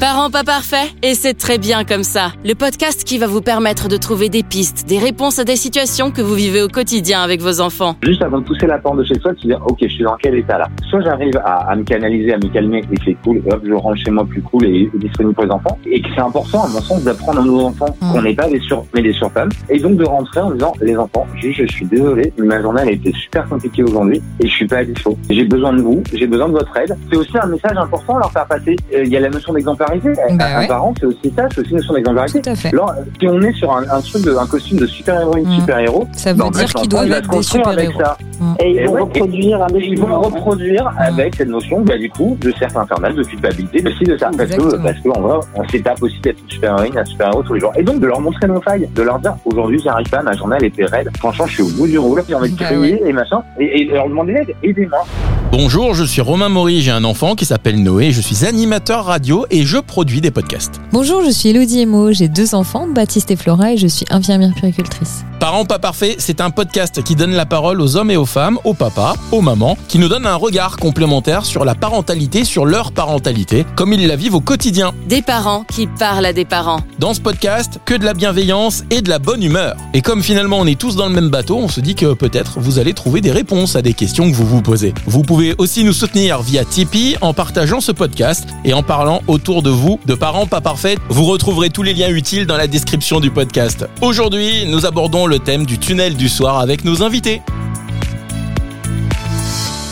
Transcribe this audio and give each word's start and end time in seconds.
Parents 0.00 0.28
pas 0.30 0.44
parfaits 0.44 0.92
Et 1.02 1.14
c'est 1.14 1.34
très 1.34 1.56
bien 1.56 1.84
comme 1.84 2.02
ça. 2.02 2.32
Le 2.44 2.54
podcast 2.54 3.04
qui 3.04 3.16
va 3.16 3.26
vous 3.26 3.40
permettre 3.40 3.88
de 3.88 3.96
trouver 3.96 4.28
des 4.28 4.42
pistes, 4.42 4.86
des 4.86 4.98
réponses 4.98 5.38
à 5.38 5.44
des 5.44 5.56
situations 5.56 6.10
que 6.10 6.20
vous 6.20 6.34
vivez 6.34 6.60
au 6.62 6.68
quotidien 6.68 7.22
avec 7.22 7.40
vos 7.40 7.60
enfants. 7.60 7.96
Juste 8.02 8.20
avant 8.22 8.38
de 8.40 8.44
pousser 8.44 8.66
la 8.66 8.78
porte 8.78 8.98
de 8.98 9.04
chez 9.04 9.16
toi, 9.18 9.32
tu 9.34 9.46
dis 9.46 9.54
ok, 9.54 9.78
je 9.80 9.88
suis 9.88 10.04
dans 10.04 10.16
quel 10.20 10.34
état 10.34 10.58
là? 10.58 10.68
Soit 10.90 11.00
j'arrive 11.02 11.36
à, 11.38 11.70
à 11.70 11.76
me 11.76 11.84
canaliser, 11.84 12.34
à 12.34 12.36
me 12.38 12.48
calmer 12.52 12.82
et 12.92 12.96
c'est 13.04 13.14
cool, 13.24 13.38
et 13.46 13.52
hop, 13.52 13.62
je 13.64 13.72
rentre 13.72 13.96
chez 14.04 14.10
moi 14.10 14.26
plus 14.26 14.42
cool 14.42 14.66
et 14.66 14.90
disponible 14.94 15.34
pour 15.34 15.44
les 15.44 15.50
enfants. 15.50 15.78
Et 15.86 16.02
que 16.02 16.08
c'est 16.14 16.20
important, 16.20 16.64
à 16.64 16.68
mon 16.68 16.80
sens, 16.82 17.02
d'apprendre 17.02 17.40
à 17.40 17.44
nos 17.44 17.60
enfants 17.60 17.96
Mm. 18.00 18.12
qu'on 18.12 18.22
n'est 18.22 18.34
pas 18.34 18.48
des 18.48 18.60
sur, 18.60 18.84
mais 18.94 19.02
des 19.02 19.12
surfemmes. 19.12 19.50
Et 19.70 19.78
donc 19.78 19.96
de 19.96 20.04
rentrer 20.04 20.40
en 20.40 20.50
disant 20.50 20.72
les 20.82 20.96
enfants, 20.96 21.26
juste 21.40 21.60
je 21.62 21.72
suis 21.72 21.86
désolé, 21.86 22.32
mais 22.38 22.46
ma 22.46 22.60
journée 22.60 22.80
elle 22.82 22.88
a 22.88 22.92
été 22.92 23.12
super 23.12 23.48
compliquée 23.48 23.82
aujourd'hui 23.84 24.20
et 24.40 24.46
je 24.48 24.52
suis 24.52 24.66
pas 24.66 24.78
à 24.78 24.84
dispo. 24.84 25.16
J'ai 25.30 25.44
besoin 25.44 25.72
de 25.72 25.80
vous, 25.82 26.02
j'ai 26.12 26.26
besoin 26.26 26.48
de 26.48 26.52
votre 26.54 26.76
aide. 26.76 26.96
C'est 27.10 27.16
aussi 27.16 27.38
un 27.40 27.46
message 27.46 27.76
important 27.76 28.16
à 28.16 28.20
leur 28.20 28.32
faire 28.32 28.46
passer. 28.46 28.76
Euh, 28.92 29.04
Il 29.04 29.10
y 29.10 29.16
a 29.16 29.20
la 29.20 29.30
notion 29.30 29.52
d'exemplarité. 29.52 29.93
Bah 30.36 30.44
un 30.56 30.60
ouais. 30.60 30.66
parent, 30.68 30.94
c'est 30.98 31.06
aussi 31.06 31.32
ça, 31.36 31.44
c'est 31.54 31.60
aussi 31.60 31.70
une 31.70 31.76
notion 31.76 31.94
d'exemplarité. 31.94 32.42
Tout 32.42 32.50
à 32.50 32.54
fait. 32.54 32.68
Alors, 32.68 32.92
si 33.20 33.28
on 33.28 33.40
est 33.42 33.52
sur 33.52 33.72
un, 33.72 33.82
un 33.90 34.00
truc 34.00 34.24
de, 34.24 34.34
un 34.36 34.46
costume 34.46 34.78
de 34.78 34.86
super-héroïne, 34.86 35.46
Mm. 35.48 35.54
super-héros, 35.60 36.06
Ça 36.12 36.32
veut 36.32 36.38
bah, 36.38 36.50
dire 36.52 36.72
qu'ils 36.74 36.88
doivent 36.88 37.10
être 37.12 37.24
se 37.24 37.30
des 37.30 37.36
construire 37.36 37.68
avec 37.68 37.90
super-héros. 37.90 38.16
ça. 38.58 38.64
Et 38.64 38.70
ils 38.70 38.86
vont 38.86 38.92
ouais, 38.94 39.00
reproduire 39.02 39.62
un 39.62 39.68
Et 39.68 39.84
ils 39.86 39.98
vont 40.00 40.20
reproduire 40.20 40.92
avec 40.98 41.34
cette 41.36 41.48
notion, 41.48 41.80
bah, 41.82 41.96
du 41.98 42.10
coup, 42.10 42.36
de 42.40 42.52
cercle 42.58 42.78
infernal, 42.78 43.14
de 43.14 43.22
culpabilité, 43.22 43.80
de 43.82 43.90
ci, 43.92 44.04
de 44.04 44.16
ça. 44.18 44.30
Parce 44.36 44.50
que, 44.50 44.76
parce 44.82 44.98
que, 45.00 45.08
en 45.10 45.20
vrai, 45.20 45.38
on 45.54 45.68
s'étape 45.68 46.02
aussi 46.02 46.20
d'être 46.20 46.38
une 46.42 46.50
super-héroïne, 46.50 46.98
un 46.98 47.04
super-héros 47.04 47.42
tous 47.42 47.54
les 47.54 47.60
jours. 47.60 47.72
Et 47.76 47.82
donc, 47.82 48.00
de 48.00 48.06
leur 48.06 48.20
montrer 48.20 48.46
nos 48.48 48.60
failles, 48.60 48.88
de 48.94 49.02
leur 49.02 49.18
dire, 49.20 49.34
aujourd'hui, 49.44 49.80
j'arrive 49.82 50.08
pas, 50.10 50.22
ma 50.22 50.32
journée, 50.36 50.56
elle 50.58 50.66
était 50.66 50.84
raide. 50.84 51.08
Franchement, 51.18 51.46
je 51.46 51.54
suis 51.54 51.62
au 51.62 51.68
bout 51.70 51.86
du 51.86 51.98
roule, 51.98 52.22
j'ai 52.28 52.34
envie 52.34 52.50
de 52.52 52.58
Bah 52.58 52.64
crier 52.66 53.02
et 53.06 53.12
machin. 53.12 53.42
Et, 53.58 53.82
et 53.82 53.84
leur 53.86 54.08
demander 54.08 54.34
d'aide, 54.34 54.54
aidez-moi. 54.62 55.04
Bonjour, 55.52 55.94
je 55.94 56.02
suis 56.04 56.20
Romain 56.20 56.48
Maury, 56.48 56.80
j'ai 56.80 56.90
un 56.90 57.04
enfant 57.04 57.36
qui 57.36 57.44
s'appelle 57.44 57.80
Noé, 57.80 58.10
je 58.10 58.20
suis 58.20 58.44
animateur 58.44 59.04
radio 59.04 59.46
et 59.50 59.62
je 59.62 59.73
produis 59.82 60.20
des 60.20 60.30
podcasts. 60.30 60.80
Bonjour, 60.92 61.22
je 61.24 61.30
suis 61.30 61.50
Elodie 61.50 61.80
Emo, 61.80 62.12
j'ai 62.12 62.28
deux 62.28 62.54
enfants, 62.54 62.86
Baptiste 62.86 63.30
et 63.30 63.36
Flora, 63.36 63.72
et 63.72 63.76
je 63.76 63.86
suis 63.86 64.06
infirmière 64.10 64.54
puricultrice. 64.54 65.24
Parents 65.40 65.66
pas 65.66 65.78
parfaits, 65.78 66.16
c'est 66.18 66.40
un 66.40 66.50
podcast 66.50 67.02
qui 67.02 67.16
donne 67.16 67.32
la 67.32 67.44
parole 67.44 67.80
aux 67.80 67.96
hommes 67.96 68.10
et 68.10 68.16
aux 68.16 68.24
femmes, 68.24 68.58
aux 68.64 68.72
papas, 68.72 69.14
aux 69.30 69.42
mamans, 69.42 69.76
qui 69.88 69.98
nous 69.98 70.08
donne 70.08 70.26
un 70.26 70.36
regard 70.36 70.78
complémentaire 70.78 71.44
sur 71.44 71.64
la 71.66 71.74
parentalité, 71.74 72.44
sur 72.44 72.64
leur 72.64 72.92
parentalité, 72.92 73.66
comme 73.76 73.92
ils 73.92 74.06
la 74.06 74.16
vivent 74.16 74.36
au 74.36 74.40
quotidien. 74.40 74.92
Des 75.06 75.20
parents 75.20 75.64
qui 75.64 75.86
parlent 75.86 76.24
à 76.24 76.32
des 76.32 76.46
parents. 76.46 76.80
Dans 76.98 77.12
ce 77.12 77.20
podcast, 77.20 77.78
que 77.84 77.94
de 77.94 78.04
la 78.04 78.14
bienveillance 78.14 78.84
et 78.90 79.02
de 79.02 79.10
la 79.10 79.18
bonne 79.18 79.42
humeur. 79.42 79.76
Et 79.92 80.00
comme 80.00 80.22
finalement 80.22 80.58
on 80.60 80.66
est 80.66 80.78
tous 80.78 80.96
dans 80.96 81.08
le 81.08 81.14
même 81.14 81.28
bateau, 81.28 81.58
on 81.58 81.68
se 81.68 81.80
dit 81.80 81.94
que 81.94 82.14
peut-être 82.14 82.58
vous 82.58 82.78
allez 82.78 82.94
trouver 82.94 83.20
des 83.20 83.32
réponses 83.32 83.76
à 83.76 83.82
des 83.82 83.92
questions 83.92 84.30
que 84.30 84.36
vous 84.36 84.46
vous 84.46 84.62
posez. 84.62 84.94
Vous 85.06 85.22
pouvez 85.22 85.54
aussi 85.58 85.84
nous 85.84 85.92
soutenir 85.92 86.40
via 86.40 86.64
Tipeee 86.64 87.16
en 87.20 87.34
partageant 87.34 87.80
ce 87.80 87.92
podcast 87.92 88.48
et 88.64 88.72
en 88.72 88.82
parlant 88.82 89.20
autour 89.26 89.62
de 89.64 89.70
vous 89.70 89.98
de 90.04 90.14
parents 90.14 90.46
pas 90.46 90.60
parfaits. 90.60 90.98
Vous 91.08 91.24
retrouverez 91.24 91.70
tous 91.70 91.82
les 91.82 91.94
liens 91.94 92.10
utiles 92.10 92.46
dans 92.46 92.56
la 92.56 92.66
description 92.66 93.18
du 93.18 93.30
podcast. 93.30 93.86
Aujourd'hui, 94.02 94.66
nous 94.68 94.84
abordons 94.86 95.26
le 95.26 95.38
thème 95.38 95.64
du 95.64 95.78
tunnel 95.78 96.16
du 96.16 96.28
soir 96.28 96.60
avec 96.60 96.84
nos 96.84 97.02
invités. 97.02 97.40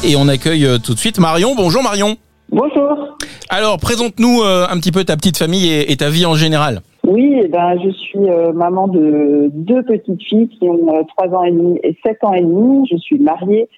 Et 0.05 0.14
on 0.14 0.29
accueille 0.29 0.67
euh, 0.67 0.79
tout 0.79 0.95
de 0.95 0.98
suite 0.98 1.19
Marion. 1.19 1.55
Bonjour 1.56 1.83
Marion. 1.83 2.17
Bonjour. 2.51 3.17
Alors, 3.48 3.79
présente-nous 3.79 4.42
euh, 4.42 4.67
un 4.69 4.79
petit 4.79 4.92
peu 4.92 5.05
ta 5.05 5.17
petite 5.17 5.39
famille 5.39 5.67
et, 5.69 5.91
et 5.91 5.97
ta 5.97 6.11
vie 6.11 6.27
en 6.27 6.34
général. 6.34 6.83
Oui, 7.12 7.41
eh 7.44 7.48
ben, 7.48 7.78
je 7.78 7.91
suis 7.91 8.27
euh, 8.27 8.55
maman 8.55 8.88
de 8.88 9.50
deux 9.52 9.82
petites 9.82 10.22
filles 10.22 10.48
qui 10.48 10.66
ont 10.66 10.94
euh, 10.94 11.02
trois 11.14 11.28
ans 11.36 11.42
et 11.44 11.50
demi 11.50 11.78
et 11.82 11.94
sept 12.02 12.24
ans 12.24 12.32
et 12.32 12.41
demi. 12.41 12.88
Je 12.91 12.96
suis 12.96 13.18
mariée 13.18 13.68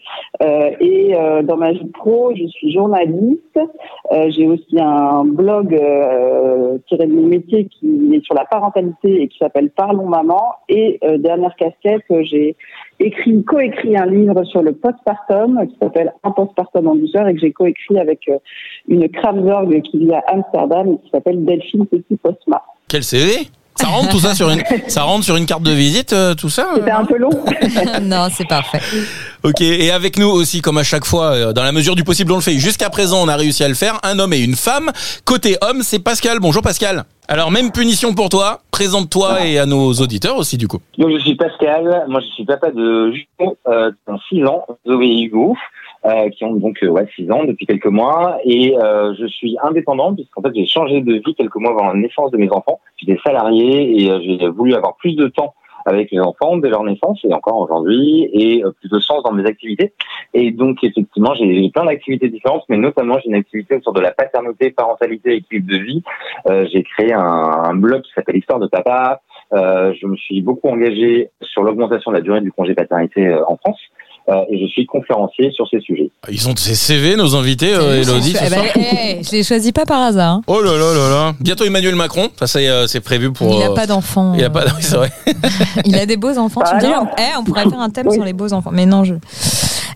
euh, 0.40 0.70
et 0.78 1.16
euh, 1.16 1.42
dans 1.42 1.56
ma 1.56 1.72
vie 1.72 1.90
pro, 1.94 2.32
je 2.36 2.46
suis 2.46 2.72
journaliste. 2.72 3.58
Euh, 4.12 4.30
J'ai 4.30 4.46
aussi 4.46 4.78
un 4.78 5.24
blog 5.24 5.70
tiré 6.86 7.06
de 7.08 7.12
mon 7.12 7.26
métier 7.26 7.64
qui 7.64 8.14
est 8.14 8.24
sur 8.24 8.36
la 8.36 8.44
parentalité 8.44 9.22
et 9.22 9.26
qui 9.26 9.38
s'appelle 9.38 9.70
Parlons 9.70 10.06
Maman. 10.06 10.52
Et 10.68 11.00
dernière 11.18 11.56
casquette, 11.56 12.04
j'ai 12.08 12.54
écrit, 13.00 13.44
coécrit 13.44 13.96
un 13.96 14.06
livre 14.06 14.44
sur 14.44 14.62
le 14.62 14.72
postpartum 14.72 15.66
qui 15.68 15.76
s'appelle 15.80 16.12
Un 16.22 16.30
postpartum 16.30 16.88
en 16.88 16.94
douceur 16.94 17.28
et 17.28 17.34
que 17.34 17.40
j'ai 17.40 17.52
coécrit 17.52 17.98
avec 17.98 18.20
euh, 18.28 18.38
une 18.88 19.08
Kramzorg 19.08 19.82
qui 19.82 19.98
vit 19.98 20.12
à 20.12 20.22
Amsterdam 20.28 20.88
et 20.92 21.04
qui 21.04 21.10
s'appelle 21.10 21.44
Delphine 21.44 21.86
Petit 21.86 22.16
Postma. 22.16 22.62
Quel 22.88 23.02
CV 23.02 23.48
ça 23.76 23.88
rentre 23.88 24.08
tout 24.10 24.20
ça 24.20 24.34
sur 24.34 24.50
une 24.50 24.62
ça 24.86 25.02
rentre 25.02 25.24
sur 25.24 25.36
une 25.36 25.46
carte 25.46 25.62
de 25.62 25.72
visite 25.72 26.12
euh, 26.12 26.34
tout 26.34 26.48
ça 26.48 26.68
euh, 26.72 26.76
C'était 26.76 26.92
un 26.92 27.04
peu 27.04 27.18
long. 27.18 27.30
non, 28.02 28.28
c'est 28.34 28.46
parfait. 28.46 28.80
Ok 29.42 29.60
et 29.60 29.90
avec 29.90 30.16
nous 30.16 30.28
aussi 30.28 30.60
comme 30.60 30.78
à 30.78 30.84
chaque 30.84 31.04
fois 31.04 31.32
euh, 31.32 31.52
dans 31.52 31.64
la 31.64 31.72
mesure 31.72 31.96
du 31.96 32.04
possible 32.04 32.30
on 32.32 32.36
le 32.36 32.40
fait. 32.40 32.58
Jusqu'à 32.58 32.88
présent 32.88 33.22
on 33.22 33.28
a 33.28 33.36
réussi 33.36 33.64
à 33.64 33.68
le 33.68 33.74
faire. 33.74 33.98
Un 34.04 34.18
homme 34.20 34.32
et 34.32 34.38
une 34.38 34.54
femme. 34.54 34.92
Côté 35.24 35.56
homme 35.60 35.82
c'est 35.82 35.98
Pascal. 35.98 36.38
Bonjour 36.40 36.62
Pascal 36.62 37.04
alors 37.28 37.50
même 37.50 37.72
punition 37.72 38.14
pour 38.14 38.28
toi 38.28 38.60
présente-toi 38.70 39.46
et 39.46 39.58
à 39.58 39.66
nos 39.66 39.92
auditeurs 39.92 40.36
aussi 40.36 40.58
du 40.58 40.66
coup 40.66 40.78
Donc, 40.98 41.10
je 41.12 41.18
suis 41.18 41.36
Pascal. 41.36 42.04
Moi, 42.08 42.20
je 42.20 42.26
suis 42.34 42.44
papa 42.44 42.70
de 42.72 43.12
jumeaux, 43.12 43.56
euh, 43.68 43.92
ont 44.08 44.18
6 44.28 44.44
ans, 44.46 44.66
Zoé 44.84 45.06
et 45.06 45.22
Hugo, 45.22 45.56
euh, 46.06 46.28
qui 46.30 46.44
ont 46.44 46.54
donc, 46.54 46.82
euh, 46.82 46.88
ouais, 46.88 47.08
6 47.14 47.30
ans 47.30 47.44
depuis 47.44 47.66
quelques 47.66 47.86
mois. 47.86 48.38
Et 48.44 48.76
euh, 48.76 49.14
je 49.18 49.26
suis 49.26 49.56
indépendant, 49.62 50.12
puisqu'en 50.12 50.42
fait, 50.42 50.50
j'ai 50.54 50.66
changé 50.66 51.00
de 51.02 51.14
vie 51.14 51.34
quelques 51.36 51.54
mois 51.54 51.70
avant 51.70 51.92
la 51.92 51.94
naissance 51.94 52.32
de 52.32 52.36
mes 52.36 52.50
enfants. 52.50 52.80
J'étais 52.96 53.18
salarié 53.24 54.02
et 54.02 54.10
euh, 54.10 54.18
j'ai 54.22 54.48
voulu 54.48 54.74
avoir 54.74 54.96
plus 54.96 55.14
de 55.14 55.28
temps 55.28 55.54
avec 55.84 56.12
mes 56.12 56.20
enfants 56.20 56.56
dès 56.56 56.68
leur 56.68 56.82
naissance 56.84 57.20
et 57.24 57.32
encore 57.32 57.58
aujourd'hui 57.58 58.28
et 58.32 58.64
euh, 58.64 58.72
plus 58.80 58.88
de 58.88 58.98
sens 58.98 59.22
dans 59.22 59.32
mes 59.32 59.46
activités. 59.46 59.92
Et 60.32 60.50
donc 60.50 60.82
effectivement, 60.82 61.34
j'ai 61.34 61.70
plein 61.70 61.84
d'activités 61.84 62.28
différentes, 62.28 62.64
mais 62.68 62.76
notamment 62.76 63.18
j'ai 63.18 63.28
une 63.28 63.34
activité 63.34 63.76
autour 63.76 63.92
de 63.92 64.00
la 64.00 64.12
paternité, 64.12 64.70
parentalité 64.70 65.34
équilibre 65.34 65.70
de 65.70 65.78
vie. 65.78 66.02
Euh, 66.48 66.66
j'ai 66.72 66.82
créé 66.82 67.12
un, 67.12 67.20
un 67.20 67.74
blog 67.74 68.02
qui 68.02 68.12
s'appelle 68.12 68.36
Histoire 68.36 68.58
de 68.58 68.66
papa. 68.66 69.20
Euh, 69.52 69.92
je 70.00 70.06
me 70.06 70.16
suis 70.16 70.40
beaucoup 70.42 70.68
engagé 70.68 71.30
sur 71.42 71.62
l'augmentation 71.62 72.10
de 72.10 72.16
la 72.16 72.22
durée 72.22 72.40
du 72.40 72.50
congé 72.50 72.74
paternité 72.74 73.26
euh, 73.28 73.44
en 73.46 73.56
France. 73.56 73.80
Euh, 74.30 74.40
et 74.50 74.58
je 74.58 74.66
suis 74.68 74.86
conférencier 74.86 75.50
sur 75.52 75.68
ces 75.68 75.80
sujets. 75.80 76.10
ils 76.30 76.48
ont 76.48 76.56
ces 76.56 76.74
CV 76.74 77.14
nos 77.14 77.36
invités 77.36 77.74
euh, 77.74 78.00
Elodie 78.00 78.32
ce 78.32 78.38
Eh 78.46 78.48
ben, 78.48 78.56
soir 78.62 78.64
eh, 78.76 79.22
je 79.22 79.30
les 79.32 79.42
choisis 79.42 79.70
pas 79.70 79.84
par 79.84 80.00
hasard. 80.00 80.36
hein. 80.36 80.42
oh 80.46 80.62
là 80.62 80.72
là 80.78 80.94
là 80.94 81.08
là 81.10 81.32
bientôt 81.40 81.64
Emmanuel 81.66 81.94
Macron 81.94 82.30
ça 82.38 82.46
c'est 82.46 82.66
euh, 82.66 82.86
c'est 82.86 83.00
prévu 83.00 83.30
pour 83.34 83.54
il 83.54 83.62
a 83.62 83.70
euh, 83.70 83.74
pas 83.74 83.86
d'enfants. 83.86 84.32
il 84.34 84.42
a 84.42 84.48
pas 84.48 84.64
oui, 84.64 84.70
c'est 84.80 84.96
vrai 84.96 85.12
Il 85.84 85.94
a 85.98 86.06
des 86.06 86.16
beaux 86.16 86.38
enfants. 86.38 86.62
Tu 86.66 86.74
me 86.74 86.80
dirais, 86.80 86.92
ailleurs. 86.94 87.06
eh, 87.18 87.36
on 87.38 87.44
pourrait 87.44 87.68
faire 87.68 87.80
un 87.80 87.90
thème 87.90 88.06
Oui. 88.08 88.14
sur 88.14 88.24
les 88.24 88.32
beaux 88.32 88.50
enfants. 88.54 88.70
Mais 88.72 88.86
non, 88.86 89.04
je. 89.04 89.14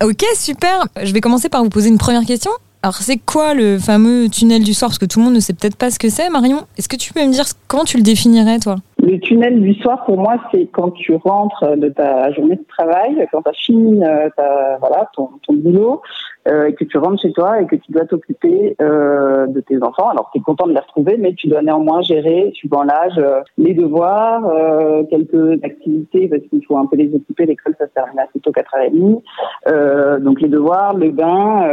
Ok, 0.03 0.23
super. 0.37 0.85
Je 1.03 1.13
vais 1.13 1.21
commencer 1.23 1.49
par 1.49 1.63
vous 1.65 1.71
poser 1.71 1.89
une 1.89 1.97
première 1.99 2.25
question. 2.27 2.51
Alors, 2.83 2.95
c'est 2.95 3.19
quoi 3.19 3.55
le 3.55 3.79
fameux 3.79 4.29
tunnel 4.29 4.63
du 4.63 4.73
soir? 4.73 4.91
Parce 4.91 4.99
que 4.99 5.07
tout 5.07 5.19
le 5.19 5.25
monde 5.25 5.35
ne 5.35 5.41
sait 5.41 5.53
peut-être 5.53 5.77
pas 5.77 5.91
ce 5.91 5.99
que 5.99 6.09
c'est, 6.09 6.31
Marion. 6.31 6.59
Est-ce 6.79 6.89
que 6.89 6.97
tu 6.97 7.13
peux 7.13 7.25
me 7.27 7.33
dire 7.33 7.45
comment 7.67 7.85
tu 7.85 7.97
le 7.97 8.05
définirais, 8.05 8.61
toi? 8.61 8.77
Le 9.03 9.19
tunnel 9.19 9.61
du 9.61 9.75
soir, 9.75 10.05
pour 10.05 10.17
moi, 10.17 10.37
c'est 10.53 10.67
quand 10.67 10.93
tu 10.93 11.15
rentres 11.17 11.77
de 11.77 11.89
ta 11.89 12.31
journée 12.33 12.57
de 12.57 12.65
travail, 12.69 13.27
quand 13.33 13.43
tu 13.43 13.49
as 13.49 13.53
fini 13.53 14.05
euh, 14.05 14.29
ta, 14.37 14.77
voilà, 14.79 15.11
ton, 15.15 15.31
ton 15.47 15.55
boulot, 15.55 16.03
euh, 16.49 16.67
et 16.67 16.75
que 16.75 16.85
tu 16.85 16.99
rentres 16.99 17.21
chez 17.21 17.33
toi 17.33 17.61
et 17.61 17.67
que 17.67 17.77
tu 17.77 17.93
dois 17.93 18.05
t'occuper 18.05 18.77
euh, 18.81 19.47
de 19.47 19.61
tes 19.61 19.83
enfants. 19.83 20.09
Alors, 20.09 20.31
tu 20.33 20.39
es 20.39 20.43
content 20.43 20.67
de 20.67 20.73
les 20.73 20.79
retrouver, 20.79 21.17
mais 21.19 21.35
tu 21.35 21.49
dois 21.49 21.63
néanmoins 21.63 22.01
gérer, 22.03 22.53
suivant 22.55 22.85
l'âge, 22.85 23.19
euh, 23.19 23.41
les 23.57 23.75
devoirs, 23.75 24.47
euh, 24.47 25.03
quelques 25.11 25.63
activités, 25.65 26.29
parce 26.29 26.43
qu'il 26.43 26.65
faut 26.65 26.77
un 26.77 26.87
peu 26.87 26.97
les 26.97 27.15
occuper. 27.15 27.47
L'école, 27.47 27.75
ça 27.79 27.87
se 27.87 27.93
termine 27.93 28.19
assez 28.19 28.41
tôt, 28.41 28.53
4h30. 28.53 29.23
Euh, 29.69 30.19
donc, 30.21 30.41
les 30.41 30.49
devoirs, 30.49 30.95
le 30.95 31.11
bain, 31.11 31.69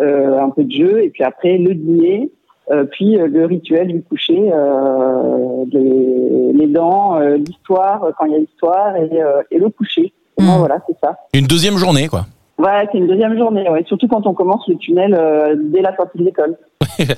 un 0.00 0.50
peu 0.50 0.64
de 0.64 0.70
jeu, 0.72 1.02
et 1.04 1.10
puis 1.10 1.22
après, 1.24 1.58
le 1.58 1.74
dîner. 1.74 2.30
Euh, 2.70 2.84
puis 2.84 3.18
euh, 3.18 3.26
le 3.26 3.44
rituel 3.44 3.88
du 3.88 4.02
coucher, 4.02 4.50
euh, 4.52 5.64
les, 5.72 6.52
les 6.52 6.66
dents, 6.68 7.18
euh, 7.20 7.36
l'histoire 7.36 8.04
euh, 8.04 8.10
quand 8.16 8.24
il 8.26 8.32
y 8.32 8.34
a 8.36 8.38
l'histoire 8.38 8.96
et, 8.96 9.20
euh, 9.20 9.42
et 9.50 9.58
le 9.58 9.68
coucher. 9.68 10.12
Pour 10.36 10.44
moi, 10.46 10.54
Mm. 10.56 10.58
voilà, 10.60 10.78
c'est 10.86 10.96
ça. 11.02 11.16
une 11.34 11.46
deuxième 11.46 11.76
journée 11.76 12.06
quoi 12.06 12.20
Voilà, 12.58 12.86
c'est 12.90 12.98
une 12.98 13.08
deuxième 13.08 13.36
journée, 13.36 13.68
ouais. 13.68 13.82
surtout 13.88 14.06
quand 14.06 14.26
on 14.28 14.32
commence 14.32 14.66
le 14.68 14.76
tunnel 14.76 15.12
euh, 15.18 15.56
dès 15.58 15.82
la 15.82 15.94
sortie 15.96 16.18
de 16.18 16.24
l'école. 16.24 16.56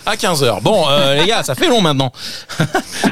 À 0.07 0.15
15h 0.15 0.63
bon 0.63 0.85
euh, 0.89 1.21
les 1.21 1.27
gars 1.27 1.43
ça 1.43 1.55
fait 1.55 1.69
long 1.69 1.81
maintenant. 1.81 2.11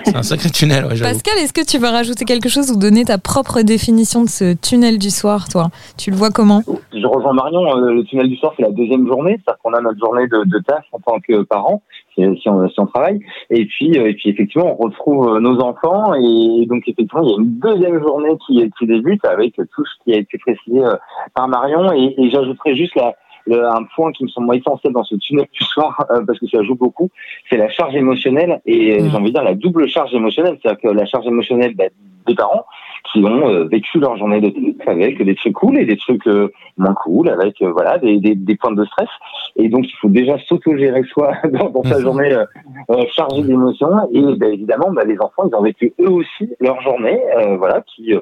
C'est 0.04 0.16
un 0.16 0.22
sacré 0.22 0.50
tunnel 0.50 0.84
ouais. 0.84 0.98
Pascal, 1.00 1.38
est-ce 1.38 1.52
que 1.52 1.64
tu 1.64 1.78
veux 1.78 1.88
rajouter 1.88 2.24
quelque 2.24 2.48
chose 2.48 2.70
ou 2.70 2.78
donner 2.78 3.04
ta 3.04 3.18
propre 3.18 3.62
définition 3.62 4.22
de 4.24 4.28
ce 4.28 4.54
tunnel 4.54 4.98
du 4.98 5.10
soir, 5.10 5.48
toi? 5.48 5.68
Tu 5.96 6.10
le 6.10 6.16
vois 6.16 6.30
comment? 6.30 6.62
Je 6.92 7.06
rejoins 7.06 7.32
Marion, 7.32 7.64
euh, 7.76 7.92
le 7.92 8.04
tunnel 8.04 8.28
du 8.28 8.36
soir, 8.36 8.52
c'est 8.56 8.62
la 8.62 8.70
deuxième 8.70 9.06
journée, 9.06 9.38
c'est-à-dire 9.44 9.58
qu'on 9.62 9.72
a 9.72 9.80
notre 9.80 9.98
journée 9.98 10.26
de, 10.26 10.44
de 10.44 10.58
taf 10.66 10.84
en 10.92 10.98
tant 10.98 11.18
que 11.20 11.42
parents, 11.42 11.82
si, 12.14 12.24
on, 12.46 12.68
si 12.68 12.80
on 12.80 12.86
travaille, 12.86 13.20
et 13.50 13.66
puis, 13.66 13.98
euh, 13.98 14.08
et 14.08 14.14
puis 14.14 14.30
effectivement, 14.30 14.76
on 14.78 14.84
retrouve 14.84 15.36
euh, 15.36 15.40
nos 15.40 15.60
enfants, 15.60 16.14
et, 16.14 16.66
donc 16.66 16.82
effectivement, 16.86 17.22
il 17.22 17.30
y 17.30 17.32
a 17.32 17.38
une 17.38 17.58
deuxième 17.58 18.02
journée 18.02 18.36
qui, 18.46 18.70
qui 18.78 18.86
débute 18.86 19.24
avec 19.24 19.54
tout 19.54 19.84
ce 19.84 20.04
qui 20.04 20.14
a 20.14 20.18
été 20.18 20.38
précisé 20.38 20.84
euh, 20.84 20.96
par 21.34 21.48
Marion, 21.48 21.92
et, 21.92 22.14
et 22.18 22.30
j'ajouterais 22.30 22.76
juste 22.76 22.94
la, 22.96 23.14
le- 23.46 23.64
un 23.66 23.84
point 23.94 24.12
qui 24.12 24.24
me 24.24 24.28
semble 24.28 24.54
essentiel 24.56 24.92
dans 24.92 25.04
ce 25.04 25.14
tunnel 25.16 25.46
du 25.52 25.64
soir, 25.64 26.04
euh, 26.10 26.22
parce 26.26 26.38
que 26.38 26.46
ça 26.48 26.62
joue 26.62 26.74
beaucoup, 26.74 27.10
c'est 27.50 27.56
la 27.56 27.68
charge 27.68 27.94
émotionnelle, 27.94 28.60
et 28.66 28.92
euh, 29.00 29.02
Mm. 29.04 29.10
j'ai 29.10 29.16
envie 29.16 29.26
de 29.26 29.34
dire 29.34 29.44
la 29.44 29.54
double 29.54 29.88
charge 29.88 30.14
émotionnelle, 30.14 30.58
c'est-à-dire 30.62 30.80
que 30.82 30.88
la 30.88 31.06
charge 31.06 31.26
émotionnelle 31.26 31.74
bah, 31.74 31.84
des 32.26 32.34
parents, 32.34 32.64
qui 33.12 33.18
ont 33.24 33.48
euh, 33.48 33.64
vécu 33.64 33.98
leur 33.98 34.16
journée 34.16 34.40
de 34.40 34.50
taf 34.78 34.88
avec 34.88 35.22
des 35.22 35.34
trucs 35.34 35.54
cool 35.54 35.78
et 35.78 35.84
des 35.84 35.96
trucs 35.96 36.26
euh, 36.28 36.52
moins 36.78 36.94
cool, 36.94 37.28
avec 37.28 37.60
euh, 37.62 37.70
voilà 37.72 37.98
des, 37.98 38.18
des, 38.18 38.34
des 38.34 38.56
points 38.56 38.72
de 38.72 38.84
stress. 38.84 39.08
Et 39.56 39.68
donc 39.68 39.86
il 39.88 39.94
faut 40.00 40.08
déjà 40.08 40.38
s'autogérer 40.48 41.02
soi 41.04 41.32
dans, 41.52 41.70
dans 41.70 41.82
sa 41.82 41.96
Mhm. 41.96 42.02
journée 42.02 42.32
euh, 42.32 42.44
euh, 42.90 43.04
chargé 43.12 43.42
d'émotions. 43.42 44.08
Et 44.12 44.20
ben, 44.36 44.52
évidemment, 44.52 44.90
bah, 44.92 45.04
les 45.04 45.18
enfants, 45.20 45.48
ils 45.50 45.54
ont 45.54 45.62
vécu 45.62 45.92
eux 46.00 46.10
aussi 46.10 46.48
leur 46.60 46.80
journée, 46.82 47.20
euh, 47.38 47.56
voilà, 47.56 47.82
qui 47.82 48.14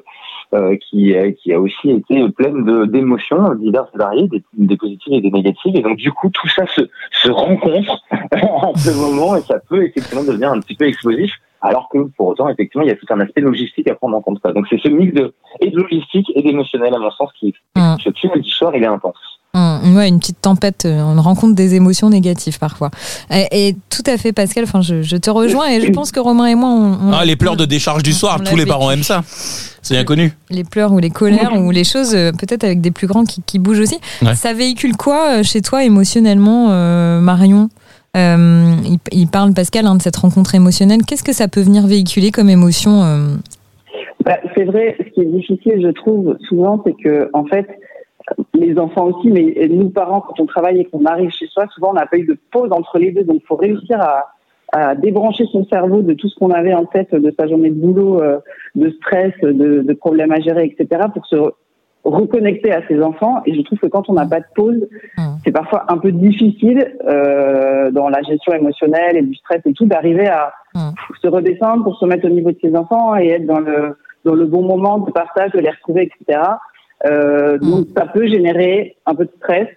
euh, 0.53 0.75
qui 0.77 1.15
qui 1.41 1.53
a 1.53 1.59
aussi 1.59 1.91
été 1.91 2.27
pleine 2.29 2.65
de 2.65 2.85
d'émotions 2.85 3.53
diverses 3.55 3.89
et 3.93 3.97
variées, 3.97 4.27
des, 4.27 4.43
des, 4.53 4.77
positives 4.77 5.13
et 5.13 5.21
des 5.21 5.31
négatives. 5.31 5.75
Et 5.75 5.81
donc 5.81 5.97
du 5.97 6.11
coup, 6.11 6.29
tout 6.29 6.47
ça 6.49 6.65
se 6.67 6.81
se 7.11 7.31
rencontre 7.31 8.01
en 8.43 8.73
ce 8.75 8.91
moment 8.99 9.35
et 9.35 9.41
ça 9.41 9.59
peut 9.69 9.83
effectivement 9.85 10.23
devenir 10.23 10.51
un 10.51 10.59
petit 10.59 10.75
peu 10.75 10.85
explosif. 10.85 11.31
Alors 11.61 11.89
que 11.91 11.99
pour 12.17 12.27
autant, 12.27 12.49
effectivement, 12.49 12.83
il 12.83 12.89
y 12.89 12.91
a 12.91 12.95
tout 12.95 13.05
un 13.09 13.19
aspect 13.19 13.41
logistique 13.41 13.87
à 13.89 13.95
prendre 13.95 14.17
en 14.17 14.21
compte. 14.21 14.41
Donc 14.43 14.65
c'est 14.69 14.79
ce 14.81 14.87
mix 14.87 15.13
de 15.13 15.33
et 15.59 15.69
de 15.69 15.77
logistique 15.77 16.31
et 16.35 16.41
d'émotionnel, 16.41 16.93
à 16.93 16.99
mon 16.99 17.11
sens, 17.11 17.29
qui 17.39 17.53
mmh. 17.75 17.95
ce 18.03 18.09
film 18.11 18.33
du 18.39 18.49
soir, 18.49 18.75
il 18.75 18.83
est 18.83 18.87
intense. 18.87 19.17
Mmh, 19.53 19.97
ouais, 19.97 20.07
une 20.07 20.19
petite 20.19 20.39
tempête, 20.39 20.85
euh, 20.85 21.01
on 21.01 21.21
rencontre 21.21 21.55
des 21.55 21.75
émotions 21.75 22.09
négatives 22.09 22.57
parfois. 22.57 22.89
Et, 23.29 23.75
tout 23.89 24.03
à 24.05 24.17
fait, 24.17 24.31
Pascal, 24.31 24.63
enfin, 24.63 24.81
je, 24.81 25.17
te 25.17 25.29
rejoins 25.29 25.69
et 25.69 25.81
je 25.81 25.91
pense 25.91 26.11
que 26.11 26.21
Romain 26.21 26.45
et 26.45 26.55
moi, 26.55 26.69
on. 26.69 27.11
ah, 27.11 27.25
les 27.25 27.35
pleurs 27.35 27.57
de 27.57 27.65
décharge 27.65 28.01
du 28.01 28.13
soir, 28.13 28.41
tous 28.41 28.55
les 28.55 28.65
parents 28.65 28.91
aiment 28.91 29.03
ça. 29.03 29.23
C'est 29.81 29.95
bien 29.95 30.05
connu. 30.05 30.31
Les 30.49 30.63
pleurs 30.63 30.93
ou 30.93 30.99
les 30.99 31.09
colères 31.09 31.59
ou 31.59 31.71
les 31.71 31.83
choses, 31.83 32.15
euh, 32.15 32.31
peut-être 32.31 32.63
avec 32.63 32.79
des 32.79 32.91
plus 32.91 33.07
grands 33.07 33.25
qui, 33.25 33.59
bougent 33.59 33.79
aussi. 33.79 33.99
Ça 34.35 34.53
véhicule 34.53 34.95
quoi 34.95 35.39
euh, 35.39 35.43
chez 35.43 35.61
toi 35.61 35.83
émotionnellement, 35.83 36.69
Marion? 37.19 37.69
Il, 38.15 39.27
parle, 39.31 39.53
Pascal, 39.53 39.85
hein, 39.85 39.95
de 39.95 40.01
cette 40.01 40.17
rencontre 40.17 40.55
émotionnelle. 40.55 41.01
Qu'est-ce 41.07 41.23
que 41.23 41.33
ça 41.33 41.47
peut 41.47 41.61
venir 41.61 41.87
véhiculer 41.87 42.31
comme 42.31 42.49
émotion 42.49 43.01
bah, 44.25 44.37
C'est 44.55 44.65
vrai, 44.65 44.95
ce 44.99 45.09
qui 45.11 45.21
est 45.21 45.25
difficile, 45.25 45.81
je 45.81 45.91
trouve, 45.91 46.37
souvent, 46.47 46.81
c'est 46.85 46.95
que, 47.01 47.29
en 47.33 47.45
fait, 47.45 47.67
les 48.53 48.77
enfants 48.77 49.07
aussi, 49.07 49.29
mais 49.29 49.67
nous 49.69 49.89
parents, 49.89 50.21
quand 50.21 50.39
on 50.39 50.45
travaille 50.45 50.81
et 50.81 50.85
qu'on 50.85 51.05
arrive 51.05 51.31
chez 51.31 51.47
soi, 51.47 51.65
souvent 51.73 51.89
on 51.91 51.93
n'a 51.93 52.05
pas 52.05 52.17
eu 52.17 52.25
de 52.25 52.37
pause 52.51 52.71
entre 52.71 52.97
les 52.97 53.11
deux, 53.11 53.23
donc 53.23 53.37
il 53.41 53.45
faut 53.45 53.55
réussir 53.55 53.99
à, 53.99 54.31
à, 54.71 54.95
débrancher 54.95 55.45
son 55.51 55.65
cerveau 55.65 56.01
de 56.01 56.13
tout 56.13 56.29
ce 56.29 56.35
qu'on 56.37 56.51
avait 56.51 56.73
en 56.73 56.85
tête 56.85 57.13
de 57.13 57.33
sa 57.37 57.47
journée 57.47 57.69
de 57.69 57.75
boulot, 57.75 58.21
euh, 58.21 58.39
de 58.75 58.89
stress, 58.91 59.33
de, 59.41 59.81
de, 59.81 59.93
problèmes 59.93 60.31
à 60.31 60.39
gérer, 60.39 60.65
etc., 60.65 61.01
pour 61.13 61.25
se 61.25 61.35
reconnecter 62.03 62.71
à 62.71 62.85
ses 62.87 63.01
enfants. 63.01 63.41
Et 63.45 63.53
je 63.53 63.61
trouve 63.61 63.79
que 63.79 63.87
quand 63.87 64.09
on 64.09 64.13
n'a 64.13 64.25
pas 64.25 64.39
de 64.39 64.45
pause, 64.55 64.87
mmh. 65.17 65.21
c'est 65.43 65.51
parfois 65.51 65.85
un 65.89 65.97
peu 65.97 66.11
difficile 66.11 66.93
euh, 67.07 67.91
dans 67.91 68.09
la 68.09 68.21
gestion 68.21 68.53
émotionnelle 68.53 69.17
et 69.17 69.21
du 69.21 69.35
stress 69.35 69.61
et 69.65 69.73
tout 69.73 69.85
d'arriver 69.85 70.27
à 70.27 70.53
mmh. 70.73 70.79
se 71.21 71.27
redescendre 71.27 71.83
pour 71.83 71.97
se 71.97 72.05
mettre 72.05 72.25
au 72.25 72.29
niveau 72.29 72.51
de 72.51 72.57
ses 72.61 72.75
enfants 72.75 73.15
et 73.15 73.27
être 73.27 73.45
dans 73.45 73.59
le 73.59 73.95
dans 74.25 74.35
le 74.35 74.45
bon 74.45 74.63
moment 74.63 74.99
de 74.99 75.11
partage, 75.11 75.51
de 75.51 75.59
les 75.59 75.69
retrouver, 75.69 76.03
etc. 76.03 76.39
Euh, 77.05 77.57
mm. 77.57 77.69
donc 77.69 77.87
ça 77.95 78.05
peut 78.05 78.27
générer 78.27 78.95
un 79.05 79.15
peu 79.15 79.25
de 79.25 79.31
stress. 79.37 79.67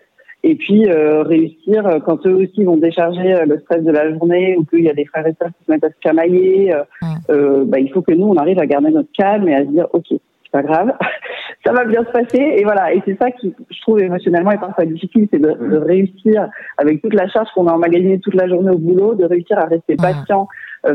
Et 0.46 0.56
puis 0.56 0.86
euh, 0.90 1.22
réussir, 1.22 1.86
euh, 1.86 2.00
quand 2.00 2.26
eux 2.26 2.34
aussi 2.34 2.64
vont 2.64 2.76
décharger 2.76 3.34
le 3.46 3.58
stress 3.60 3.82
de 3.82 3.90
la 3.90 4.12
journée 4.12 4.56
ou 4.58 4.64
qu'il 4.64 4.84
y 4.84 4.90
a 4.90 4.92
des 4.92 5.06
frères 5.06 5.26
et 5.26 5.34
sœurs 5.40 5.48
qui 5.58 5.64
se 5.64 5.72
mettent 5.72 5.84
à 5.84 5.88
se 5.88 5.94
chamailler, 6.02 6.74
mm. 7.00 7.64
bah, 7.64 7.78
il 7.78 7.90
faut 7.90 8.02
que 8.02 8.12
nous, 8.12 8.26
on 8.26 8.36
arrive 8.36 8.58
à 8.58 8.66
garder 8.66 8.90
notre 8.90 9.12
calme 9.16 9.48
et 9.48 9.54
à 9.54 9.60
se 9.60 9.70
dire, 9.70 9.86
OK, 9.92 10.12
pas 10.54 10.62
grave, 10.62 10.92
ça 11.66 11.72
va 11.72 11.84
bien 11.84 12.04
se 12.04 12.10
passer. 12.10 12.40
Et 12.40 12.64
voilà, 12.64 12.94
et 12.94 13.02
c'est 13.04 13.18
ça 13.20 13.30
qui, 13.32 13.54
je 13.70 13.80
trouve, 13.82 14.00
émotionnellement 14.00 14.52
et 14.52 14.58
parfois 14.58 14.84
difficile, 14.84 15.28
c'est 15.32 15.40
de, 15.40 15.52
de, 15.52 15.76
réussir, 15.76 16.48
avec 16.78 17.02
toute 17.02 17.14
la 17.14 17.28
charge 17.28 17.48
qu'on 17.54 17.66
a 17.66 17.72
emmagasinée 17.72 18.20
toute 18.20 18.34
la 18.34 18.48
journée 18.48 18.70
au 18.70 18.78
boulot, 18.78 19.14
de 19.14 19.24
réussir 19.24 19.58
à 19.58 19.64
rester 19.64 19.96
patient 19.96 20.48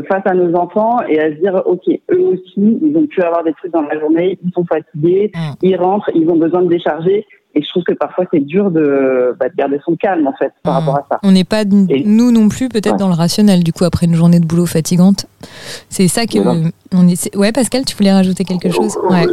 face 0.08 0.22
à 0.24 0.34
nos 0.34 0.54
enfants 0.54 1.00
et 1.08 1.20
à 1.20 1.30
se 1.30 1.40
dire, 1.40 1.62
OK, 1.66 1.88
eux 1.88 2.20
aussi, 2.20 2.78
ils 2.82 2.96
ont 2.96 3.06
pu 3.06 3.22
avoir 3.22 3.44
des 3.44 3.52
trucs 3.54 3.72
dans 3.72 3.82
la 3.82 3.98
journée, 3.98 4.38
ils 4.42 4.52
sont 4.52 4.64
fatigués, 4.64 5.30
mm. 5.34 5.52
ils 5.62 5.76
rentrent, 5.76 6.10
ils 6.14 6.28
ont 6.28 6.36
besoin 6.36 6.62
de 6.62 6.68
décharger. 6.68 7.26
Et 7.54 7.62
je 7.62 7.68
trouve 7.68 7.82
que 7.82 7.94
parfois 7.94 8.26
c'est 8.32 8.40
dur 8.40 8.70
de, 8.70 9.34
bah, 9.40 9.48
de, 9.48 9.54
garder 9.56 9.80
son 9.84 9.96
calme 9.96 10.26
en 10.28 10.32
fait 10.34 10.52
par 10.62 10.74
mm. 10.74 10.76
rapport 10.76 10.96
à 10.98 11.06
ça. 11.10 11.20
On 11.24 11.32
n'est 11.32 11.44
pas 11.44 11.64
nous 11.64 12.30
non 12.30 12.48
plus 12.48 12.68
peut-être 12.68 12.96
dans 12.96 13.08
le 13.08 13.14
rationnel 13.14 13.64
du 13.64 13.72
coup 13.72 13.84
après 13.84 14.06
une 14.06 14.14
journée 14.14 14.38
de 14.38 14.46
boulot 14.46 14.66
fatigante. 14.66 15.26
C'est 15.88 16.06
ça 16.06 16.26
que 16.26 16.38
on 16.92 17.08
est. 17.08 17.36
Ouais 17.36 17.50
Pascal, 17.50 17.84
tu 17.84 17.96
voulais 17.96 18.12
rajouter 18.12 18.44
quelque 18.44 18.70
chose? 18.70 18.96
ouais. 19.08 19.26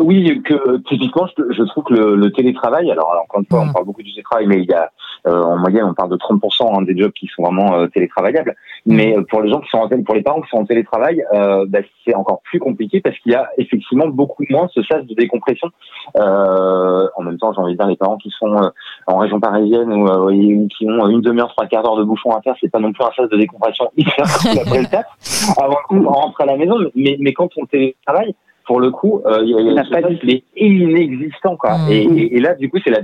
Oui, 0.00 0.42
que 0.44 0.78
typiquement 0.88 1.26
je, 1.26 1.62
trouve 1.64 1.84
que 1.84 1.94
le, 1.94 2.32
télétravail, 2.32 2.90
alors, 2.90 3.10
encore 3.22 3.40
une 3.40 3.46
fois 3.46 3.60
on 3.60 3.66
mm. 3.66 3.72
parle 3.72 3.84
beaucoup 3.84 4.02
du 4.02 4.12
télétravail, 4.12 4.46
mais 4.46 4.62
il 4.62 4.70
y 4.70 4.72
a 4.72 4.84
euh, 4.84 4.86
en 5.26 5.56
moyenne, 5.58 5.84
on 5.84 5.94
parle 5.94 6.10
de 6.10 6.16
30% 6.16 6.78
hein, 6.78 6.82
des 6.82 6.96
jobs 6.96 7.12
qui 7.12 7.26
sont 7.34 7.42
vraiment 7.42 7.74
euh, 7.74 7.86
télétravaillables. 7.88 8.56
Mm. 8.86 8.96
Mais 8.96 9.16
euh, 9.16 9.22
pour 9.28 9.42
les 9.42 9.50
gens 9.50 9.60
qui 9.60 9.68
sont 9.70 9.78
en 9.78 9.88
pour 9.88 10.14
les 10.14 10.22
parents 10.22 10.40
qui 10.40 10.48
sont 10.50 10.58
en 10.58 10.64
télétravail, 10.64 11.22
bah, 11.68 11.78
c'est 12.04 12.14
encore 12.14 12.40
plus 12.42 12.58
compliqué 12.58 13.00
parce 13.00 13.18
qu'il 13.18 13.32
y 13.32 13.34
a 13.34 13.48
effectivement 13.58 14.08
beaucoup 14.08 14.44
moins 14.50 14.68
ce 14.72 14.82
sas 14.82 15.04
de 15.04 15.14
décompression. 15.14 15.68
en 16.14 17.22
même 17.22 17.38
temps, 17.38 17.52
j'ai 17.52 17.60
envie 17.60 17.72
de 17.72 17.78
dire 17.78 17.88
les 17.88 17.96
parents 17.96 18.16
qui 18.16 18.30
sont 18.30 18.54
en 19.06 19.18
région 19.18 19.40
parisienne 19.40 19.92
ou, 19.92 20.68
qui 20.68 20.88
ont 20.88 21.08
une 21.08 21.20
demi-heure, 21.20 21.48
trois 21.48 21.66
quarts 21.66 21.82
d'heure 21.82 21.96
de 21.96 22.04
bouchon 22.04 22.30
à 22.30 22.42
faire, 22.42 22.54
c'est 22.60 22.70
pas 22.70 22.80
non 22.80 22.92
plus 22.92 23.04
un 23.04 23.10
sas 23.16 23.28
de 23.28 23.36
décompression 23.36 23.90
hyper 23.96 24.26
cool 24.40 24.58
après 24.60 24.80
le 24.80 24.86
taf 24.86 25.06
avant 25.58 25.76
de 25.90 26.06
rentrer 26.06 26.44
à 26.44 26.46
la 26.46 26.56
maison. 26.56 26.76
Mais, 26.94 27.16
mais 27.20 27.32
quand 27.32 27.48
on 27.56 27.66
télétravaille, 27.66 28.34
pour 28.66 28.80
le 28.80 28.90
coup, 28.90 29.22
euh, 29.26 29.42
il 29.42 29.50
y 29.50 29.78
a, 29.78 29.84
pas 29.84 30.08
est 30.08 30.44
inexistant 30.56 31.56
quoi. 31.56 31.78
Mmh. 31.78 31.90
Et, 31.90 32.36
et, 32.36 32.40
là, 32.40 32.54
du 32.54 32.68
coup, 32.68 32.78
c'est 32.84 32.90
la, 32.90 33.00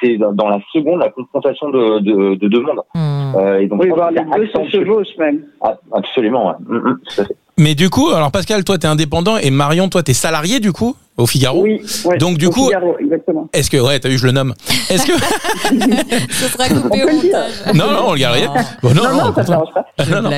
c'est 0.00 0.16
dans 0.16 0.48
la 0.48 0.58
seconde 0.72 1.00
la 1.00 1.10
confrontation 1.10 1.70
de 1.70 2.00
de, 2.00 2.34
de 2.34 2.48
deux 2.48 2.60
mondes. 2.60 2.80
Mmh. 2.94 3.36
Euh, 3.36 3.60
et 3.60 3.66
donc, 3.66 3.82
oui, 3.82 3.88
voir 3.90 4.10
les 4.10 4.20
deux 4.20 4.46
se 4.46 4.70
chevauchent 4.70 5.16
même. 5.18 5.42
Ah, 5.60 5.78
absolument, 5.92 6.48
ouais. 6.48 6.54
Mmh, 6.66 6.98
tout 7.06 7.20
à 7.20 7.24
fait. 7.24 7.36
Mais 7.56 7.74
du 7.74 7.88
coup, 7.88 8.10
alors 8.10 8.32
Pascal, 8.32 8.64
toi, 8.64 8.78
tu 8.78 8.86
es 8.86 8.90
indépendant 8.90 9.36
et 9.36 9.50
Marion, 9.50 9.88
toi, 9.88 10.02
tu 10.02 10.10
es 10.10 10.14
salarié 10.14 10.58
du 10.58 10.72
coup? 10.72 10.96
Au 11.16 11.26
Figaro. 11.26 11.62
Oui. 11.62 11.80
Donc 12.18 12.38
du 12.38 12.48
coup, 12.48 12.70
est-ce 13.52 13.70
que 13.70 13.76
ouais, 13.76 13.98
t'as 14.00 14.08
vu, 14.08 14.18
je 14.18 14.26
le 14.26 14.32
nomme. 14.32 14.54
Est-ce 14.90 15.06
que 15.06 15.12
ce 16.32 16.48
sera 16.48 16.68
coupé 16.68 17.04
au 17.04 17.12
montage 17.12 17.52
Non, 17.74 17.90
non, 17.92 18.04
on 18.08 18.12
le 18.14 18.18
garde 18.18 18.34
rien. 18.34 18.52
non, 18.82 18.94
non, 18.94 19.02
non, 19.04 19.32
non, 19.32 19.64
non, 20.10 20.22
non. 20.22 20.30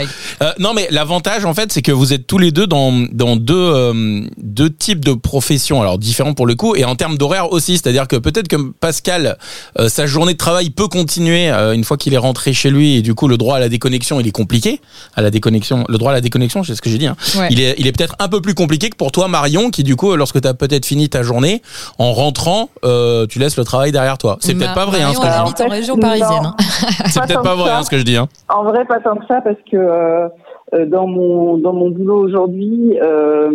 Euh, 0.42 0.52
non, 0.58 0.74
mais 0.74 0.86
l'avantage 0.90 1.44
en 1.46 1.54
fait, 1.54 1.72
c'est 1.72 1.80
que 1.80 1.92
vous 1.92 2.12
êtes 2.12 2.26
tous 2.26 2.38
les 2.38 2.50
deux 2.50 2.66
dans 2.66 2.92
dans 3.10 3.36
deux 3.36 3.54
euh, 3.54 4.20
deux 4.36 4.70
types 4.70 5.04
de 5.04 5.14
professions, 5.14 5.80
alors 5.80 5.98
différents 5.98 6.34
pour 6.34 6.46
le 6.46 6.54
coup, 6.54 6.76
et 6.76 6.84
en 6.84 6.94
termes 6.94 7.16
d'horaire 7.16 7.52
aussi. 7.52 7.78
C'est-à-dire 7.78 8.06
que 8.06 8.16
peut-être 8.16 8.48
que 8.48 8.56
Pascal, 8.56 9.38
euh, 9.78 9.88
sa 9.88 10.06
journée 10.06 10.34
de 10.34 10.38
travail 10.38 10.70
peut 10.70 10.88
continuer 10.88 11.50
euh, 11.50 11.72
une 11.72 11.84
fois 11.84 11.96
qu'il 11.96 12.12
est 12.12 12.18
rentré 12.18 12.52
chez 12.52 12.70
lui, 12.70 12.96
et 12.96 13.02
du 13.02 13.14
coup 13.14 13.28
le 13.28 13.38
droit 13.38 13.56
à 13.56 13.60
la 13.60 13.70
déconnexion, 13.70 14.20
il 14.20 14.26
est 14.26 14.32
compliqué. 14.32 14.80
À 15.14 15.22
la 15.22 15.30
déconnexion, 15.30 15.84
le 15.88 15.96
droit 15.96 16.10
à 16.10 16.14
la 16.14 16.20
déconnexion, 16.20 16.64
c'est 16.64 16.74
ce 16.74 16.82
que 16.82 16.90
j'ai 16.90 16.98
dit. 16.98 17.06
Hein. 17.06 17.16
Il 17.48 17.60
est 17.60 17.74
il 17.78 17.86
est 17.86 17.92
peut-être 17.92 18.16
un 18.18 18.28
peu 18.28 18.42
plus 18.42 18.54
compliqué 18.54 18.90
que 18.90 18.96
pour 18.96 19.10
toi, 19.10 19.28
Marion, 19.28 19.70
qui 19.70 19.82
du 19.82 19.96
coup, 19.96 20.14
lorsque 20.16 20.40
t'as 20.40 20.52
peut-être 20.66 20.86
fini 20.86 21.08
ta 21.08 21.22
journée, 21.22 21.62
en 21.98 22.12
rentrant, 22.12 22.68
euh, 22.84 23.26
tu 23.26 23.38
laisses 23.38 23.56
le 23.56 23.64
travail 23.64 23.92
derrière 23.92 24.18
toi. 24.18 24.36
C'est 24.40 24.54
peut-être 24.54 24.74
pas 24.74 24.86
vrai 24.86 25.02
hein, 25.02 25.12
ce 25.14 25.20
que 25.20 25.26
je 25.26 25.32
dis. 25.32 25.62
en 25.62 25.68
région 25.68 25.96
parisienne. 25.96 26.44
Hein. 26.44 26.56
C'est 27.06 27.20
peut-être 27.22 27.42
pas 27.42 27.54
vrai 27.54 27.70
hein, 27.70 27.82
ce 27.82 27.90
que 27.90 27.98
je 27.98 28.04
dis. 28.04 28.16
Hein. 28.16 28.28
En 28.48 28.64
vrai, 28.64 28.84
pas 28.84 29.00
tant 29.00 29.16
que 29.16 29.26
ça, 29.26 29.40
parce 29.40 29.58
que 29.70 29.76
euh, 29.76 30.28
euh, 30.74 30.86
dans 30.86 31.06
mon 31.06 31.58
dans 31.58 31.72
mon 31.72 31.90
boulot 31.90 32.18
aujourd'hui, 32.18 32.98
euh, 33.00 33.50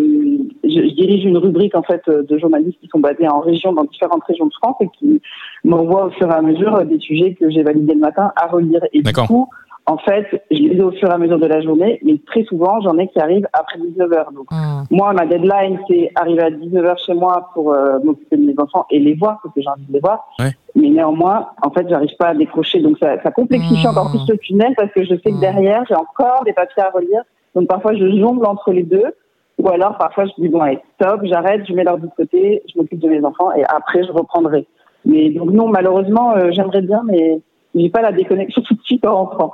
je, 0.63 0.69
je, 0.69 0.95
dirige 0.95 1.25
une 1.25 1.37
rubrique 1.37 1.75
en 1.75 1.83
fait 1.83 2.01
de 2.07 2.37
journalistes 2.37 2.79
qui 2.79 2.87
sont 2.87 2.99
basés 2.99 3.27
en 3.27 3.39
région, 3.39 3.73
dans 3.73 3.83
différentes 3.83 4.23
régions 4.27 4.47
de 4.47 4.53
France, 4.53 4.77
et 4.81 4.89
qui 4.97 5.21
m'envoient 5.63 6.05
au 6.05 6.11
fur 6.11 6.29
et 6.29 6.33
à 6.33 6.41
mesure 6.41 6.83
des 6.85 6.99
sujets 6.99 7.33
que 7.33 7.49
j'ai 7.49 7.63
validés 7.63 7.93
le 7.93 7.99
matin 7.99 8.31
à 8.35 8.47
relire. 8.47 8.81
Et 8.93 9.01
du 9.01 9.13
coup, 9.13 9.49
en 9.87 9.97
fait, 9.97 10.27
je 10.51 10.57
les 10.57 10.77
ai 10.77 10.83
au 10.83 10.91
fur 10.91 11.09
et 11.09 11.11
à 11.11 11.17
mesure 11.17 11.39
de 11.39 11.47
la 11.47 11.59
journée, 11.61 11.99
mais 12.03 12.19
très 12.27 12.43
souvent, 12.43 12.79
j'en 12.81 12.97
ai 12.97 13.07
qui 13.07 13.19
arrivent 13.19 13.47
après 13.51 13.79
19h. 13.79 14.33
Donc, 14.33 14.45
ah. 14.51 14.83
moi, 14.91 15.11
ma 15.13 15.25
deadline, 15.25 15.79
c'est 15.89 16.11
arriver 16.15 16.43
à 16.43 16.51
19h 16.51 17.03
chez 17.03 17.13
moi 17.13 17.49
pour 17.53 17.73
euh, 17.73 17.97
m'occuper 18.03 18.37
de 18.37 18.45
mes 18.45 18.55
enfants 18.59 18.85
et 18.91 18.99
les 18.99 19.15
voir, 19.15 19.39
parce 19.41 19.55
que 19.55 19.61
j'ai 19.61 19.69
envie 19.69 19.85
de 19.87 19.93
les 19.93 19.99
voir. 19.99 20.27
Mais 20.75 20.89
néanmoins, 20.89 21.47
en 21.63 21.71
fait, 21.71 21.89
j'arrive 21.89 22.15
pas 22.17 22.27
à 22.27 22.33
décrocher. 22.35 22.79
Donc, 22.79 22.97
ça, 22.99 23.21
ça 23.23 23.31
complexifie 23.31 23.85
ah. 23.85 23.89
encore 23.89 24.11
plus 24.11 24.25
le 24.29 24.37
tunnel 24.37 24.73
parce 24.77 24.91
que 24.91 25.03
je 25.03 25.15
sais 25.15 25.31
que 25.31 25.37
ah. 25.37 25.41
derrière, 25.41 25.83
j'ai 25.87 25.95
encore 25.95 26.43
des 26.45 26.53
papiers 26.53 26.83
à 26.83 26.91
relire. 26.91 27.23
Donc, 27.55 27.67
parfois, 27.67 27.95
je 27.95 28.07
jongle 28.17 28.45
entre 28.45 28.71
les 28.71 28.83
deux. 28.83 29.15
Ou 29.57 29.69
alors, 29.69 29.97
parfois, 29.97 30.25
je 30.25 30.31
dis, 30.41 30.47
bon, 30.47 30.61
allez, 30.61 30.79
stop, 30.95 31.21
j'arrête, 31.23 31.65
je 31.67 31.73
mets 31.73 31.83
l'heure 31.83 31.97
de 31.97 32.07
côté, 32.15 32.63
je 32.71 32.79
m'occupe 32.79 32.99
de 32.99 33.09
mes 33.09 33.23
enfants 33.25 33.51
et 33.53 33.63
après, 33.65 34.03
je 34.03 34.11
reprendrai. 34.11 34.65
Mais 35.05 35.29
donc, 35.31 35.51
non, 35.51 35.67
malheureusement, 35.67 36.35
euh, 36.35 36.51
j'aimerais 36.51 36.81
bien, 36.81 37.01
mais 37.05 37.41
j'ai 37.75 37.89
pas 37.89 38.01
la 38.01 38.11
déconnexion 38.11 38.61
tout 38.67 38.75
de 38.75 38.81
suite 38.83 39.05
en 39.05 39.15
rentrant. 39.15 39.53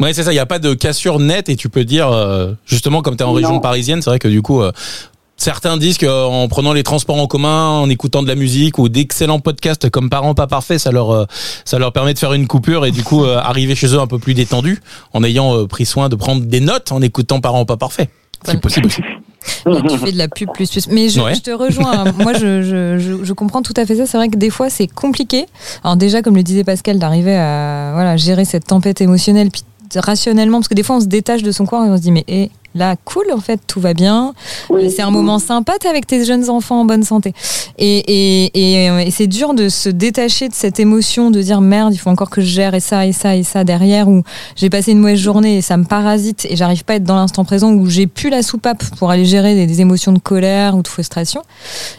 Ouais, 0.00 0.12
c'est 0.12 0.24
ça. 0.24 0.32
Il 0.32 0.36
n'y 0.36 0.40
a 0.40 0.46
pas 0.46 0.58
de 0.58 0.74
cassure 0.74 1.20
nette 1.20 1.48
et 1.48 1.56
tu 1.56 1.68
peux 1.68 1.84
dire, 1.84 2.08
euh, 2.08 2.52
justement, 2.66 3.02
comme 3.02 3.16
tu 3.16 3.22
es 3.22 3.26
en 3.26 3.32
région 3.32 3.60
parisienne, 3.60 4.02
c'est 4.02 4.10
vrai 4.10 4.18
que 4.18 4.28
du 4.28 4.42
coup, 4.42 4.60
euh, 4.60 4.72
certains 5.36 5.76
disent 5.76 5.98
qu'en 5.98 6.48
prenant 6.48 6.72
les 6.72 6.82
transports 6.82 7.18
en 7.18 7.28
commun, 7.28 7.68
en 7.68 7.88
écoutant 7.88 8.22
de 8.22 8.28
la 8.28 8.34
musique 8.34 8.78
ou 8.78 8.88
d'excellents 8.88 9.38
podcasts 9.38 9.88
comme 9.90 10.10
Parents 10.10 10.34
pas 10.34 10.48
parfaits, 10.48 10.80
ça 10.80 10.90
leur 10.90 11.12
euh, 11.12 11.26
ça 11.64 11.78
leur 11.78 11.92
permet 11.92 12.12
de 12.12 12.18
faire 12.18 12.32
une 12.32 12.48
coupure 12.48 12.86
et 12.86 12.90
du 12.90 13.04
coup 13.04 13.24
arriver 13.24 13.74
chez 13.76 13.88
eux 13.88 14.00
un 14.00 14.06
peu 14.06 14.18
plus 14.18 14.34
détendu 14.34 14.80
en 15.12 15.22
ayant 15.22 15.66
pris 15.66 15.86
soin 15.86 16.08
de 16.08 16.16
prendre 16.16 16.42
des 16.42 16.60
notes 16.60 16.90
en 16.90 17.00
écoutant 17.00 17.40
Parents 17.40 17.64
pas 17.64 17.76
parfaits. 17.76 18.10
C'est 18.44 18.60
possible 18.60 18.86
aussi. 18.86 19.02
tu 19.64 19.98
fais 19.98 20.12
de 20.12 20.18
la 20.18 20.28
pub 20.28 20.50
plus 20.52 20.70
plus. 20.70 20.88
Mais 20.88 21.08
je, 21.08 21.20
je 21.20 21.40
te 21.40 21.50
rejoins. 21.50 22.04
Moi, 22.18 22.32
je, 22.34 22.62
je, 22.62 23.22
je, 23.22 23.32
comprends 23.32 23.62
tout 23.62 23.72
à 23.76 23.86
fait 23.86 23.96
ça. 23.96 24.06
C'est 24.06 24.16
vrai 24.16 24.28
que 24.28 24.36
des 24.36 24.50
fois, 24.50 24.70
c'est 24.70 24.86
compliqué. 24.86 25.46
Alors 25.82 25.96
déjà, 25.96 26.22
comme 26.22 26.36
le 26.36 26.42
disait 26.42 26.64
Pascal, 26.64 26.98
d'arriver 26.98 27.36
à 27.36 27.92
voilà 27.94 28.16
gérer 28.16 28.44
cette 28.44 28.66
tempête 28.66 29.00
émotionnelle, 29.00 29.50
puis 29.50 29.62
rationnellement, 30.00 30.58
parce 30.58 30.68
que 30.68 30.74
des 30.74 30.82
fois 30.82 30.96
on 30.96 31.00
se 31.00 31.06
détache 31.06 31.42
de 31.42 31.52
son 31.52 31.66
corps 31.66 31.84
et 31.84 31.90
on 31.90 31.96
se 31.96 32.02
dit 32.02 32.12
mais 32.12 32.24
là, 32.74 32.96
cool, 33.04 33.26
en 33.32 33.40
fait, 33.40 33.60
tout 33.66 33.80
va 33.80 33.94
bien. 33.94 34.34
C'est 34.90 35.02
un 35.02 35.10
moment 35.10 35.38
sympa, 35.38 35.74
t'es 35.78 35.88
avec 35.88 36.06
tes 36.06 36.24
jeunes 36.24 36.50
enfants 36.50 36.80
en 36.80 36.84
bonne 36.84 37.04
santé. 37.04 37.32
Et, 37.78 37.98
et, 37.98 38.86
et, 38.86 39.10
c'est 39.10 39.26
dur 39.26 39.54
de 39.54 39.68
se 39.68 39.88
détacher 39.88 40.48
de 40.48 40.54
cette 40.54 40.80
émotion, 40.80 41.30
de 41.30 41.40
dire 41.40 41.60
merde, 41.60 41.94
il 41.94 41.98
faut 41.98 42.10
encore 42.10 42.30
que 42.30 42.40
je 42.40 42.46
gère 42.46 42.74
et 42.74 42.80
ça 42.80 43.06
et 43.06 43.12
ça 43.12 43.36
et 43.36 43.42
ça 43.42 43.64
derrière, 43.64 44.08
où 44.08 44.22
j'ai 44.56 44.70
passé 44.70 44.92
une 44.92 44.98
mauvaise 44.98 45.18
journée 45.18 45.58
et 45.58 45.62
ça 45.62 45.76
me 45.76 45.84
parasite 45.84 46.46
et 46.48 46.56
j'arrive 46.56 46.84
pas 46.84 46.94
à 46.94 46.96
être 46.96 47.04
dans 47.04 47.16
l'instant 47.16 47.44
présent, 47.44 47.72
où 47.72 47.88
j'ai 47.88 48.06
plus 48.06 48.30
la 48.30 48.42
soupape 48.42 48.84
pour 48.98 49.10
aller 49.10 49.24
gérer 49.24 49.66
des, 49.66 49.74
émotions 49.80 50.12
de 50.12 50.18
colère 50.18 50.76
ou 50.76 50.82
de 50.82 50.88
frustration. 50.88 51.42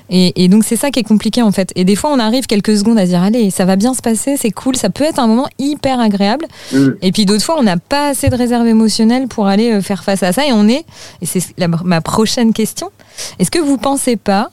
Et, 0.10 0.44
et 0.44 0.48
donc 0.48 0.64
c'est 0.64 0.78
ça 0.78 0.92
qui 0.92 1.00
est 1.00 1.04
compliqué 1.04 1.42
en 1.42 1.52
fait. 1.52 1.72
Et 1.76 1.84
des 1.84 1.96
fois 1.96 2.12
on 2.14 2.20
arrive 2.20 2.46
quelques 2.46 2.78
secondes 2.78 2.98
à 2.98 3.06
dire 3.06 3.22
allez, 3.22 3.50
ça 3.50 3.66
va 3.66 3.76
bien 3.76 3.94
se 3.94 4.02
passer, 4.02 4.38
c'est 4.38 4.52
cool, 4.52 4.76
ça 4.76 4.90
peut 4.90 5.04
être 5.04 5.20
un 5.20 5.28
moment 5.28 5.48
hyper 5.60 6.00
agréable. 6.00 6.46
Mm. 6.72 6.88
Et 7.02 7.12
puis 7.12 7.26
d'autres 7.26 7.44
fois 7.44 7.56
on 7.60 7.64
n'a 7.64 7.78
pas 7.78 8.10
assez 8.10 8.30
de 8.30 8.36
réserve 8.36 8.68
émotionnelle 8.68 9.28
pour 9.28 9.48
aller 9.48 9.72
euh, 9.72 9.82
faire 9.82 10.04
face 10.04 10.24
à 10.24 10.32
ça 10.32 10.46
et 10.46 10.54
on 10.54 10.65
est, 10.68 10.86
et 11.22 11.26
c'est 11.26 11.44
ma 11.60 12.02
prochaine 12.02 12.54
question, 12.54 12.92
est-ce 13.40 13.52
que 13.52 13.60
vous 13.60 13.78
pensez 13.78 14.16
pas, 14.16 14.50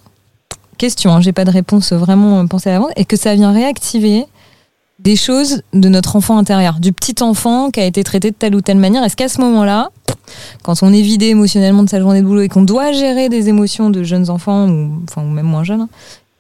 question, 0.78 1.12
hein, 1.12 1.20
j'ai 1.20 1.32
pas 1.32 1.44
de 1.44 1.50
réponse 1.50 1.92
vraiment 1.92 2.46
pensée 2.46 2.70
à 2.70 2.72
l'avance, 2.74 2.92
et 2.96 3.04
que 3.04 3.16
ça 3.16 3.34
vient 3.34 3.52
réactiver 3.52 4.24
des 4.98 5.16
choses 5.16 5.62
de 5.72 5.88
notre 5.88 6.16
enfant 6.16 6.38
intérieur, 6.38 6.78
du 6.80 6.92
petit 6.92 7.22
enfant 7.22 7.70
qui 7.70 7.80
a 7.80 7.84
été 7.84 8.04
traité 8.04 8.30
de 8.30 8.36
telle 8.36 8.54
ou 8.54 8.60
telle 8.60 8.78
manière? 8.78 9.02
Est-ce 9.02 9.16
qu'à 9.16 9.28
ce, 9.28 9.40
moment-là, 9.40 9.90
quand 10.62 10.82
on 10.82 10.92
est 10.92 11.02
vidé 11.02 11.26
émotionnellement 11.26 11.82
de 11.82 11.88
sa 11.88 12.00
journée 12.00 12.20
de 12.20 12.26
boulot 12.26 12.42
et 12.42 12.48
qu'on 12.48 12.62
doit 12.62 12.92
gérer 12.92 13.28
des 13.28 13.48
émotions 13.48 13.90
de 13.90 14.02
jeunes 14.02 14.30
enfants, 14.30 14.68
ou, 14.68 15.02
enfin, 15.08 15.22
ou 15.22 15.28
même 15.28 15.46
moins 15.46 15.64
jeunes, 15.64 15.82
hein, 15.82 15.88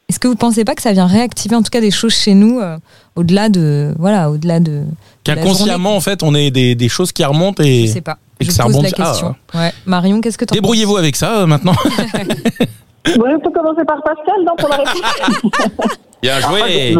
est-ce 0.08 0.18
que 0.20 0.28
vous 0.28 0.36
pensez 0.36 0.64
pas 0.64 0.74
que 0.74 0.82
ça 0.82 0.92
vient 0.92 1.06
réactiver 1.06 1.56
en 1.56 1.62
tout 1.62 1.70
cas 1.70 1.80
des 1.80 1.90
choses 1.90 2.12
chez 2.12 2.34
nous 2.34 2.60
euh, 2.60 2.76
au-delà 3.16 3.48
de 3.48 3.94
voilà 3.98 4.30
au-delà 4.30 4.60
de 4.60 4.82
qu'inconsciemment 5.24 5.96
en 5.96 6.00
fait 6.00 6.22
on 6.22 6.34
est 6.34 6.50
des, 6.50 6.74
des, 6.74 6.88
choses 6.90 7.12
qui 7.12 7.24
remontent 7.24 7.62
et 7.62 7.86
je 7.86 7.92
sais 7.94 8.00
pas 8.02 8.18
je 8.42 8.62
pose 8.62 8.82
la 8.82 8.90
question 8.90 9.34
ah, 9.52 9.58
ouais. 9.58 9.70
Marion 9.86 10.20
qu'est-ce 10.20 10.38
que 10.38 10.44
tu 10.44 10.54
débrouillez-vous 10.54 10.96
avec 10.96 11.16
ça 11.16 11.42
euh, 11.42 11.46
maintenant 11.46 11.74
Oui, 13.06 13.30
on 13.34 13.40
peut 13.40 13.50
commencer 13.50 13.84
par 13.84 14.02
Pascal, 14.02 14.44
non, 14.46 14.54
pour 14.56 14.68
la 14.68 14.76
réponse. 14.76 15.98
Bien 16.22 16.38
joué. 16.38 16.94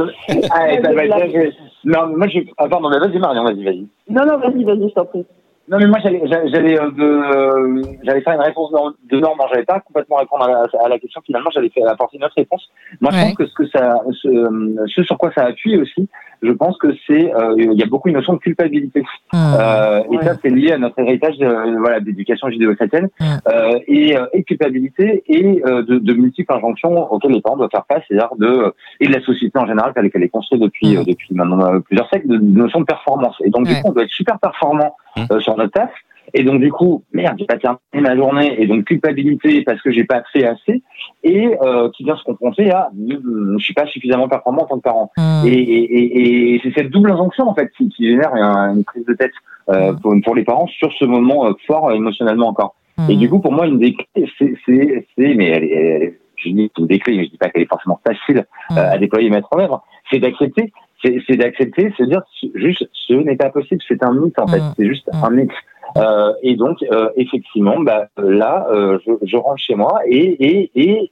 non, 1.84 2.16
moi 2.16 2.26
je. 2.28 2.40
Ah, 2.58 2.68
pardon, 2.68 2.90
mais 2.90 2.98
vas-y, 2.98 3.18
Marion, 3.18 3.44
vas-y, 3.44 3.64
vas-y. 3.64 3.86
Non, 4.10 4.26
non, 4.26 4.38
vas-y, 4.38 4.64
vas-y, 4.64 4.88
je 4.88 4.94
t'en 4.94 5.04
prie. 5.04 5.24
Non, 5.68 5.78
mais 5.78 5.86
moi, 5.86 5.98
j'allais, 6.02 6.22
j'allais, 6.26 6.78
euh, 6.78 6.90
euh, 6.98 7.82
j'allais 8.02 8.20
faire 8.22 8.34
une 8.34 8.40
réponse 8.40 8.72
de 8.72 9.20
norme. 9.20 9.38
J'allais 9.50 9.64
pas 9.64 9.80
complètement 9.80 10.16
répondre 10.16 10.44
à 10.44 10.88
la, 10.88 10.98
question. 10.98 11.20
Finalement, 11.24 11.50
j'allais 11.54 11.70
apporter 11.86 12.16
une 12.16 12.24
autre 12.24 12.34
réponse. 12.36 12.68
Moi, 13.00 13.12
je 13.12 13.22
pense 13.22 13.34
que 13.34 13.46
ce 13.46 13.54
que 13.54 13.66
ça, 13.68 14.00
ce, 14.22 14.84
ce, 14.88 15.02
sur 15.04 15.16
quoi 15.18 15.30
ça 15.34 15.44
appuie 15.44 15.76
aussi, 15.80 16.08
je 16.42 16.50
pense 16.50 16.76
que 16.78 16.88
c'est, 17.06 17.32
euh, 17.32 17.54
il 17.56 17.78
y 17.78 17.82
a 17.82 17.86
beaucoup 17.86 18.08
une 18.08 18.16
notion 18.16 18.32
de 18.32 18.38
culpabilité. 18.38 19.04
Ah. 19.32 20.00
euh, 20.00 20.02
et 20.12 20.24
ça, 20.24 20.34
c'est 20.42 20.50
lié 20.50 20.72
à 20.72 20.78
notre 20.78 20.98
héritage, 20.98 21.36
voilà, 21.38 22.00
d'éducation 22.00 22.50
judéo-chrétienne 22.50 23.08
euh, 23.46 23.78
et, 23.86 24.16
et, 24.32 24.42
culpabilité 24.42 25.22
et 25.28 25.42
de, 25.42 25.98
de, 25.98 26.12
multiples 26.14 26.52
injonctions 26.52 27.12
auxquelles 27.12 27.32
les 27.32 27.40
parents 27.40 27.56
doivent 27.56 27.70
faire 27.70 27.86
face, 27.86 28.02
c'est-à-dire 28.08 28.30
de 28.36 28.74
et 28.98 29.06
de 29.06 29.12
la 29.12 29.22
société 29.22 29.56
en 29.58 29.66
général, 29.66 29.92
telle 29.94 30.10
qu'elle 30.10 30.24
est 30.24 30.28
construite 30.28 30.60
depuis 30.60 30.96
depuis 31.06 31.34
maintenant 31.34 31.80
plusieurs 31.80 32.08
siècles, 32.08 32.26
de, 32.26 32.36
de 32.36 32.58
notion 32.58 32.80
de 32.80 32.86
performance. 32.86 33.36
Et 33.44 33.50
donc, 33.50 33.66
du 33.66 33.74
coup, 33.74 33.90
on 33.90 33.92
doit 33.92 34.02
être 34.02 34.10
super 34.10 34.38
performant 34.40 34.96
euh, 35.18 35.40
sur 35.40 35.56
notre 35.56 35.72
taf. 35.72 35.90
Et 36.34 36.44
donc 36.44 36.60
du 36.60 36.70
coup, 36.70 37.02
merde, 37.12 37.36
j'ai 37.38 37.46
pas 37.46 37.58
terminé 37.58 37.80
ma 37.94 38.16
journée 38.16 38.54
et 38.60 38.66
donc 38.66 38.84
culpabilité 38.84 39.62
parce 39.62 39.82
que 39.82 39.90
j'ai 39.90 40.04
pas 40.04 40.22
fait 40.32 40.46
assez 40.46 40.82
et 41.24 41.56
euh, 41.62 41.90
qui 41.90 42.04
vient 42.04 42.16
se 42.16 42.24
confronter 42.24 42.70
à 42.70 42.90
je 42.96 43.58
suis 43.58 43.74
pas 43.74 43.86
suffisamment 43.86 44.28
performant 44.28 44.62
en 44.62 44.66
tant 44.66 44.76
que 44.76 44.82
parent. 44.82 45.10
Mmh. 45.16 45.46
Et, 45.46 45.52
et, 45.52 46.54
et, 46.54 46.60
c'est 46.62 46.72
cette 46.72 46.90
double 46.90 47.10
injonction 47.12 47.48
en 47.48 47.54
fait 47.54 47.70
qui, 47.76 47.88
qui 47.90 48.08
génère 48.08 48.34
une 48.34 48.84
prise 48.84 49.04
de 49.04 49.14
tête 49.14 49.32
euh, 49.68 49.92
mmh. 49.92 50.00
pour, 50.00 50.14
pour, 50.24 50.34
les 50.34 50.44
parents 50.44 50.66
sur 50.66 50.92
ce 50.94 51.04
moment 51.04 51.46
euh, 51.46 51.52
fort 51.66 51.90
euh, 51.90 51.94
émotionnellement 51.94 52.48
encore. 52.48 52.74
Mmh. 52.98 53.10
Et 53.10 53.16
du 53.16 53.28
coup, 53.28 53.40
pour 53.40 53.52
moi, 53.52 53.66
une 53.66 53.78
des 53.78 53.94
clés, 53.94 54.28
c'est, 54.38 54.54
c'est, 54.66 55.06
c'est 55.16 55.34
mais 55.34 55.48
elle, 55.50 55.64
elle, 55.64 56.14
je 56.36 56.48
dis 56.48 56.70
une 56.78 56.86
des 56.86 56.98
clés, 56.98 57.16
mais 57.16 57.24
je 57.26 57.30
dis 57.30 57.36
pas 57.36 57.48
qu'elle 57.48 57.62
est 57.62 57.68
forcément 57.68 58.00
facile 58.04 58.44
à 58.70 58.98
déployer 58.98 59.28
et 59.28 59.30
mettre 59.30 59.48
en 59.52 59.60
œuvre, 59.60 59.84
c'est 60.10 60.18
d'accepter 60.18 60.72
c'est 61.02 61.36
d'accepter, 61.36 61.92
se 61.96 62.04
dire 62.04 62.22
juste 62.54 62.88
ce 62.92 63.14
n'est 63.14 63.36
pas 63.36 63.50
possible, 63.50 63.80
c'est 63.86 64.02
un 64.04 64.12
mythe 64.12 64.38
en 64.38 64.46
fait, 64.46 64.62
c'est 64.76 64.86
juste 64.86 65.08
un 65.12 65.30
mythe. 65.30 65.50
Euh, 65.98 66.32
et 66.42 66.56
donc 66.56 66.78
euh, 66.90 67.10
effectivement, 67.16 67.80
bah, 67.80 68.06
là, 68.16 68.66
euh, 68.70 68.98
je, 69.06 69.12
je, 69.22 69.36
rentre 69.36 69.58
chez 69.58 69.74
moi 69.74 70.00
et 70.06 70.70
et 70.74 71.10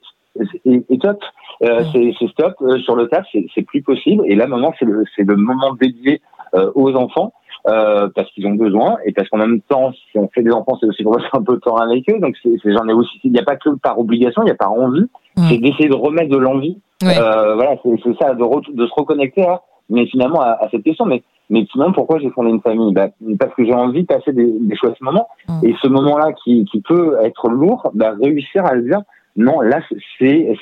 et, 0.64 0.82
et, 0.88 0.98
top, 0.98 1.18
euh, 1.62 1.82
c'est 1.92 2.28
stop 2.28 2.54
euh, 2.62 2.78
sur 2.78 2.94
le 2.94 3.08
taf, 3.08 3.26
c'est 3.54 3.62
plus 3.62 3.82
possible. 3.82 4.22
Et 4.26 4.36
là 4.36 4.46
maintenant, 4.46 4.72
c'est 4.78 4.84
le 4.84 5.04
c'est 5.16 5.24
le 5.24 5.36
moment 5.36 5.74
dédié 5.74 6.20
euh, 6.54 6.70
aux 6.74 6.94
enfants. 6.94 7.32
parce 7.64 8.30
qu'ils 8.32 8.46
ont 8.46 8.54
besoin 8.54 8.96
et 9.04 9.12
parce 9.12 9.28
qu'en 9.28 9.38
même 9.38 9.60
temps, 9.62 9.92
si 9.92 10.18
on 10.18 10.28
fait 10.28 10.42
des 10.42 10.52
enfants, 10.52 10.78
c'est 10.80 10.86
aussi 10.86 11.02
pour 11.02 11.16
passer 11.16 11.28
un 11.32 11.42
peu 11.42 11.54
de 11.54 11.60
temps 11.60 11.76
avec 11.76 12.08
eux. 12.08 12.18
Donc, 12.18 12.36
j'en 12.64 12.88
ai 12.88 12.92
aussi. 12.92 13.20
Il 13.24 13.32
n'y 13.32 13.38
a 13.38 13.44
pas 13.44 13.56
que 13.56 13.70
par 13.70 13.98
obligation, 13.98 14.42
il 14.42 14.46
n'y 14.46 14.52
a 14.52 14.62
pas 14.66 14.68
envie. 14.68 15.06
C'est 15.48 15.58
d'essayer 15.58 15.88
de 15.88 15.94
remettre 15.94 16.30
de 16.30 16.38
l'envie. 16.38 16.78
voilà, 17.02 17.76
c'est 17.82 18.16
ça, 18.18 18.34
de, 18.34 18.74
de 18.74 18.86
se 18.86 18.94
reconnecter 18.94 19.42
à 19.42 19.62
mais 19.90 20.06
finalement 20.06 20.40
à, 20.40 20.68
cette 20.70 20.82
question. 20.82 21.04
Mais, 21.04 21.22
mais 21.50 21.66
finalement, 21.70 21.92
pourquoi 21.92 22.18
j'ai 22.18 22.30
fondé 22.30 22.50
une 22.50 22.60
famille? 22.60 22.92
Bah, 22.94 23.08
Parce 23.38 23.54
que 23.54 23.64
j'ai 23.64 23.74
envie 23.74 24.02
de 24.02 24.06
passer 24.06 24.32
des, 24.32 24.50
des 24.58 24.76
chouettes 24.76 25.00
moments. 25.00 25.28
Mm. 25.48 25.66
Et 25.66 25.74
ce 25.82 25.88
moment-là 25.88 26.32
qui, 26.44 26.64
qui 26.64 26.80
peut 26.80 27.16
être 27.22 27.48
lourd, 27.50 27.90
bah, 27.94 28.14
réussir 28.20 28.64
à 28.64 28.74
le 28.74 28.82
dire, 28.82 29.00
non, 29.36 29.60
là, 29.60 29.80
c'est, 30.18 30.56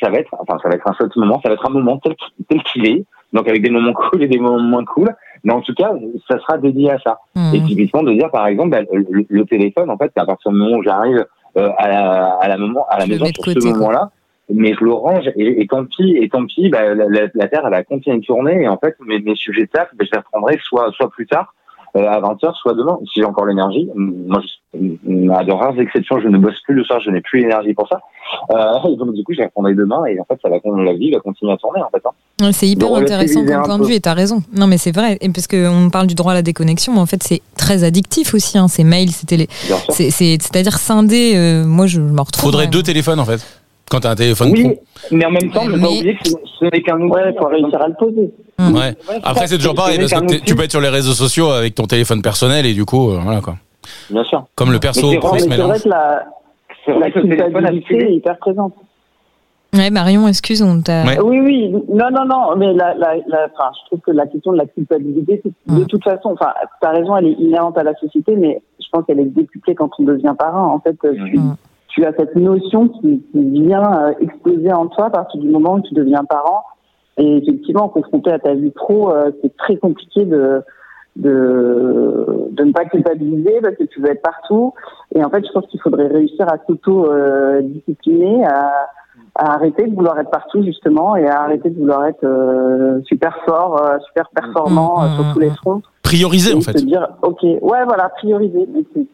ça 0.00 0.10
va 0.10 0.18
être, 0.18 0.34
enfin, 0.38 0.58
ça 0.62 0.68
va 0.68 0.76
être 0.76 0.88
un 0.88 0.94
seul 0.94 1.10
moment, 1.16 1.40
ça 1.42 1.48
va 1.48 1.54
être 1.54 1.68
un 1.68 1.72
moment 1.72 1.98
tel, 1.98 2.14
tel 2.48 2.62
qu'il 2.64 2.86
est, 2.86 3.04
donc 3.32 3.48
avec 3.48 3.62
des 3.62 3.70
moments 3.70 3.92
cool 4.10 4.22
et 4.22 4.28
des 4.28 4.38
moments 4.38 4.60
moins 4.60 4.84
cool. 4.84 5.14
Mais 5.44 5.52
en 5.52 5.60
tout 5.60 5.74
cas, 5.74 5.92
ça 6.28 6.38
sera 6.38 6.58
dédié 6.58 6.90
à 6.90 6.98
ça. 7.00 7.18
Mm. 7.34 7.54
Et 7.54 7.62
typiquement 7.64 8.02
de 8.02 8.12
dire, 8.12 8.30
par 8.30 8.46
exemple, 8.46 8.70
bah, 8.70 8.80
le, 8.90 9.44
téléphone, 9.44 9.90
en 9.90 9.96
fait, 9.96 10.12
à 10.16 10.24
partir 10.24 10.52
du 10.52 10.58
moment 10.58 10.78
où 10.78 10.82
j'arrive 10.82 11.24
euh, 11.56 11.70
à, 11.78 11.88
la, 11.88 12.26
à 12.40 12.48
la 12.48 12.56
moment, 12.56 12.86
à 12.88 12.98
la 12.98 13.06
maison 13.06 13.26
sur 13.26 13.44
ce 13.44 13.68
moment-là, 13.68 14.10
mais 14.50 14.74
je 14.74 14.84
le 14.84 14.92
range. 14.92 15.30
Et, 15.36 15.62
et 15.62 15.66
tant 15.66 15.84
pis 15.84 16.16
et 16.16 16.28
tant 16.28 16.46
pis 16.46 16.68
bah, 16.68 16.94
la, 16.94 17.06
la, 17.34 17.48
terre 17.48 17.64
elle 17.66 17.74
a 17.74 17.84
continué 17.84 18.18
de 18.18 18.24
tourner 18.24 18.62
et 18.62 18.68
en 18.68 18.78
fait 18.78 18.96
mes, 19.04 19.20
mes 19.20 19.34
sujets 19.34 19.62
de 19.62 19.70
taf 19.70 19.88
bah, 19.94 20.04
je 20.04 20.10
les 20.12 20.18
reprendrai 20.18 20.58
soit 20.62 20.90
soit 20.92 21.10
plus 21.10 21.26
tard 21.26 21.54
euh, 21.94 22.08
à 22.08 22.20
20h 22.20 22.54
soit 22.54 22.72
demain 22.72 22.98
si 23.04 23.20
j'ai 23.20 23.24
encore 23.24 23.44
l'énergie. 23.44 23.88
Moi 23.94 24.40
je, 24.40 25.32
à 25.32 25.44
de 25.44 25.52
rares 25.52 25.78
exceptions 25.78 26.20
je 26.20 26.28
ne 26.28 26.38
bosse 26.38 26.58
plus 26.64 26.74
le 26.74 26.84
soir 26.84 27.00
je 27.00 27.10
n'ai 27.10 27.20
plus 27.20 27.40
l'énergie 27.40 27.74
pour 27.74 27.86
ça. 27.88 28.00
Euh, 28.52 28.94
donc 28.96 29.12
du 29.14 29.22
coup 29.24 29.32
je 29.32 29.38
les 29.38 29.44
reprendrai 29.44 29.74
demain. 29.74 30.04
Et 30.06 30.18
en 30.18 30.24
fait 30.24 30.38
ça 30.42 30.48
va 30.48 30.56
la 30.82 30.94
vie 30.94 31.10
va 31.10 31.20
continuer 31.20 31.52
à 31.52 31.56
tourner 31.58 31.82
en 31.82 31.90
fait 31.90 32.02
hein. 32.06 32.52
c'est 32.52 32.66
hyper 32.66 32.94
intéressant 32.94 33.44
comme 33.44 33.62
point 33.62 33.78
de 33.78 33.84
vue 33.84 33.94
et 33.94 34.00
t'as 34.00 34.14
raison. 34.14 34.42
Non 34.56 34.66
mais 34.66 34.78
c'est 34.78 34.94
vrai. 34.94 35.18
Et 35.20 35.28
parce 35.28 35.46
qu'on 35.46 35.90
parle 35.90 36.06
du 36.06 36.14
droit 36.14 36.32
à 36.32 36.34
la 36.34 36.42
déconnexion 36.42 36.94
mais 36.94 37.00
en 37.00 37.06
fait 37.06 37.22
c'est 37.22 37.42
très 37.58 37.84
addictif 37.84 38.32
aussi 38.34 38.56
hein, 38.56 38.68
ces 38.68 38.84
mails 38.84 39.10
ces 39.10 39.26
télé 39.26 39.48
c'est 39.90 40.56
à 40.56 40.62
dire 40.62 40.78
scinder 40.78 41.34
euh, 41.36 41.66
moi 41.66 41.86
je 41.86 42.00
me 42.00 42.20
retrouve 42.20 42.44
faudrait 42.44 42.66
deux 42.68 42.82
téléphones 42.82 43.20
en 43.20 43.24
fait 43.24 43.61
quand 43.92 44.00
tu 44.00 44.06
as 44.06 44.10
un 44.10 44.14
téléphone 44.14 44.50
Oui, 44.52 44.78
mais 45.10 45.26
en 45.26 45.30
même 45.30 45.50
temps, 45.50 45.66
ne 45.66 45.78
pas 45.78 45.86
oublier 45.86 46.16
que 46.16 46.30
ce 46.30 46.64
n'est 46.64 46.80
qu'un 46.80 46.98
outil. 46.98 47.12
Ouais, 47.12 47.34
faut 47.38 47.46
réussir 47.46 47.82
à 47.82 47.88
le 47.88 47.94
poser. 47.94 48.32
Ouais. 48.58 48.96
Après, 49.22 49.46
c'est 49.46 49.58
toujours 49.58 49.74
pareil, 49.74 49.98
parce 49.98 50.12
que 50.12 50.44
tu 50.44 50.54
peux 50.54 50.62
être 50.62 50.70
sur 50.70 50.80
les 50.80 50.88
réseaux 50.88 51.12
sociaux 51.12 51.50
avec 51.50 51.74
ton 51.74 51.84
téléphone 51.84 52.22
personnel 52.22 52.64
et 52.64 52.72
du 52.72 52.86
coup, 52.86 53.10
euh, 53.10 53.18
voilà 53.22 53.42
quoi. 53.42 53.56
Bien 54.10 54.24
sûr. 54.24 54.46
Comme 54.54 54.72
le 54.72 54.78
perso 54.78 55.10
C'est 55.10 55.18
vrai 55.18 55.80
que 55.80 55.88
la, 55.88 56.24
la 56.86 57.10
culpabilité 57.10 57.96
est 57.96 58.14
hyper 58.14 58.38
présente. 58.38 58.72
Ouais, 59.74 59.90
Marion, 59.90 60.28
excuse, 60.28 60.62
on 60.62 60.80
t'a. 60.80 61.02
Oui, 61.22 61.40
oui, 61.40 61.70
non, 61.88 62.10
non, 62.12 62.26
non, 62.26 62.56
mais 62.56 62.72
la, 62.74 62.94
la, 62.94 63.14
la, 63.26 63.48
enfin, 63.54 63.70
je 63.80 63.86
trouve 63.86 64.00
que 64.00 64.10
la 64.10 64.26
question 64.26 64.52
de 64.52 64.58
la 64.58 64.66
culpabilité, 64.66 65.42
de 65.66 65.84
toute 65.84 66.04
façon, 66.04 66.30
enfin, 66.32 66.52
tu 66.80 66.86
as 66.86 66.90
raison, 66.90 67.16
elle 67.16 67.28
est 67.28 67.36
inhérente 67.38 67.78
à 67.78 67.82
la 67.82 67.94
société, 67.94 68.36
mais 68.36 68.60
je 68.80 68.86
pense 68.92 69.06
qu'elle 69.06 69.20
est 69.20 69.24
décuplée 69.24 69.74
quand 69.74 69.88
on 69.98 70.02
devient 70.02 70.34
parent. 70.38 70.74
En 70.74 70.80
fait, 70.80 70.94
tu, 71.00 71.40
tu 71.92 72.04
as 72.04 72.12
cette 72.18 72.34
notion 72.36 72.88
qui, 72.88 73.22
qui 73.32 73.50
vient 73.50 73.82
euh, 73.82 74.12
exploser 74.20 74.72
en 74.72 74.86
toi 74.86 75.06
à 75.06 75.10
partir 75.10 75.40
du 75.40 75.48
moment 75.48 75.74
où 75.74 75.80
tu 75.82 75.94
deviens 75.94 76.24
parent. 76.24 76.64
Et 77.18 77.36
effectivement, 77.36 77.88
confronté 77.88 78.32
à 78.32 78.38
ta 78.38 78.54
vie 78.54 78.70
pro, 78.70 79.12
euh, 79.12 79.30
c'est 79.42 79.54
très 79.58 79.76
compliqué 79.76 80.24
de, 80.24 80.62
de, 81.16 82.48
de 82.50 82.64
ne 82.64 82.72
pas 82.72 82.86
culpabiliser 82.86 83.60
parce 83.62 83.76
que 83.76 83.84
tu 83.84 84.00
veux 84.00 84.10
être 84.10 84.22
partout. 84.22 84.72
Et 85.14 85.22
en 85.22 85.28
fait, 85.28 85.44
je 85.46 85.52
pense 85.52 85.66
qu'il 85.66 85.80
faudrait 85.82 86.06
réussir 86.06 86.46
à 86.50 86.56
s'auto-discipliner, 86.66 88.46
à, 88.46 88.72
à, 89.34 89.52
arrêter 89.52 89.86
de 89.86 89.94
vouloir 89.94 90.18
être 90.18 90.30
partout 90.30 90.62
justement 90.62 91.14
et 91.16 91.28
à 91.28 91.42
arrêter 91.42 91.68
de 91.68 91.78
vouloir 91.78 92.06
être 92.06 92.24
euh, 92.24 93.02
super 93.04 93.36
fort, 93.44 93.78
super 94.06 94.30
performant 94.30 95.02
mmh, 95.02 95.14
sur 95.16 95.32
tous 95.34 95.40
les 95.40 95.50
fronts. 95.50 95.82
Prioriser 96.02 96.54
en 96.54 96.62
fait. 96.62 96.78
Se 96.78 96.84
dire, 96.86 97.06
ok, 97.20 97.42
ouais, 97.42 97.84
voilà, 97.84 98.08
prioriser. 98.16 98.66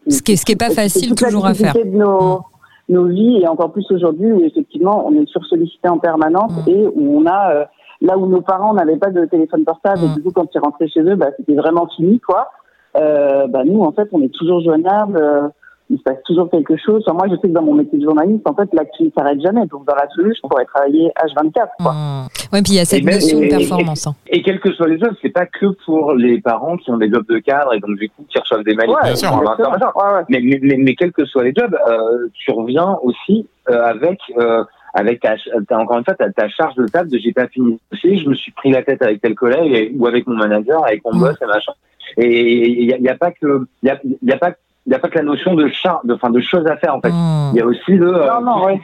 ce 0.07 0.21
qui 0.21 0.31
est, 0.31 0.35
ce 0.37 0.45
qui 0.45 0.53
est 0.53 0.59
pas 0.59 0.69
facile 0.69 1.13
toujours 1.15 1.45
à 1.45 1.53
faire. 1.53 1.73
De 1.73 1.83
nos, 1.83 2.45
nos 2.89 3.05
vies 3.05 3.39
et 3.41 3.47
encore 3.47 3.71
plus 3.71 3.89
aujourd'hui 3.91 4.31
où 4.31 4.43
effectivement 4.43 5.05
on 5.07 5.13
est 5.13 5.27
sursollicité 5.27 5.87
en 5.87 5.99
permanence 5.99 6.51
mm. 6.65 6.69
et 6.69 6.87
où 6.87 7.19
on 7.19 7.25
a 7.25 7.53
euh, 7.53 7.65
là 8.01 8.17
où 8.17 8.25
nos 8.25 8.41
parents 8.41 8.73
n'avaient 8.73 8.97
pas 8.97 9.11
de 9.11 9.25
téléphone 9.25 9.63
portable 9.63 9.99
et 10.03 10.07
mm. 10.07 10.15
du 10.15 10.23
coup 10.23 10.31
quand 10.31 10.47
ils 10.53 10.59
rentraient 10.59 10.87
chez 10.87 11.01
eux 11.01 11.15
bah, 11.15 11.27
c'était 11.37 11.55
vraiment 11.55 11.87
fini 11.95 12.19
quoi. 12.19 12.51
Euh, 12.97 13.47
bah, 13.47 13.63
nous 13.63 13.81
en 13.81 13.91
fait 13.91 14.09
on 14.11 14.21
est 14.21 14.33
toujours 14.33 14.61
joignables. 14.61 15.51
Il 15.91 15.97
se 15.97 16.03
passe 16.03 16.21
toujours 16.23 16.51
quelque 16.51 16.77
chose. 16.77 17.03
moi, 17.07 17.25
je 17.27 17.35
sais 17.37 17.47
que 17.47 17.53
dans 17.53 17.63
mon 17.63 17.73
métier 17.73 17.97
de 17.97 18.03
journaliste, 18.03 18.47
en 18.47 18.53
fait, 18.53 18.69
l'actu 18.73 19.03
ne 19.03 19.09
s'arrête 19.09 19.41
jamais. 19.41 19.65
Donc, 19.65 19.85
dans 19.85 19.95
l'absolu, 19.95 20.35
je 20.35 20.47
pourrais 20.47 20.65
travailler 20.65 21.11
H24. 21.17 21.67
Quoi. 21.79 21.93
Mmh. 21.93 22.27
Oui, 22.53 22.61
puis 22.61 22.73
il 22.73 22.75
y 22.75 22.79
a 22.79 22.85
cette 22.85 23.03
notion 23.03 23.39
de 23.39 23.47
performance. 23.47 24.05
Hein. 24.05 24.15
Et, 24.27 24.43
quels 24.43 24.59
que 24.59 24.71
soient 24.73 24.87
les 24.87 24.99
jobs, 24.99 25.15
c'est 25.21 25.29
pas 25.29 25.47
que 25.47 25.65
pour 25.85 26.13
les 26.13 26.41
parents 26.41 26.77
qui 26.77 26.91
ont 26.91 26.97
des 26.97 27.09
jobs 27.09 27.25
de 27.27 27.39
cadre 27.39 27.73
et 27.73 27.79
donc 27.79 27.97
du 27.97 28.09
coup 28.09 28.23
qui 28.29 28.37
reçoivent 28.37 28.63
des 28.63 28.75
mails. 28.75 28.89
Ouais, 28.89 28.95
ouais, 28.95 30.23
mais, 30.29 30.59
mais, 30.61 30.77
mais, 30.77 30.95
quels 30.95 31.11
que 31.11 31.25
soient 31.25 31.43
les 31.43 31.53
jobs, 31.55 31.75
euh, 31.87 32.27
tu 32.33 32.51
reviens 32.51 32.97
aussi 33.03 33.47
euh, 33.69 33.83
avec 33.83 34.19
euh, 34.37 34.63
avec 34.93 35.21
ta, 35.21 35.35
encore 35.77 35.99
une 35.99 36.05
fois 36.05 36.15
ta, 36.15 36.31
ta 36.31 36.49
charge 36.49 36.75
de 36.75 36.85
table 36.87 37.09
de 37.11 37.19
j'ai 37.19 37.31
pas 37.31 37.47
fini 37.47 37.79
je 37.91 38.27
me 38.27 38.33
suis 38.33 38.51
pris 38.51 38.71
la 38.71 38.81
tête 38.81 39.01
avec 39.03 39.21
tel 39.21 39.35
collègue 39.35 39.93
ou 39.95 40.07
avec 40.07 40.25
mon 40.25 40.35
manager, 40.35 40.83
avec 40.83 41.03
mon 41.05 41.15
mmh. 41.15 41.19
boss 41.19 41.35
et 41.41 41.45
machin. 41.45 41.71
Et 42.17 42.67
il 42.83 43.01
n'y 43.01 43.09
a, 43.09 43.13
a, 43.13 43.15
pas 43.15 43.31
que 43.31 43.67
il 43.83 43.87
y 43.87 43.91
a, 43.91 43.99
y 44.23 44.31
a 44.31 44.37
pas 44.37 44.53
il 44.85 44.89
n'y 44.89 44.95
a 44.95 44.99
pas 44.99 45.09
que 45.09 45.17
la 45.17 45.23
notion 45.23 45.53
de 45.53 45.67
char, 45.67 46.01
de, 46.03 46.15
fin, 46.15 46.29
de 46.29 46.39
choses 46.39 46.65
à 46.67 46.77
faire 46.77 46.95
en 46.95 47.01
fait. 47.01 47.11
Hmm. 47.11 47.51
Il 47.53 47.57
y 47.57 47.61
a 47.61 47.65
aussi 47.65 47.93
le, 47.93 48.11
non, 48.11 48.41
non, 48.41 48.65
ouais. 48.65 48.79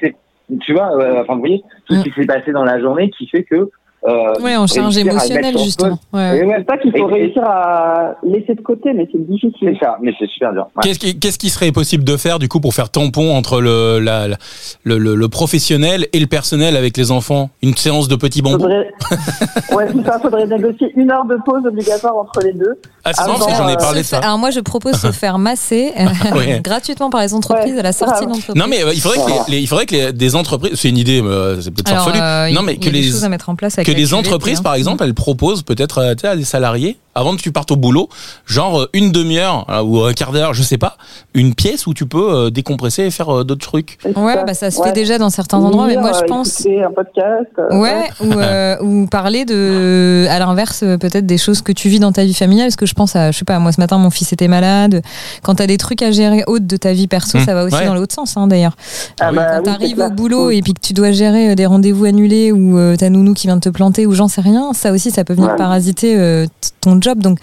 tu 0.61 0.73
vois, 0.73 0.95
euh, 0.97 1.21
enfin 1.21 1.35
vous 1.35 1.39
voyez, 1.39 1.63
tout 1.85 1.95
ce 1.95 2.03
qui 2.03 2.09
hmm. 2.09 2.13
s'est 2.13 2.25
passé 2.25 2.51
dans 2.51 2.63
la 2.63 2.79
journée 2.79 3.09
qui 3.09 3.27
fait 3.27 3.43
que 3.43 3.69
euh, 4.07 4.33
oui, 4.41 4.55
en 4.55 4.67
charge 4.67 4.97
émotionnelle, 4.97 5.57
justement. 5.57 5.99
Ouais. 6.13 6.45
C'est 6.57 6.63
pas 6.65 6.77
qu'il 6.77 6.95
faut 6.95 7.07
réussir 7.07 7.43
à 7.43 8.15
laisser 8.23 8.53
de 8.53 8.61
côté, 8.61 8.93
mais 8.93 9.07
c'est 9.11 9.25
difficile. 9.25 9.53
C'est 9.61 9.83
ça, 9.83 9.97
mais 10.01 10.11
c'est 10.19 10.27
super 10.27 10.53
dur. 10.53 10.67
Qu'est-ce 10.81 10.99
qui, 10.99 11.17
qu'est-ce 11.17 11.39
qui 11.39 11.49
serait 11.49 11.71
possible 11.71 12.03
de 12.03 12.15
faire, 12.17 12.37
du 12.37 12.47
coup, 12.47 12.59
pour 12.59 12.73
faire 12.73 12.89
tampon 12.89 13.35
entre 13.35 13.61
le, 13.61 13.99
la, 13.99 14.27
le, 14.27 14.97
le, 14.97 15.15
le, 15.15 15.29
professionnel 15.29 16.07
et 16.13 16.19
le 16.19 16.27
personnel 16.27 16.77
avec 16.77 16.97
les 16.97 17.11
enfants? 17.11 17.49
Une 17.63 17.75
séance 17.75 18.07
de 18.07 18.15
petits 18.15 18.41
bonbons? 18.41 18.59
Faudrait... 18.59 18.93
Ouais, 19.75 19.87
ça. 20.05 20.19
Faudrait 20.19 20.45
négocier 20.45 20.91
une 20.95 21.11
heure 21.11 21.25
de 21.25 21.37
pause 21.45 21.65
obligatoire 21.65 22.15
entre 22.15 22.39
les 22.43 22.53
deux. 22.53 22.79
Ah, 23.03 23.13
c'est 23.13 23.25
marrant, 23.25 23.55
j'en 23.55 23.67
ai 23.69 23.77
parlé 23.77 24.01
de 24.01 24.05
ça. 24.05 24.19
Alors, 24.19 24.37
moi, 24.37 24.51
je 24.51 24.59
propose 24.59 24.93
de 24.93 24.97
se 24.97 25.11
faire 25.11 25.39
masser 25.39 25.93
euh, 25.99 26.59
gratuitement 26.63 27.09
par 27.09 27.21
les 27.21 27.33
entreprises 27.33 27.77
à 27.77 27.83
la 27.83 27.91
sortie 27.91 28.25
d'entreprise. 28.25 28.55
Non, 28.55 28.67
mais 28.67 28.83
euh, 28.83 28.93
il 28.93 29.01
faudrait 29.01 29.17
que, 29.17 29.51
les, 29.51 29.59
il 29.59 29.67
faudrait 29.67 29.85
que 29.85 29.95
les, 29.95 30.13
des 30.13 30.35
entreprises, 30.35 30.73
c'est 30.75 30.89
une 30.89 30.97
idée, 30.97 31.21
euh, 31.21 31.59
c'est 31.59 31.71
peut-être 31.71 31.89
farfelu. 31.89 32.53
non, 32.53 32.61
mais 32.61 32.77
que 32.77 32.89
les, 32.89 33.23
à 33.23 33.29
mettre 33.29 33.49
en 33.49 33.55
place 33.55 33.75
que 33.75 33.94
les 33.95 34.13
entreprises, 34.13 34.61
par 34.61 34.75
exemple, 34.75 35.03
elle 35.03 35.13
propose 35.13 35.63
peut-être 35.63 35.99
euh, 35.99 36.29
à 36.29 36.35
des 36.35 36.43
salariés 36.43 36.97
avant 37.15 37.35
que 37.35 37.41
tu 37.41 37.51
partes 37.51 37.71
au 37.71 37.75
boulot, 37.75 38.09
genre 38.45 38.81
euh, 38.81 38.89
une 38.93 39.11
demi-heure 39.11 39.65
euh, 39.69 39.81
ou 39.81 40.03
un 40.03 40.13
quart 40.13 40.31
d'heure, 40.31 40.53
je 40.53 40.63
sais 40.63 40.77
pas, 40.77 40.97
une 41.33 41.55
pièce 41.55 41.87
où 41.87 41.93
tu 41.93 42.05
peux 42.05 42.51
décompresser 42.51 43.03
et 43.03 43.11
faire 43.11 43.45
d'autres 43.45 43.65
trucs. 43.65 43.97
Ouais, 44.15 44.43
bah 44.45 44.53
ça 44.53 44.71
se 44.71 44.81
fait 44.81 44.91
déjà 44.91 45.17
dans 45.17 45.29
certains 45.29 45.57
endroits, 45.57 45.87
mais 45.87 45.97
moi 45.97 46.11
je 46.13 46.25
pense. 46.25 46.65
Un 46.65 46.91
podcast. 46.91 47.51
Ouais, 47.71 48.09
ou, 48.21 48.85
ou 48.85 49.07
parler 49.07 49.45
de, 49.45 50.27
à 50.29 50.39
l'inverse, 50.39 50.79
peut-être 50.79 51.25
des 51.25 51.37
choses 51.37 51.61
que 51.61 51.71
tu 51.71 51.89
vis 51.89 51.99
dans 51.99 52.11
ta 52.11 52.23
vie 52.23 52.33
familiale, 52.33 52.67
parce 52.67 52.75
que 52.75 52.85
je 52.85 52.93
pense 52.93 53.15
à, 53.15 53.31
je 53.31 53.37
sais 53.37 53.45
pas, 53.45 53.59
moi 53.59 53.71
ce 53.71 53.79
matin 53.79 53.97
mon 53.97 54.09
fils 54.09 54.33
était 54.33 54.47
malade. 54.47 55.01
Quand 55.41 55.55
t'as 55.55 55.67
des 55.67 55.77
trucs 55.77 56.01
à 56.01 56.11
gérer 56.11 56.43
autres 56.47 56.67
de 56.67 56.77
ta 56.77 56.93
vie 56.93 57.07
perso, 57.07 57.37
mmh. 57.37 57.45
ça 57.45 57.53
va 57.53 57.65
aussi 57.65 57.85
dans 57.85 57.95
l'autre 57.95 58.13
sens, 58.13 58.37
hein, 58.37 58.47
d'ailleurs. 58.47 58.75
Ah 59.19 59.31
bah 59.31 59.57
quand 59.57 59.63
t'arrives 59.63 59.99
au 59.99 60.09
boulot 60.09 60.51
et 60.51 60.61
puis 60.61 60.73
que 60.73 60.81
tu 60.81 60.93
dois 60.93 61.11
gérer 61.11 61.55
des 61.55 61.65
rendez-vous 61.65 62.05
annulés 62.05 62.51
ou 62.51 62.95
ta 62.97 63.09
nounou 63.09 63.33
qui 63.33 63.47
vient 63.47 63.55
de 63.55 63.61
te 63.61 63.69
planter 63.69 64.05
ou 64.05 64.13
j'en 64.13 64.27
sais 64.27 64.41
rien, 64.41 64.73
ça 64.73 64.91
aussi 64.91 65.11
ça 65.11 65.23
peut 65.23 65.33
venir 65.33 65.55
parasiter 65.55 66.15
euh, 66.17 66.45
ton 66.81 66.95
job. 67.05 67.19
Donc, 67.19 67.39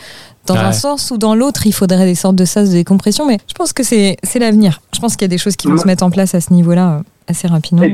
dans 0.47 0.57
un 0.57 0.73
sens 0.73 1.11
ou 1.11 1.19
dans 1.19 1.35
l'autre, 1.35 1.67
il 1.67 1.73
faudrait 1.73 2.05
des 2.05 2.15
sortes 2.15 2.37
de 2.37 2.45
sas 2.45 2.69
de 2.71 2.75
décompression. 2.75 3.27
Mais 3.27 3.39
je 3.49 3.55
pense 3.55 3.73
que 3.73 3.83
c'est 3.83 4.17
l'avenir. 4.39 4.81
Je 4.95 5.01
pense 5.01 5.17
qu'il 5.17 5.23
y 5.23 5.31
a 5.31 5.35
des 5.35 5.39
choses 5.39 5.57
qui 5.57 5.69
vont 5.69 5.77
se 5.77 5.87
mettre 5.87 6.05
en 6.05 6.11
place 6.11 6.35
à 6.35 6.41
ce 6.41 6.53
niveau-là 6.53 6.99
euh, 6.99 7.03
assez 7.29 7.49
rapidement. 7.49 7.83
Et 7.83 7.93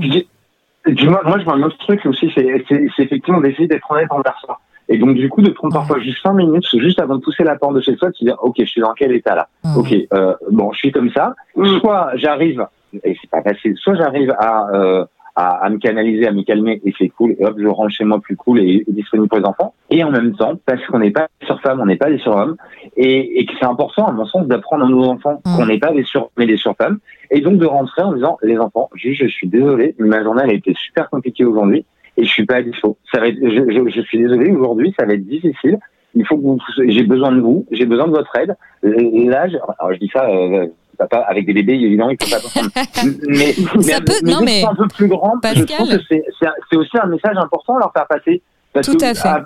puis, 0.94 1.06
moi, 1.06 1.20
moi, 1.24 1.38
je 1.38 1.44
vois 1.44 1.54
un 1.54 1.62
autre 1.62 1.78
truc 1.78 2.04
aussi, 2.06 2.30
c'est 2.34 2.46
effectivement 2.98 3.40
d'essayer 3.40 3.68
d'être 3.68 3.90
honnête 3.90 4.10
envers 4.10 4.38
soi. 4.40 4.58
Et 4.90 4.96
donc, 4.96 5.14
du 5.14 5.28
coup, 5.28 5.42
de 5.42 5.50
prendre 5.50 5.74
parfois 5.74 6.00
juste 6.00 6.22
5 6.22 6.32
minutes, 6.32 6.64
juste 6.78 6.98
avant 6.98 7.16
de 7.16 7.20
pousser 7.20 7.44
la 7.44 7.56
porte 7.56 7.74
de 7.74 7.82
chez 7.82 7.94
soi, 7.96 8.08
de 8.08 8.14
se 8.14 8.24
dire, 8.24 8.36
OK, 8.40 8.54
je 8.58 8.64
suis 8.64 8.80
dans 8.80 8.94
quel 8.94 9.12
état 9.12 9.34
là 9.34 9.48
OK, 9.76 9.94
euh, 10.14 10.34
bon, 10.50 10.72
je 10.72 10.78
suis 10.78 10.92
comme 10.92 11.10
ça. 11.12 11.34
Soit 11.80 12.12
j'arrive, 12.14 12.66
et 13.04 13.14
c'est 13.20 13.30
pas 13.30 13.42
facile, 13.42 13.76
soit 13.76 13.96
j'arrive 13.96 14.34
à 14.38 14.66
à, 15.38 15.64
à, 15.64 15.70
me 15.70 15.78
canaliser, 15.78 16.26
à 16.26 16.32
me 16.32 16.42
calmer 16.42 16.80
et 16.84 16.92
c'est 16.98 17.10
cool. 17.10 17.36
Et 17.38 17.44
hop, 17.44 17.54
je 17.58 17.66
rentre 17.68 17.90
chez 17.90 18.04
moi 18.04 18.20
plus 18.20 18.34
cool 18.34 18.58
et, 18.58 18.84
disponible 18.88 19.28
pour 19.28 19.38
les 19.38 19.44
enfants. 19.44 19.72
Et 19.88 20.02
en 20.02 20.10
même 20.10 20.34
temps, 20.34 20.54
parce 20.66 20.84
qu'on 20.86 20.98
n'est 20.98 21.12
pas 21.12 21.28
sur 21.44 21.60
femmes, 21.60 21.80
on 21.80 21.86
n'est 21.86 21.96
pas 21.96 22.10
des 22.10 22.18
surhommes, 22.18 22.56
et, 22.96 23.40
et 23.40 23.46
que 23.46 23.52
c'est 23.58 23.64
important, 23.64 24.06
à 24.06 24.12
mon 24.12 24.26
sens, 24.26 24.48
d'apprendre 24.48 24.86
à 24.86 24.88
nos 24.88 25.04
enfants 25.04 25.40
mmh. 25.46 25.56
qu'on 25.56 25.66
n'est 25.66 25.78
pas 25.78 25.92
des 25.92 26.02
sur 26.02 26.30
mais 26.36 26.46
des 26.46 26.56
surfemmes, 26.56 26.98
et 27.30 27.40
donc 27.40 27.58
de 27.58 27.66
rentrer 27.66 28.02
en 28.02 28.14
disant, 28.14 28.36
les 28.42 28.58
enfants, 28.58 28.90
je 28.94 29.28
suis 29.28 29.46
désolé, 29.46 29.94
ma 30.00 30.24
journée 30.24 30.42
elle 30.42 30.50
a 30.50 30.54
été 30.54 30.74
super 30.74 31.08
compliquée 31.08 31.44
aujourd'hui 31.44 31.84
et 32.16 32.24
je 32.24 32.28
suis 32.28 32.44
pas 32.44 32.56
à 32.56 32.62
dispo. 32.62 32.98
Ça 33.12 33.20
va 33.20 33.28
être, 33.28 33.38
je, 33.40 33.70
je, 33.70 33.90
je 33.90 34.00
suis 34.00 34.18
désolé, 34.18 34.50
aujourd'hui, 34.50 34.92
ça 34.98 35.06
va 35.06 35.14
être 35.14 35.24
difficile. 35.24 35.78
Il 36.14 36.26
faut 36.26 36.36
que 36.36 36.42
vous, 36.42 36.58
j'ai 36.88 37.04
besoin 37.04 37.30
de 37.30 37.40
vous, 37.40 37.64
j'ai 37.70 37.86
besoin 37.86 38.08
de 38.08 38.12
votre 38.12 38.34
aide. 38.36 38.56
Là, 38.82 39.46
je, 39.48 39.56
alors 39.56 39.92
je 39.92 39.98
dis 39.98 40.10
ça. 40.12 40.28
Euh, 40.28 40.66
pas 41.06 41.18
avec 41.20 41.46
des 41.46 41.52
bébés, 41.52 41.74
évidemment, 41.74 42.10
il 42.10 42.18
faut 42.20 42.30
pas 42.30 43.00
mais, 43.28 43.52
ça 43.82 44.00
peut, 44.00 44.12
non, 44.24 44.40
mais 44.44 44.64
un 44.64 44.74
peu 44.74 44.88
plus 44.88 45.08
grand, 45.08 45.38
Pascal, 45.40 45.64
je 45.68 45.74
trouve 45.74 45.98
que 45.98 46.16
c'est 46.70 46.76
aussi 46.76 46.98
un 47.00 47.06
message 47.06 47.36
important 47.36 47.76
à 47.76 47.80
leur 47.80 47.92
faire 47.92 48.06
passer. 48.06 48.42
Parce 48.72 48.86
Tout 48.86 48.98
à 49.02 49.14
fait. 49.14 49.28
Ah, 49.28 49.42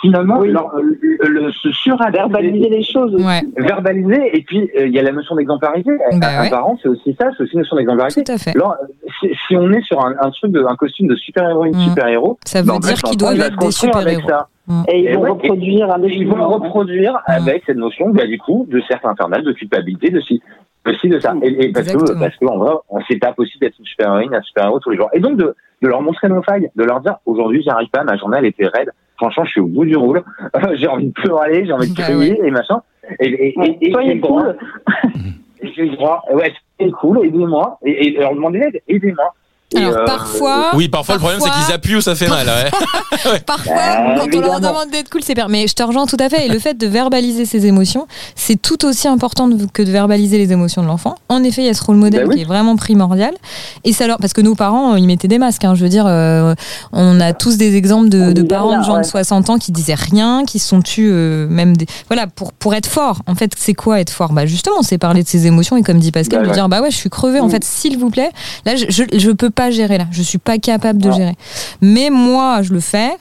finalement, 0.00 0.38
oui. 0.38 0.48
le, 0.52 1.28
le, 1.28 1.52
se 1.52 2.12
verbaliser 2.12 2.68
les 2.68 2.84
choses, 2.84 3.14
ouais. 3.14 3.42
verbaliser, 3.56 4.30
et 4.32 4.42
puis 4.42 4.70
euh, 4.78 4.86
il 4.86 4.94
y 4.94 4.98
a 4.98 5.02
la 5.02 5.10
notion 5.10 5.34
d'exemplarité. 5.34 5.90
Bah 6.20 6.28
un 6.38 6.42
ouais. 6.42 6.50
parent, 6.50 6.78
c'est 6.80 6.88
aussi 6.88 7.16
ça, 7.20 7.30
c'est 7.36 7.42
aussi 7.42 7.54
une 7.54 7.60
notion 7.60 7.76
d'exemplarité. 7.76 8.22
Tout 8.22 8.32
à 8.32 8.38
fait. 8.38 8.54
Alors, 8.54 8.76
si, 9.18 9.28
si, 9.48 9.56
on 9.56 9.72
est 9.72 9.82
sur 9.82 10.04
un, 10.04 10.14
un 10.20 10.30
truc, 10.30 10.52
de, 10.52 10.64
un 10.64 10.76
costume 10.76 11.08
de 11.08 11.16
super-héroïne, 11.16 11.76
mmh. 11.76 11.88
super-héros, 11.88 12.38
ça 12.44 12.62
veut 12.62 12.68
bah, 12.68 12.78
dire 12.78 12.94
qu'ils 12.94 13.16
doivent 13.16 13.40
être 13.40 13.58
des 13.58 13.70
super-héros. 13.72 14.30
Mmh. 14.68 14.82
Et 14.88 14.98
ils 15.00 15.16
vont 15.16 15.26
et 15.26 15.30
reproduire, 15.30 15.96
et, 16.04 16.14
ils 16.14 16.28
vont 16.28 16.48
reproduire 16.48 17.14
mmh. 17.14 17.32
avec 17.32 17.64
cette 17.66 17.76
notion, 17.76 18.10
bah, 18.10 18.26
du 18.26 18.38
coup, 18.38 18.66
de 18.70 18.80
certes 18.88 19.04
infernal, 19.04 19.42
de 19.42 19.52
culpabilité, 19.52 20.10
de 20.10 20.20
si 20.20 20.40
aussi 20.86 21.08
de 21.08 21.18
ça. 21.18 21.34
Et, 21.42 21.66
et 21.66 21.72
parce 21.72 21.92
que, 21.92 22.18
parce 22.18 22.36
que, 22.36 22.46
en 22.46 22.58
vrai, 22.58 22.72
on 22.88 23.00
s'est 23.02 23.18
pas 23.18 23.32
possible 23.32 23.60
d'être 23.60 23.78
une 23.78 23.84
super 23.84 24.08
héroïne, 24.08 24.34
un 24.34 24.42
super 24.42 24.64
héros 24.64 24.80
tous 24.80 24.90
les 24.90 24.96
jours. 24.96 25.10
Et 25.12 25.20
donc, 25.20 25.36
de, 25.36 25.54
de 25.82 25.88
leur 25.88 26.02
montrer 26.02 26.28
nos 26.28 26.42
failles, 26.42 26.70
de 26.74 26.84
leur 26.84 27.00
dire, 27.00 27.16
aujourd'hui, 27.26 27.62
j'arrive 27.62 27.88
pas, 27.90 28.04
ma 28.04 28.16
journée, 28.16 28.38
elle 28.38 28.46
était 28.46 28.66
raide. 28.66 28.90
Franchement, 29.16 29.44
je 29.44 29.50
suis 29.50 29.60
au 29.60 29.66
bout 29.66 29.84
du 29.84 29.96
roule. 29.96 30.22
j'ai 30.74 30.88
envie 30.88 31.08
de 31.08 31.12
pleurer, 31.12 31.66
j'ai 31.66 31.72
envie 31.72 31.90
de 31.90 31.96
bah 31.96 32.02
crier 32.04 32.34
bah 32.34 32.40
ouais. 32.40 32.48
et 32.48 32.50
machin. 32.50 32.82
Et, 33.18 33.48
et, 33.48 33.58
ouais, 33.58 33.78
et, 33.80 33.92
soyez 33.92 34.20
cool. 34.20 34.56
J'ai 35.62 35.84
le 35.84 35.96
droit. 35.96 36.22
Ouais, 36.32 36.54
c'est 36.78 36.90
cool, 36.90 37.26
aidez-moi. 37.26 37.78
Et, 37.84 38.06
et 38.06 38.10
leur 38.18 38.34
demander 38.34 38.60
l'aide, 38.60 38.80
aidez-moi. 38.88 39.34
Alors 39.76 39.96
euh, 39.96 40.04
parfois. 40.04 40.70
Oui, 40.74 40.88
parfois, 40.88 41.14
parfois, 41.16 41.32
le 41.32 41.38
problème 41.38 41.40
c'est 41.40 41.64
qu'ils 41.64 41.74
appuient 41.74 41.96
où 41.96 42.00
ça 42.00 42.14
fait 42.14 42.28
mal. 42.28 42.46
Ouais. 42.46 43.40
parfois, 43.46 43.74
bah, 43.74 44.14
quand 44.16 44.24
évidemment. 44.24 44.46
on 44.46 44.50
leur 44.50 44.60
demande 44.60 44.90
d'être 44.90 45.10
cool, 45.10 45.22
c'est 45.22 45.34
pire. 45.34 45.48
Mais 45.48 45.68
je 45.68 45.74
te 45.74 45.82
rejoins 45.82 46.06
tout 46.06 46.16
à 46.18 46.28
fait. 46.28 46.46
Et 46.46 46.48
le 46.48 46.58
fait 46.58 46.74
de 46.74 46.86
verbaliser 46.86 47.44
ses 47.44 47.66
émotions, 47.66 48.06
c'est 48.34 48.60
tout 48.60 48.84
aussi 48.84 49.06
important 49.06 49.48
que 49.72 49.82
de 49.82 49.90
verbaliser 49.90 50.38
les 50.38 50.52
émotions 50.52 50.82
de 50.82 50.88
l'enfant. 50.88 51.14
En 51.28 51.44
effet, 51.44 51.62
il 51.62 51.66
y 51.66 51.70
a 51.70 51.74
ce 51.74 51.84
rôle 51.84 51.96
modèle 51.96 52.24
bah 52.24 52.28
oui. 52.30 52.36
qui 52.36 52.42
est 52.42 52.46
vraiment 52.46 52.74
primordial. 52.76 53.34
Et 53.84 53.92
ça 53.92 54.08
leur, 54.08 54.18
parce 54.18 54.32
que 54.32 54.40
nos 54.40 54.56
parents, 54.56 54.96
ils 54.96 55.06
mettaient 55.06 55.28
des 55.28 55.38
masques. 55.38 55.64
Hein, 55.64 55.74
je 55.76 55.82
veux 55.82 55.88
dire, 55.88 56.06
euh, 56.06 56.54
on 56.92 57.20
a 57.20 57.32
tous 57.32 57.56
des 57.56 57.76
exemples 57.76 58.08
de, 58.08 58.32
de 58.32 58.42
parents 58.42 58.78
de 58.78 58.84
gens 58.84 58.94
ouais. 58.94 59.02
de 59.02 59.06
60 59.06 59.50
ans 59.50 59.58
qui 59.58 59.70
disaient 59.70 59.94
rien, 59.94 60.44
qui 60.44 60.58
se 60.58 60.68
sont 60.68 60.82
tus 60.82 61.10
euh, 61.12 61.46
même 61.48 61.76
des, 61.76 61.86
voilà 62.08 62.26
pour 62.26 62.52
pour 62.52 62.74
être 62.74 62.86
fort. 62.86 63.20
En 63.26 63.36
fait, 63.36 63.52
c'est 63.56 63.74
quoi 63.74 64.00
être 64.00 64.10
fort? 64.10 64.32
Bah 64.32 64.46
justement, 64.46 64.82
c'est 64.82 64.98
parler 64.98 65.22
de 65.22 65.28
ses 65.28 65.46
émotions 65.46 65.76
et 65.76 65.82
comme 65.82 65.98
dit 65.98 66.10
Pascal, 66.10 66.40
bah, 66.40 66.44
de 66.44 66.48
ouais. 66.48 66.54
dire 66.54 66.68
bah 66.68 66.80
ouais, 66.80 66.90
je 66.90 66.96
suis 66.96 67.10
crevé. 67.10 67.38
En 67.38 67.48
fait, 67.48 67.62
s'il 67.62 67.98
vous 67.98 68.10
plaît, 68.10 68.30
là, 68.66 68.74
je, 68.74 68.86
je, 68.88 69.04
je 69.16 69.30
peux 69.30 69.50
pas 69.50 69.59
gérer 69.68 69.98
là. 69.98 70.06
Je 70.10 70.22
suis 70.22 70.38
pas 70.38 70.56
capable 70.56 71.02
de 71.02 71.10
gérer. 71.10 71.34
Mais 71.82 72.08
moi, 72.08 72.62
je 72.62 72.72
le 72.72 72.80
fais. 72.80 73.18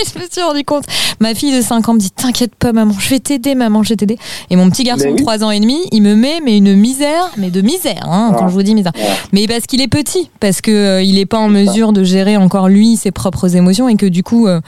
je 0.14 0.18
me 0.18 0.24
suis 0.30 0.42
rendu 0.42 0.64
compte. 0.64 0.84
Ma 1.20 1.34
fille 1.34 1.54
de 1.54 1.60
5 1.60 1.88
ans 1.88 1.94
me 1.94 1.98
dit 1.98 2.10
T'inquiète 2.10 2.54
pas, 2.54 2.72
maman, 2.72 2.94
je 2.98 3.08
vais 3.10 3.18
t'aider, 3.18 3.54
maman, 3.54 3.82
je 3.82 3.90
vais 3.90 3.96
t'aider. 3.96 4.16
Et 4.48 4.56
mon 4.56 4.70
petit 4.70 4.84
garçon 4.84 5.12
de 5.12 5.16
3 5.16 5.44
ans 5.44 5.50
et 5.50 5.60
demi, 5.60 5.78
il 5.92 6.02
me 6.02 6.14
met 6.14 6.40
mais 6.44 6.56
une 6.56 6.74
misère, 6.74 7.30
mais 7.36 7.50
de 7.50 7.60
misère, 7.60 8.06
hein, 8.08 8.34
quand 8.38 8.48
je 8.48 8.54
vous 8.54 8.62
dis 8.62 8.74
misère. 8.74 8.92
Mais 9.32 9.46
parce 9.46 9.66
qu'il 9.66 9.80
est 9.80 9.88
petit, 9.88 10.30
parce 10.40 10.60
qu'il 10.60 10.74
euh, 10.74 11.02
il 11.02 11.18
est 11.18 11.26
pas 11.26 11.38
en 11.38 11.48
mesure 11.48 11.92
de 11.92 12.04
gérer 12.04 12.36
encore 12.36 12.68
lui 12.68 12.96
ses 12.96 13.10
propres 13.10 13.56
émotions 13.56 13.88
et 13.88 13.96
que 13.96 14.06
du 14.06 14.22
coup, 14.22 14.46
euh, 14.46 14.60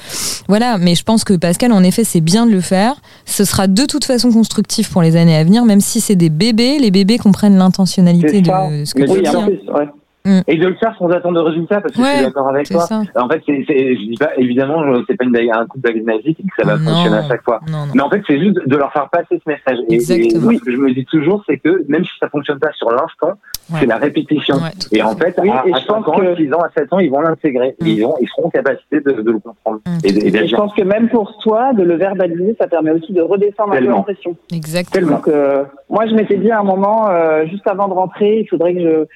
voilà. 0.49 0.79
Mais 0.79 0.95
je 0.95 1.05
pense 1.05 1.25
que 1.25 1.35
Pascal, 1.35 1.73
en 1.73 1.83
effet, 1.83 2.05
c'est 2.05 2.21
bien 2.21 2.47
de 2.47 2.53
le 2.53 2.61
faire. 2.61 2.97
Ce 3.27 3.45
sera 3.45 3.67
de 3.67 3.85
toute 3.87 4.05
façon 4.05 4.31
constructif 4.33 4.91
pour 4.91 5.03
les 5.03 5.17
années 5.17 5.37
à 5.37 5.45
venir, 5.45 5.65
même 5.65 5.81
si 5.81 6.01
c'est 6.01 6.17
des 6.17 6.31
bébés. 6.31 6.79
Les 6.79 6.91
bébés 6.91 7.19
comprennent 7.19 7.57
l'intentionnalité 7.57 8.41
de, 8.41 8.81
de, 8.81 8.85
ce 8.85 8.95
que 8.95 9.03
tu 9.03 9.23
dis. 9.23 9.99
En. 10.25 10.31
Mmh. 10.31 10.43
Et 10.47 10.57
de 10.57 10.69
le 10.69 10.75
faire 10.77 10.95
sans 10.99 11.09
attendre 11.11 11.43
de 11.43 11.49
résultat, 11.49 11.81
parce 11.81 11.95
que 11.95 12.01
ouais, 12.01 12.09
je 12.09 12.17
suis 12.17 12.25
d'accord 12.27 12.49
avec 12.49 12.69
toi. 12.69 12.87
Ça. 12.87 13.03
En 13.17 13.29
fait, 13.29 13.43
c'est, 13.47 13.65
c'est, 13.67 13.97
je 13.97 14.03
dis 14.03 14.17
pas, 14.19 14.31
évidemment, 14.37 14.83
c'est 15.09 15.17
pas 15.17 15.25
une, 15.25 15.37
un 15.37 15.67
coup 15.67 15.79
de 15.79 15.83
baguette 15.83 16.05
magique 16.05 16.41
et 16.41 16.43
que 16.43 16.63
ça 16.63 16.67
va 16.67 16.77
non, 16.79 16.91
fonctionner 16.91 17.17
à 17.17 17.29
chaque 17.29 17.43
fois. 17.43 17.61
Non, 17.71 17.87
non. 17.87 17.93
Mais 17.95 18.03
en 18.03 18.11
fait, 18.11 18.23
c'est 18.27 18.39
juste 18.39 18.59
de 18.67 18.77
leur 18.77 18.93
faire 18.93 19.09
passer 19.11 19.41
ce 19.45 19.51
message. 19.51 19.79
Et, 19.89 19.95
Exactement. 19.95 20.51
et, 20.51 20.59
ce 20.59 20.65
que 20.65 20.73
je 20.73 20.77
me 20.77 20.93
dis 20.93 21.05
toujours, 21.07 21.43
c'est 21.47 21.59
que 21.59 21.85
même 21.89 22.05
si 22.05 22.11
ça 22.21 22.29
fonctionne 22.29 22.59
pas 22.59 22.73
sur 22.73 22.91
l'instant, 22.91 23.39
ouais. 23.71 23.81
c'est 23.81 23.87
la 23.87 23.97
répétition. 23.97 24.57
Ouais, 24.57 24.71
et 24.93 25.03
en 25.03 25.17
fait, 25.17 25.35
oui, 25.43 25.51
à, 25.51 25.65
et 25.67 25.75
à 25.75 25.79
je 25.79 25.87
pense 25.87 26.05
5 26.05 26.09
ans, 26.09 26.19
que... 26.19 26.37
6 26.37 26.53
ans, 26.55 26.61
à 26.61 26.71
7 26.77 26.93
ans, 26.93 26.99
ils 26.99 27.11
vont 27.11 27.21
l'intégrer. 27.21 27.75
Mmh. 27.81 27.87
Ils, 27.87 28.07
ils 28.21 28.29
seront 28.29 28.47
en 28.47 28.51
capacité 28.51 29.01
de, 29.01 29.13
de 29.13 29.31
le 29.31 29.39
comprendre. 29.39 29.81
Mmh. 29.87 29.99
Et, 30.05 30.27
et, 30.29 30.49
je 30.49 30.57
pense 30.57 30.75
que 30.75 30.83
même 30.83 31.09
pour 31.09 31.39
toi, 31.39 31.73
de 31.73 31.83
le 31.83 31.97
verbaliser, 31.97 32.57
ça 32.59 32.67
permet 32.67 32.91
aussi 32.91 33.13
de 33.13 33.23
redescendre 33.23 33.73
Tellement. 33.73 33.99
un 33.99 34.03
peu 34.03 34.11
l'impression. 34.11 34.37
Exactement. 34.53 35.17
Donc, 35.17 35.29
euh, 35.29 35.65
moi, 35.91 36.07
je 36.07 36.15
m'étais 36.15 36.37
dit 36.37 36.51
à 36.51 36.61
un 36.61 36.65
moment, 36.65 37.09
euh, 37.11 37.47
juste 37.47 37.67
avant 37.67 37.89
de 37.89 37.95
rentrer, 37.95 38.41
il 38.41 38.49
faudrait 38.49 38.75
que 38.75 38.81
je 38.81 39.07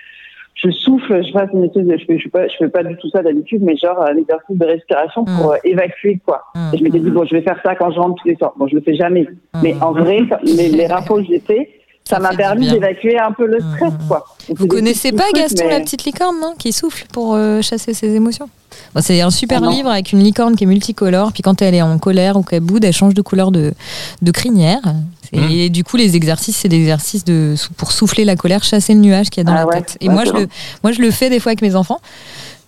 je 0.57 0.71
souffle, 0.71 1.23
je 1.23 1.33
fasse 1.33 1.51
une 1.53 1.64
espèce 1.64 1.85
de, 1.85 1.97
je 1.99 2.05
fais, 2.07 2.19
je 2.19 2.23
fais 2.25 2.29
pas, 2.31 2.49
je 2.49 2.57
fais 2.59 2.69
pas 2.69 2.83
du 2.83 2.97
tout 2.97 3.11
ça 3.11 3.23
d'habitude, 3.23 3.62
mais 3.62 3.77
genre 3.77 4.01
un 4.03 4.16
exercice 4.16 4.57
de 4.57 4.64
respiration 4.64 5.25
pour 5.25 5.51
mmh. 5.51 5.53
euh, 5.53 5.71
évacuer 5.71 6.21
quoi. 6.25 6.45
Et 6.73 6.79
je 6.79 6.83
m'étais 6.83 6.99
dit 6.99 7.11
bon, 7.11 7.25
je 7.25 7.37
vais 7.37 7.42
faire 7.42 7.61
ça 7.62 7.75
quand 7.75 7.90
je 7.92 7.99
rentre 7.99 8.23
tous 8.23 8.29
les 8.29 8.37
soirs. 8.37 8.55
Bon, 8.57 8.66
je 8.66 8.75
le 8.75 8.81
fais 8.81 8.95
jamais, 8.95 9.29
mais 9.62 9.75
en 9.81 9.92
vrai, 9.92 10.21
les, 10.42 10.71
les 10.71 10.87
rapports 10.87 11.19
que 11.19 11.25
j'ai 11.25 11.40
fait, 11.40 11.69
ça 12.09 12.21
m'a 12.21 12.35
permis 12.35 12.71
d'évacuer 12.71 13.19
un 13.19 13.33
peu 13.33 13.47
le 13.47 13.59
stress, 13.59 13.92
quoi. 14.07 14.25
Vous 14.49 14.69
connaissez 14.69 15.11
pas 15.11 15.25
Gaston, 15.35 15.69
la 15.69 15.81
petite 15.81 16.05
licorne, 16.05 16.37
non 16.40 16.55
Qui 16.57 16.73
souffle 16.73 17.05
pour 17.12 17.35
euh, 17.35 17.61
chasser 17.62 17.95
ses 17.95 18.14
émotions? 18.14 18.49
C'est 19.01 19.21
un 19.21 19.31
super 19.31 19.61
ah 19.64 19.71
livre 19.71 19.90
avec 19.90 20.12
une 20.12 20.21
licorne 20.21 20.55
qui 20.55 20.64
est 20.64 20.66
multicolore. 20.66 21.33
Puis 21.33 21.42
quand 21.42 21.62
elle 21.62 21.75
est 21.75 21.83
en 21.83 21.99
colère 21.99 22.37
ou 22.37 22.42
qu'elle 22.42 22.61
boude, 22.61 22.85
elle 22.85 22.92
change 22.92 23.14
de 23.14 23.23
couleur 23.23 23.51
de, 23.51 23.73
de 24.23 24.31
crinière. 24.31 24.83
Et 25.33 25.69
mmh. 25.69 25.73
du 25.73 25.85
coup, 25.85 25.97
les 25.97 26.17
exercices, 26.17 26.57
c'est 26.57 26.69
des 26.69 26.79
exercices 26.79 27.25
de, 27.25 27.55
pour 27.77 27.93
souffler 27.93 28.25
la 28.25 28.37
colère, 28.37 28.65
chasser 28.65 28.95
le 28.95 29.01
nuage 29.01 29.31
qu'il 29.31 29.41
y 29.43 29.47
a 29.47 29.51
dans 29.51 29.57
ah 29.57 29.65
la 29.65 29.81
tête. 29.81 29.97
Et 30.01 30.09
moi, 30.09 30.25
je 30.25 30.33
le, 30.33 30.49
moi, 30.83 30.93
je 30.93 31.01
le 31.01 31.11
fais 31.11 31.31
des 31.31 31.41
fois 31.41 31.51
avec 31.51 31.62
mes 31.62 31.77
enfants. 31.77 32.01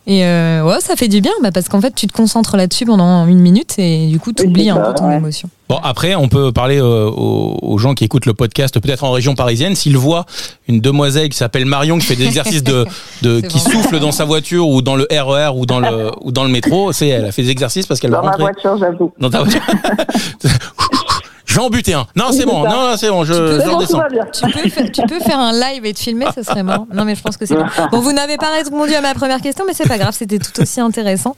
Et 0.09 0.25
euh, 0.25 0.65
ouais, 0.65 0.81
ça 0.81 0.97
fait 0.97 1.09
du 1.09 1.21
bien 1.21 1.33
bah, 1.43 1.53
parce 1.53 1.69
qu'en 1.69 1.83
fait, 1.83 1.95
tu 1.95 2.07
te 2.07 2.15
concentres 2.15 2.57
là-dessus 2.57 2.87
pendant 2.87 3.27
une 3.27 3.41
minute 3.41 3.75
et 3.79 4.07
du 4.07 4.19
coup, 4.19 4.33
tu 4.33 4.47
oublies 4.47 4.71
un 4.71 4.81
peu 4.81 4.95
ton 4.95 5.11
émotion. 5.11 5.51
Bon, 5.69 5.77
après, 5.83 6.15
on 6.15 6.29
peut 6.29 6.51
parler 6.51 6.81
euh, 6.81 7.11
aux, 7.11 7.77
gens 7.77 7.93
qui 7.93 8.05
écoutent 8.05 8.25
le 8.25 8.33
podcast, 8.33 8.81
peut-être 8.81 9.05
en 9.05 9.13
région 9.13 9.35
parisienne, 9.35 9.75
s'ils 9.75 9.99
voient 9.99 10.25
une 10.67 10.81
demoiselle 10.81 11.29
qui 11.29 11.37
s'appelle 11.37 11.67
Marion 11.67 11.99
qui 11.99 12.07
fait 12.07 12.17
des 12.17 12.25
exercices 12.25 12.65
de, 12.65 12.87
de 13.23 13.43
qui 13.43 13.59
souffle 13.59 14.01
dans 14.01 14.11
sa 14.11 14.25
voiture 14.25 14.67
ou 14.67 14.81
dans 14.81 14.97
le 14.97 15.07
RER 15.11 15.51
e 15.51 15.53
ou 15.55 15.67
dans 15.67 15.79
le 15.79 16.11
ou 16.23 16.33
dans 16.33 16.45
le 16.45 16.51
métro, 16.51 16.91
c'est 16.93 17.09
elle 17.09 17.27
a 17.27 17.33
fait 17.33 17.43
des 17.43 17.51
exercices 17.51 17.87
parce 17.87 18.01
qu'elle 18.01 18.11
va 18.11 18.21
rentrer. 18.21 18.39
Dans 18.39 18.45
ma 18.47 18.53
voiture, 18.53 18.79
j'avoue. 18.79 19.13
Dans 19.19 19.29
ta 19.29 19.43
voiture. 19.43 19.61
Je 21.49 21.55
vais 21.55 21.61
en 21.61 21.71
buter 21.71 21.95
un. 21.95 22.07
Non, 22.15 22.27
c'est 22.31 22.45
bon. 22.45 22.63
Non, 22.63 22.95
c'est 22.99 23.09
bon. 23.09 23.25
Je, 23.25 23.33
je 23.33 23.69
redescends. 23.69 24.03
Tu 24.33 24.51
peux, 24.53 24.69
faire, 24.69 24.93
tu 24.93 25.03
peux 25.03 25.19
faire 25.19 25.41
un 25.41 25.53
live 25.53 25.87
et 25.87 25.95
te 25.95 25.99
filmer, 25.99 26.27
ça 26.35 26.45
serait 26.45 26.63
marrant. 26.63 26.87
Non, 26.93 27.07
mais 27.07 27.15
je 27.15 27.23
pense 27.23 27.39
que 27.39 27.47
c'est 27.47 27.57
bon. 27.57 27.65
Bon, 27.91 28.01
vous 28.01 28.13
n'avez 28.13 28.37
pas 28.37 28.53
répondu 28.53 28.95
à 28.95 29.01
ma 29.01 29.15
première 29.15 29.41
question, 29.41 29.65
mais 29.67 29.73
c'est 29.73 29.89
pas 29.89 29.97
grave. 29.97 30.15
C'était 30.17 30.39
tout 30.39 30.61
aussi 30.61 30.81
intéressant. 30.81 31.35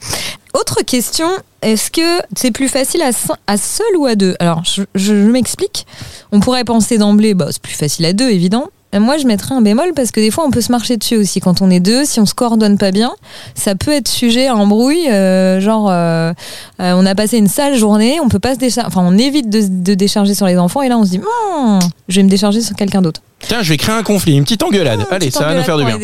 Autre 0.53 0.81
question. 0.85 1.29
Est-ce 1.61 1.91
que 1.91 2.21
c'est 2.35 2.51
plus 2.51 2.67
facile 2.67 3.01
à, 3.03 3.11
à, 3.47 3.57
seul 3.57 3.95
ou 3.97 4.05
à 4.05 4.15
deux? 4.15 4.35
Alors, 4.39 4.63
je, 4.65 4.83
je, 4.95 5.13
m'explique. 5.13 5.87
On 6.33 6.41
pourrait 6.41 6.65
penser 6.65 6.97
d'emblée, 6.97 7.33
bah, 7.33 7.47
c'est 7.51 7.61
plus 7.61 7.75
facile 7.75 8.05
à 8.05 8.13
deux, 8.13 8.29
évident. 8.29 8.67
Euh, 8.93 8.99
moi, 8.99 9.17
je 9.17 9.25
mettrais 9.25 9.55
un 9.55 9.61
bémol 9.61 9.93
parce 9.95 10.11
que 10.11 10.19
des 10.19 10.31
fois, 10.31 10.45
on 10.45 10.51
peut 10.51 10.61
se 10.61 10.71
marcher 10.71 10.97
dessus 10.97 11.17
aussi. 11.17 11.39
Quand 11.39 11.61
on 11.61 11.69
est 11.69 11.79
deux, 11.79 12.05
si 12.05 12.19
on 12.19 12.25
se 12.25 12.33
coordonne 12.33 12.77
pas 12.77 12.91
bien, 12.91 13.11
ça 13.55 13.75
peut 13.75 13.91
être 13.91 14.07
sujet 14.07 14.47
à 14.47 14.55
embrouille. 14.55 15.09
Euh, 15.09 15.59
genre, 15.59 15.89
euh, 15.89 16.33
on 16.79 17.05
a 17.05 17.15
passé 17.15 17.37
une 17.37 17.47
sale 17.47 17.75
journée, 17.77 18.19
on 18.21 18.29
peut 18.29 18.39
pas 18.39 18.53
se 18.53 18.59
décharger. 18.59 18.87
Enfin, 18.87 19.03
on 19.05 19.17
évite 19.17 19.49
de, 19.49 19.93
décharger 19.93 20.33
sur 20.33 20.45
les 20.45 20.57
enfants 20.57 20.81
et 20.81 20.89
là, 20.89 20.97
on 20.97 21.05
se 21.05 21.11
dit, 21.11 21.19
hmm, 21.19 21.79
je 22.07 22.15
vais 22.17 22.23
me 22.23 22.29
décharger 22.29 22.61
sur 22.61 22.75
quelqu'un 22.75 23.01
d'autre. 23.01 23.21
Tiens, 23.47 23.63
je 23.63 23.69
vais 23.69 23.77
créer 23.77 23.95
un 23.95 24.03
conflit, 24.03 24.37
une 24.37 24.43
petite 24.43 24.63
engueulade. 24.63 25.05
Allez, 25.09 25.31
ça 25.31 25.45
va 25.45 25.55
nous 25.55 25.63
faire 25.63 25.77
du 25.77 25.85
bien. 25.85 25.97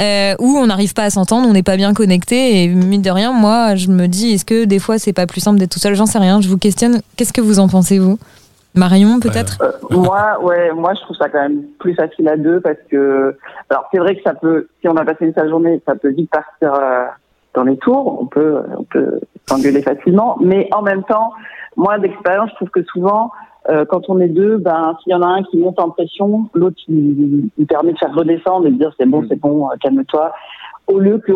Euh, 0.00 0.34
ou 0.38 0.56
on 0.56 0.66
n'arrive 0.66 0.94
pas 0.94 1.04
à 1.04 1.10
s'entendre, 1.10 1.48
on 1.48 1.52
n'est 1.52 1.62
pas 1.62 1.76
bien 1.76 1.94
connecté. 1.94 2.62
Et 2.62 2.68
mine 2.68 3.02
de 3.02 3.10
rien, 3.10 3.32
moi, 3.32 3.74
je 3.74 3.88
me 3.88 4.06
dis, 4.06 4.32
est-ce 4.32 4.44
que 4.44 4.64
des 4.64 4.78
fois, 4.78 4.98
c'est 4.98 5.12
pas 5.12 5.26
plus 5.26 5.40
simple 5.40 5.58
d'être 5.58 5.72
tout 5.72 5.80
seul? 5.80 5.94
J'en 5.94 6.06
sais 6.06 6.18
rien. 6.18 6.40
Je 6.40 6.48
vous 6.48 6.58
questionne. 6.58 7.00
Qu'est-ce 7.16 7.32
que 7.32 7.40
vous 7.40 7.58
en 7.58 7.68
pensez, 7.68 7.98
vous? 7.98 8.18
Marion, 8.74 9.20
peut-être 9.20 9.58
euh, 9.62 9.70
Moi, 9.90 10.42
ouais, 10.42 10.72
moi, 10.72 10.94
je 10.94 11.00
trouve 11.02 11.16
ça 11.16 11.28
quand 11.28 11.40
même 11.40 11.62
plus 11.78 11.94
facile 11.94 12.28
à 12.28 12.36
deux 12.36 12.60
parce 12.60 12.78
que, 12.90 13.36
alors, 13.70 13.88
c'est 13.92 14.00
vrai 14.00 14.16
que 14.16 14.22
ça 14.22 14.34
peut, 14.34 14.66
si 14.80 14.88
on 14.88 14.96
a 14.96 15.04
passé 15.04 15.26
une 15.26 15.34
sale 15.34 15.48
journée, 15.48 15.80
ça 15.86 15.94
peut 15.94 16.10
vite 16.10 16.30
partir 16.30 16.74
euh, 16.74 17.04
dans 17.54 17.62
les 17.62 17.76
tours. 17.76 18.20
On 18.20 18.26
peut, 18.26 18.62
on 18.76 18.82
peut 18.82 19.20
s'engueuler 19.46 19.80
facilement, 19.82 20.36
mais 20.40 20.68
en 20.72 20.82
même 20.82 21.04
temps, 21.04 21.32
moi, 21.76 21.98
d'expérience, 21.98 22.50
je 22.50 22.56
trouve 22.56 22.70
que 22.70 22.82
souvent, 22.82 23.30
euh, 23.70 23.84
quand 23.84 24.08
on 24.08 24.18
est 24.18 24.28
deux, 24.28 24.56
ben, 24.56 24.96
s'il 25.02 25.12
y 25.12 25.14
en 25.14 25.22
a 25.22 25.26
un 25.26 25.44
qui 25.44 25.56
monte 25.56 25.78
en 25.78 25.90
pression, 25.90 26.48
l'autre 26.52 26.76
il, 26.88 27.50
permet 27.68 27.92
de 27.92 27.98
faire 27.98 28.14
redescendre 28.14 28.66
et 28.66 28.70
de 28.70 28.76
dire 28.76 28.92
c'est 28.98 29.06
bon, 29.06 29.24
c'est 29.28 29.38
bon, 29.38 29.68
calme-toi. 29.80 30.32
Au 30.88 30.98
lieu 30.98 31.18
que 31.18 31.32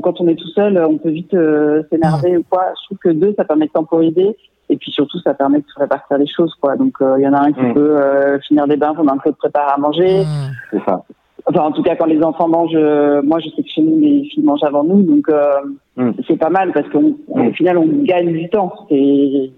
quand 0.00 0.20
on 0.20 0.28
est 0.28 0.36
tout 0.36 0.48
seul, 0.54 0.82
on 0.82 0.96
peut 0.96 1.10
vite 1.10 1.36
s'énerver 1.90 2.38
ou 2.38 2.44
quoi. 2.48 2.72
Je 2.80 2.86
trouve 2.86 2.98
que 2.98 3.10
deux, 3.10 3.34
ça 3.36 3.44
permet 3.44 3.66
de 3.66 3.72
temporiser 3.72 4.36
et 4.70 4.76
puis 4.76 4.90
surtout, 4.92 5.18
ça 5.20 5.34
permet 5.34 5.58
de 5.58 5.66
se 5.66 5.78
répartir 5.78 6.18
les 6.18 6.26
choses, 6.26 6.54
quoi. 6.60 6.76
Donc, 6.76 6.94
euh, 7.00 7.16
il 7.18 7.22
y 7.22 7.28
en 7.28 7.32
a 7.32 7.40
un 7.40 7.52
qui 7.52 7.62
mm. 7.62 7.74
peut 7.74 7.96
euh, 7.98 8.38
finir 8.40 8.66
des 8.66 8.76
bains 8.76 8.94
pendant 8.94 9.16
que 9.16 9.28
l'autre 9.28 9.38
prépare 9.38 9.72
à 9.74 9.78
manger. 9.78 10.20
Mm. 10.20 10.50
C'est 10.70 10.84
ça. 10.84 11.02
Enfin, 11.46 11.60
en 11.60 11.72
tout 11.72 11.82
cas, 11.82 11.96
quand 11.96 12.06
les 12.06 12.22
enfants 12.22 12.48
mangent, 12.48 12.72
euh, 12.74 13.22
moi, 13.22 13.38
je 13.38 13.48
sais 13.50 13.62
que 13.62 13.68
chez 13.68 13.80
nous, 13.80 13.98
les 13.98 14.24
filles 14.24 14.44
mangent 14.44 14.64
avant 14.64 14.84
nous, 14.84 15.02
donc 15.02 15.26
mm. 15.96 16.10
c'est 16.26 16.36
pas 16.36 16.50
mal 16.50 16.72
parce 16.72 16.88
qu'au 16.90 17.16
final, 17.54 17.78
on 17.78 17.86
gagne 18.02 18.32
du 18.32 18.48
temps. 18.50 18.86
Et 18.90 19.52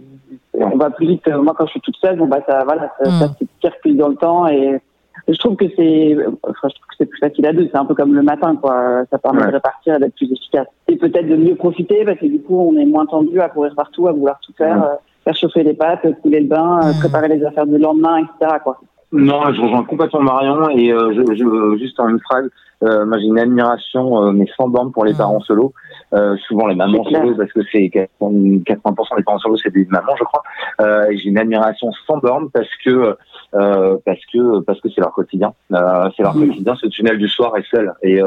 on 0.54 0.76
va 0.76 0.90
plus 0.90 1.06
vite. 1.06 1.26
Moi, 1.28 1.54
quand 1.56 1.66
je 1.66 1.72
suis 1.72 1.80
toute 1.80 1.96
seule, 1.96 2.16
bon, 2.18 2.26
bah, 2.26 2.40
ça, 2.48 2.62
voilà, 2.64 2.92
ça, 3.00 3.10
ça 3.10 3.28
se 3.28 3.44
tire 3.60 3.76
plus 3.82 3.94
dans 3.94 4.08
le 4.08 4.16
temps 4.16 4.46
et 4.46 4.80
je 5.28 5.38
trouve 5.38 5.56
que 5.56 5.66
c'est, 5.76 6.16
enfin, 6.42 6.68
je 6.68 6.74
trouve 6.74 6.86
que 6.88 6.94
c'est 6.98 7.06
plus 7.06 7.18
facile 7.18 7.46
à 7.46 7.52
deux. 7.52 7.68
C'est 7.70 7.78
un 7.78 7.84
peu 7.84 7.94
comme 7.94 8.14
le 8.14 8.22
matin, 8.22 8.56
quoi. 8.56 9.04
Ça 9.10 9.18
permet 9.18 9.42
de 9.42 9.52
répartir 9.52 9.96
et 9.96 9.98
d'être 9.98 10.14
plus 10.14 10.32
efficace. 10.32 10.66
Et 10.88 10.96
peut-être 10.96 11.28
de 11.28 11.36
mieux 11.36 11.54
profiter 11.54 12.04
parce 12.04 12.18
que 12.18 12.26
du 12.26 12.40
coup, 12.40 12.58
on 12.58 12.76
est 12.76 12.86
moins 12.86 13.06
tendu 13.06 13.40
à 13.40 13.48
courir 13.48 13.74
partout, 13.74 14.08
à 14.08 14.12
vouloir 14.12 14.40
tout 14.40 14.52
faire, 14.56 14.82
euh, 14.82 14.94
faire 15.24 15.36
chauffer 15.36 15.62
les 15.62 15.74
pâtes, 15.74 16.06
couler 16.22 16.40
le 16.40 16.46
bain, 16.46 16.80
euh, 16.82 16.92
préparer 16.98 17.28
les 17.28 17.44
affaires 17.44 17.66
du 17.66 17.78
lendemain, 17.78 18.18
etc., 18.18 18.56
quoi. 18.62 18.80
Non, 19.12 19.52
je 19.52 19.60
rejoins 19.60 19.82
complètement 19.82 20.20
Marion 20.20 20.70
et 20.70 20.92
euh, 20.92 21.12
je, 21.12 21.34
je, 21.34 21.78
juste 21.78 21.98
en 21.98 22.08
une 22.08 22.20
phrase, 22.20 22.48
euh, 22.84 23.04
moi 23.04 23.18
j'ai 23.18 23.26
une 23.26 23.40
admiration 23.40 24.22
euh, 24.22 24.30
mais 24.30 24.46
sans 24.56 24.68
borne 24.68 24.92
pour 24.92 25.04
les 25.04 25.14
parents 25.14 25.40
solo. 25.40 25.72
Euh, 26.14 26.36
souvent 26.46 26.68
les 26.68 26.76
mamans 26.76 27.04
solo 27.04 27.34
parce 27.36 27.52
que 27.52 27.60
c'est 27.72 27.90
80% 28.20 29.16
des 29.16 29.22
parents 29.24 29.38
solo 29.38 29.56
c'est 29.56 29.72
des 29.72 29.84
mamans 29.86 30.14
je 30.16 30.22
crois. 30.22 30.42
Euh, 30.80 31.06
j'ai 31.10 31.28
une 31.28 31.38
admiration 31.38 31.90
sans 32.06 32.18
borne 32.18 32.50
parce 32.50 32.68
que 32.84 33.16
parce 33.50 34.20
que 34.32 34.60
parce 34.60 34.80
que 34.80 34.88
c'est 34.88 35.00
leur 35.00 35.12
quotidien. 35.12 35.54
c'est 35.70 36.22
leur 36.22 36.34
quotidien. 36.34 36.76
Ce 36.76 36.86
tunnel 36.86 37.18
du 37.18 37.28
soir 37.28 37.56
est 37.56 37.66
seul 37.68 37.92
et, 38.02 38.20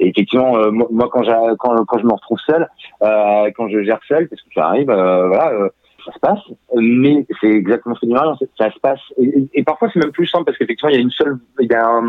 et 0.00 0.08
effectivement 0.08 0.54
moi 0.72 1.10
quand, 1.12 1.22
quand 1.58 1.84
quand 1.84 1.98
je 1.98 2.06
me 2.06 2.12
retrouve 2.14 2.38
seul, 2.46 2.66
quand 3.00 3.68
je 3.68 3.82
gère 3.82 4.00
seul 4.08 4.26
parce 4.28 4.40
que 4.40 4.48
ça 4.54 4.68
arrive, 4.68 4.86
voilà 4.86 5.68
ça 6.04 6.12
se 6.12 6.18
passe, 6.18 6.40
mais 6.76 7.26
c'est 7.40 7.50
exactement 7.50 7.94
ce 7.94 8.00
que 8.00 8.06
dit 8.06 8.12
Marion, 8.12 8.36
ça 8.58 8.70
se 8.70 8.78
passe, 8.80 9.00
et, 9.18 9.62
parfois 9.62 9.88
c'est 9.92 10.00
même 10.00 10.12
plus 10.12 10.26
simple 10.26 10.44
parce 10.44 10.58
qu'effectivement 10.58 10.90
il 10.90 10.96
y 10.96 10.98
a 10.98 11.02
une 11.02 11.10
seule, 11.10 11.38
il 11.60 11.70
y 11.70 11.74
a, 11.74 12.00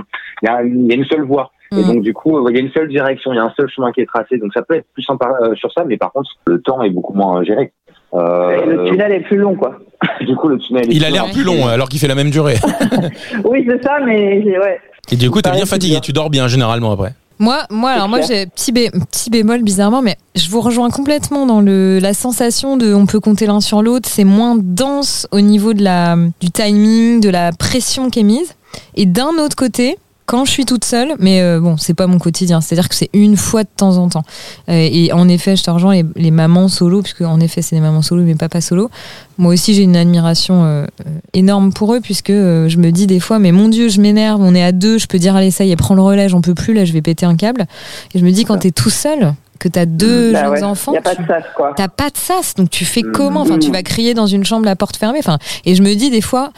il 0.42 0.46
y 0.46 0.50
a, 0.50 0.64
il 0.64 0.88
y 0.88 0.92
a 0.92 0.96
une 0.96 1.06
seule 1.06 1.24
voie. 1.24 1.52
Et 1.72 1.78
mm. 1.78 1.88
donc 1.88 2.02
du 2.04 2.14
coup, 2.14 2.48
il 2.48 2.56
y 2.56 2.60
a 2.60 2.62
une 2.62 2.72
seule 2.72 2.88
direction, 2.88 3.34
il 3.34 3.38
y 3.38 3.40
a 3.40 3.44
un 3.44 3.54
seul 3.58 3.68
chemin 3.70 3.92
qui 3.92 4.02
est 4.02 4.06
tracé. 4.06 4.38
Donc 4.38 4.52
ça 4.54 4.62
peut 4.62 4.76
être 4.76 4.86
plus 4.94 5.04
simple 5.04 5.26
euh, 5.42 5.56
sur 5.56 5.72
ça, 5.72 5.84
mais 5.84 5.98
par 5.98 6.12
contre, 6.12 6.30
le 6.48 6.62
temps 6.62 6.82
est 6.84 6.90
beaucoup 6.90 7.14
moins 7.14 7.44
géré. 7.44 7.72
Euh, 8.14 8.62
et 8.62 8.66
le 8.66 8.84
tunnel 8.86 9.12
est 9.12 9.22
plus 9.22 9.38
long, 9.38 9.56
quoi. 9.56 9.80
Du 10.22 10.36
coup, 10.36 10.48
le 10.48 10.58
tunnel. 10.60 10.86
il 10.90 11.04
a 11.04 11.10
l'air 11.10 11.26
plus 11.32 11.44
long 11.44 11.68
alors 11.68 11.90
qu'il 11.90 12.00
fait 12.00 12.08
la 12.08 12.16
même 12.16 12.30
durée. 12.30 12.56
oui, 13.44 13.66
c'est 13.68 13.84
ça, 13.84 14.00
mais 14.06 14.42
ouais. 14.58 14.80
Et 15.12 15.16
du 15.16 15.30
coup, 15.30 15.42
t'es 15.42 15.52
bien 15.52 15.66
fatigué, 15.66 16.00
tu 16.02 16.14
dors 16.14 16.30
bien 16.30 16.48
généralement 16.48 16.92
après. 16.92 17.14
Moi, 17.40 17.66
moi, 17.70 17.92
alors 17.92 18.08
moi 18.08 18.22
j'ai 18.22 18.46
petit, 18.46 18.72
petit 18.72 19.30
bémol 19.30 19.62
bizarrement, 19.62 20.02
mais 20.02 20.18
je 20.36 20.50
vous 20.50 20.62
rejoins 20.62 20.90
complètement 20.90 21.46
dans 21.46 21.60
le 21.60 22.00
la 22.00 22.14
sensation 22.14 22.78
de 22.78 22.94
on 22.94 23.06
peut 23.06 23.20
compter 23.20 23.46
l'un 23.46 23.62
sur 23.62 23.82
l'autre. 23.82 24.08
C'est 24.10 24.24
moins 24.24 24.56
dense 24.58 25.28
au 25.32 25.42
niveau 25.42 25.74
de 25.74 25.84
la 25.84 26.16
du 26.40 26.50
timing, 26.50 27.20
de 27.20 27.30
la 27.30 27.52
pression 27.52 28.10
qui 28.10 28.20
est 28.20 28.24
mise. 28.24 28.54
Et 28.96 29.06
d'un 29.06 29.38
autre 29.38 29.56
côté, 29.56 29.98
quand 30.26 30.44
je 30.46 30.52
suis 30.52 30.66
toute 30.66 30.86
seule, 30.86 31.14
mais 31.20 31.42
euh, 31.42 31.60
bon, 31.60 31.78
c'est 31.78 31.94
pas 31.94 32.08
mon 32.08 32.18
quotidien. 32.18 32.60
C'est-à-dire 32.60 32.90
que 32.90 32.96
c'est 32.96 33.10
une 33.14 33.38
fois 33.38 33.64
de 33.64 33.70
temps 33.76 33.98
en 33.98 34.10
temps. 34.10 34.24
Euh, 34.70 34.90
et 34.92 35.12
en 35.14 35.30
effet, 35.30 35.56
je 35.56 35.64
te 35.64 35.70
rejoins 35.70 36.02
les, 36.16 36.32
mamans 36.32 36.68
solo, 36.68 37.02
puisque 37.02 37.22
en 37.22 37.40
effet, 37.40 37.62
c'est 37.62 37.76
des 37.76 37.82
mamans 37.82 38.02
solo, 38.02 38.24
mais 38.24 38.36
papa 38.36 38.60
solo. 38.60 38.90
Moi 39.38 39.54
aussi, 39.54 39.76
j'ai 39.76 39.84
une 39.84 39.96
admiration 39.96 40.64
euh, 40.66 40.86
énorme 41.34 41.72
pour 41.74 41.94
eux, 41.94 42.00
puisque 42.00 42.32
je 42.32 42.78
me 42.78 42.92
dis 42.92 43.06
des 43.06 43.20
fois, 43.20 43.38
mais 43.38 43.52
mon 43.52 43.70
Dieu, 43.70 43.90
je 43.90 44.02
m'énerve, 44.02 44.42
on 44.42 44.56
est 44.56 44.64
à 44.64 44.72
deux, 44.72 44.98
je 44.98 45.06
peux 45.06 45.20
dire, 45.20 45.36
allez, 45.36 45.52
ça 45.52 45.64
y 45.64 45.72
est, 45.72 45.76
prends 45.76 45.96
le 45.96 46.02
relais, 46.02 46.28
j'en 46.28 46.42
peux 46.42 46.56
plus, 46.56 46.74
là, 46.74 46.86
je 46.86 46.94
vais 46.94 47.02
péter 47.02 47.26
un 47.26 47.36
câble. 47.36 47.68
Et 48.14 48.20
je 48.20 48.26
me 48.26 48.32
dis, 48.32 48.46
quand 48.46 48.58
t'es 48.58 48.72
tout 48.72 48.90
seul, 48.90 49.34
que 49.60 49.68
tu 49.68 49.80
as 49.80 49.86
deux 49.86 50.34
bah 50.34 50.56
jeunes 50.56 50.64
enfants. 50.64 50.94
Il 50.94 50.98
a 50.98 51.02
pas 51.02 51.16
de 51.16 51.26
sas, 51.26 51.44
quoi. 51.56 51.74
T'as 51.76 51.88
pas 51.88 52.10
de 52.10 52.18
sas, 52.18 52.56
donc 52.56 52.70
tu 52.70 52.86
fais 52.86 53.02
comment? 53.02 53.42
Enfin, 53.42 53.60
tu 53.60 53.72
vas 53.72 53.84
crier 53.84 54.14
dans 54.14 54.28
une 54.28 54.44
chambre, 54.44 54.66
la 54.66 54.76
porte 54.76 54.98
fermée. 54.98 55.20
Enfin, 55.20 55.38
et 55.66 55.76
je 55.76 55.82
me 55.82 55.94
dis 55.94 56.10
des 56.10 56.22
fois, 56.22 56.52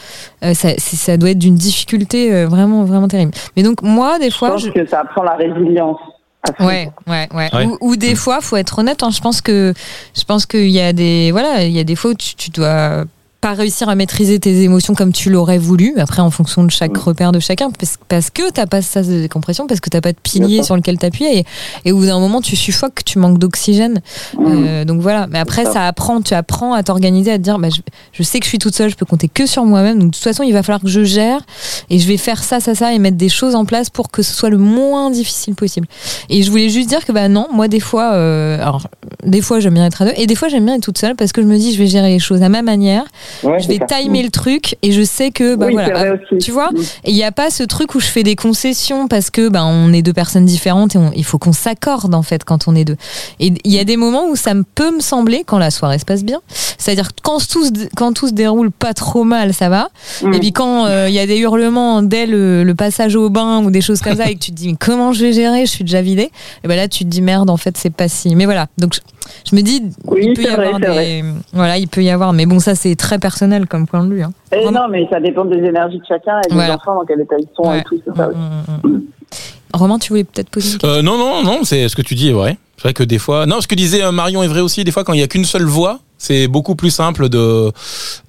euh, 0.43 0.53
ça, 0.53 0.69
ça, 0.77 1.17
doit 1.17 1.31
être 1.31 1.39
d'une 1.39 1.55
difficulté 1.55 2.33
euh, 2.33 2.47
vraiment, 2.47 2.83
vraiment 2.83 3.07
terrible. 3.07 3.31
Mais 3.55 3.63
donc 3.63 3.81
moi, 3.81 4.19
des 4.19 4.31
fois, 4.31 4.57
je 4.57 4.65
pense 4.65 4.73
que 4.73 4.85
ça 4.87 5.01
apprend 5.01 5.23
la 5.23 5.35
résilience. 5.35 5.99
Ouais, 6.59 6.89
ouais, 7.07 7.27
ouais. 7.33 7.49
Ou, 7.81 7.97
des 7.97 8.15
fois, 8.15 8.39
faut 8.39 8.55
être 8.55 8.79
honnête. 8.79 9.03
Hein, 9.03 9.09
je 9.11 9.19
pense 9.19 9.41
que, 9.41 9.73
je 10.15 10.23
pense 10.23 10.45
qu'il 10.45 10.69
y 10.69 10.79
a 10.79 10.93
des, 10.93 11.31
voilà, 11.31 11.63
il 11.63 11.71
y 11.71 11.79
a 11.79 11.83
des 11.83 11.95
fois 11.95 12.11
où 12.11 12.13
tu, 12.13 12.35
tu 12.35 12.51
dois 12.51 13.03
pas 13.47 13.53
réussir 13.53 13.87
à 13.87 13.95
maîtriser 13.95 14.39
tes 14.39 14.63
émotions 14.63 14.93
comme 14.93 15.13
tu 15.13 15.29
l'aurais 15.29 15.57
voulu, 15.57 15.93
après 15.97 16.21
en 16.21 16.31
fonction 16.31 16.65
de 16.65 16.71
chaque 16.71 16.97
repère 16.97 17.31
de 17.31 17.39
chacun, 17.39 17.71
parce, 17.71 17.95
parce 18.09 18.29
que 18.29 18.51
t'as 18.51 18.65
pas 18.65 18.81
ça 18.81 19.01
de 19.01 19.21
décompression, 19.21 19.67
parce 19.67 19.79
que 19.79 19.89
t'as 19.89 20.01
pas 20.01 20.11
de 20.11 20.17
pilier 20.21 20.63
sur 20.63 20.75
lequel 20.75 20.97
t'appuyer, 20.97 21.39
et, 21.39 21.45
et 21.85 21.91
au 21.93 21.97
bout 21.97 22.07
d'un 22.07 22.19
moment 22.19 22.41
tu 22.41 22.57
suffoques, 22.57 23.05
tu 23.05 23.19
manques 23.19 23.39
d'oxygène. 23.39 24.01
Euh, 24.37 24.83
donc 24.83 24.99
voilà, 24.99 25.27
mais 25.27 25.39
après 25.39 25.63
ça. 25.63 25.87
apprend, 25.87 26.21
tu 26.21 26.33
apprends 26.33 26.73
à 26.73 26.83
t'organiser, 26.83 27.31
à 27.31 27.37
te 27.37 27.43
dire, 27.43 27.57
bah, 27.57 27.69
je, 28.11 28.23
sais 28.23 28.39
que 28.39 28.45
je 28.45 28.49
suis 28.49 28.59
toute 28.59 28.75
seule, 28.75 28.89
je 28.89 28.95
peux 28.95 29.05
compter 29.05 29.29
que 29.29 29.45
sur 29.45 29.63
moi-même, 29.63 29.99
donc 29.99 30.11
de 30.11 30.15
toute 30.15 30.23
façon 30.23 30.43
il 30.43 30.51
va 30.51 30.61
falloir 30.61 30.81
que 30.81 30.89
je 30.89 31.05
gère, 31.05 31.39
et 31.89 31.99
je 31.99 32.07
vais 32.07 32.17
faire 32.17 32.43
ça, 32.43 32.59
ça, 32.59 32.75
ça, 32.75 32.93
et 32.93 32.99
mettre 32.99 33.17
des 33.17 33.29
choses 33.29 33.55
en 33.55 33.63
place 33.63 33.89
pour 33.89 34.11
que 34.11 34.23
ce 34.23 34.33
soit 34.33 34.49
le 34.49 34.57
moins 34.57 35.09
difficile 35.09 35.55
possible. 35.55 35.87
Et 36.29 36.43
je 36.43 36.51
voulais 36.51 36.69
juste 36.69 36.89
dire 36.89 37.05
que 37.05 37.13
bah 37.13 37.29
non, 37.29 37.47
moi 37.53 37.69
des 37.69 37.79
fois, 37.79 38.11
euh, 38.11 38.59
alors 38.59 38.87
des 39.23 39.41
fois 39.41 39.61
j'aime 39.61 39.75
bien 39.75 39.85
être 39.85 40.01
à 40.01 40.05
deux, 40.05 40.13
et 40.17 40.27
des 40.27 40.35
fois 40.35 40.49
j'aime 40.49 40.65
bien 40.65 40.75
être 40.75 40.83
toute 40.83 40.97
seule, 40.97 41.15
parce 41.15 41.31
que 41.31 41.41
je 41.41 41.47
me 41.47 41.57
dis 41.57 41.73
je 41.73 41.79
vais 41.79 41.87
gérer 41.87 42.09
les 42.09 42.19
choses 42.19 42.41
à 42.43 42.49
ma 42.49 42.61
manière 42.61 43.05
je 43.43 43.67
vais 43.67 43.79
timer 43.87 44.23
le 44.23 44.29
truc 44.29 44.75
et 44.81 44.91
je 44.91 45.01
sais 45.01 45.31
que 45.31 45.55
bah 45.55 45.67
voilà, 45.71 46.17
tu 46.41 46.51
vois, 46.51 46.69
mm. 46.71 46.77
il 47.05 47.13
n'y 47.13 47.23
a 47.23 47.31
pas 47.31 47.49
ce 47.49 47.63
truc 47.63 47.95
où 47.95 47.99
je 47.99 48.07
fais 48.07 48.23
des 48.23 48.35
concessions 48.35 49.07
parce 49.07 49.29
que 49.29 49.49
bah, 49.49 49.65
on 49.65 49.93
est 49.93 50.01
deux 50.01 50.13
personnes 50.13 50.45
différentes 50.45 50.95
et 50.95 50.99
il 51.15 51.25
faut 51.25 51.37
qu'on 51.37 51.53
s'accorde 51.53 52.13
en 52.13 52.23
fait 52.23 52.43
quand 52.43 52.67
on 52.67 52.75
est 52.75 52.85
deux. 52.85 52.97
Et 53.39 53.53
il 53.63 53.71
y 53.71 53.79
a 53.79 53.83
des 53.83 53.97
moments 53.97 54.27
où 54.27 54.35
ça 54.35 54.53
peut 54.75 54.95
me 54.95 54.99
sembler 54.99 55.43
quand 55.45 55.57
la 55.57 55.71
soirée 55.71 55.99
se 55.99 56.05
passe 56.05 56.23
bien, 56.23 56.41
c'est-à-dire 56.77 57.09
quand 57.23 57.45
tout 57.47 57.65
se, 57.65 57.71
quand 57.95 58.13
tout 58.13 58.27
se 58.27 58.33
déroule 58.33 58.71
pas 58.71 58.93
trop 58.93 59.23
mal, 59.23 59.53
ça 59.53 59.69
va. 59.69 59.89
Mm. 60.21 60.33
Et 60.33 60.39
puis 60.39 60.51
quand 60.53 60.85
euh, 60.85 61.07
il 61.09 61.15
y 61.15 61.19
a 61.19 61.27
des 61.27 61.37
hurlements 61.37 62.01
dès 62.01 62.25
le, 62.25 62.63
le, 62.63 62.75
passage 62.75 63.15
au 63.15 63.29
bain 63.29 63.63
ou 63.63 63.71
des 63.71 63.81
choses 63.81 64.01
comme 64.01 64.17
ça 64.17 64.29
et 64.29 64.35
que 64.35 64.39
tu 64.39 64.51
te 64.51 64.55
dis 64.55 64.67
mais 64.69 64.77
comment 64.79 65.13
je 65.13 65.25
vais 65.25 65.33
gérer? 65.33 65.65
Je 65.65 65.71
suis 65.71 65.83
déjà 65.83 66.01
vidée. 66.01 66.31
Et 66.63 66.67
ben 66.67 66.75
là 66.75 66.87
tu 66.87 67.03
te 67.03 67.09
dis 67.09 67.21
merde 67.21 67.49
en 67.49 67.57
fait 67.57 67.77
c'est 67.77 67.93
pas 67.93 68.07
si. 68.07 68.35
Mais 68.35 68.45
voilà 68.45 68.67
donc 68.77 68.99
je, 69.49 69.55
me 69.55 69.61
dis 69.61 69.83
oui, 70.05 70.21
il 70.27 70.33
peut 70.33 70.41
y 70.43 70.45
vrai, 70.47 70.65
avoir 70.67 70.79
des 70.79 70.87
vrai. 70.87 71.23
voilà 71.53 71.77
il 71.77 71.87
peut 71.87 72.03
y 72.03 72.09
avoir 72.09 72.33
mais 72.33 72.45
bon 72.45 72.59
ça 72.59 72.75
c'est 72.75 72.95
très 72.95 73.19
personnel 73.19 73.67
comme 73.67 73.85
point 73.87 74.03
de 74.03 74.13
vue. 74.13 74.21
Hein. 74.23 74.31
Et 74.51 74.59
Eh 74.67 74.71
non 74.71 74.87
mais 74.89 75.07
ça 75.11 75.19
dépend 75.19 75.45
des 75.45 75.57
énergies 75.57 75.99
de 75.99 76.05
chacun 76.07 76.39
et 76.45 76.49
des 76.49 76.55
Voilà. 76.55 76.75
enfants 76.75 76.95
dans 76.95 77.05
quel 77.05 77.21
état 77.21 77.35
ils 77.39 77.47
sont 77.55 77.69
Ouais. 77.69 77.79
et 77.79 77.83
tout 77.83 77.99
c'est 78.05 78.15
ça. 78.15 78.29
aussi. 78.29 78.37
Mm, 78.37 78.87
mm, 78.87 78.91
mm. 78.95 79.01
Romain 79.73 79.99
tu 79.99 80.09
voulais 80.09 80.23
peut-être 80.23 80.49
poser 80.49 80.67
une 80.73 80.77
question 80.79 80.89
Euh, 80.97 81.01
non, 81.01 81.17
non, 81.17 81.43
non, 81.43 81.59
c'est 81.63 81.87
ce 81.89 81.95
que 81.95 82.01
tu 82.01 82.15
dis 82.15 82.29
est 82.29 82.33
vrai. 82.33 82.57
C'est 82.77 82.83
vrai 82.83 82.93
que 82.93 83.03
des 83.03 83.17
fois, 83.17 83.45
non, 83.45 83.59
ce 83.59 83.67
que 83.67 83.75
disait 83.75 84.03
euh, 84.03 84.11
Marion 84.11 84.43
est 84.43 84.47
vrai 84.47 84.61
aussi. 84.61 84.83
Des 84.83 84.91
fois, 84.91 85.03
quand 85.03 85.13
il 85.13 85.19
y 85.19 85.23
a 85.23 85.27
qu'une 85.27 85.45
seule 85.45 85.65
voix, 85.65 85.99
c'est 86.17 86.47
beaucoup 86.47 86.75
plus 86.75 86.91
simple 86.91 87.29
de 87.29 87.71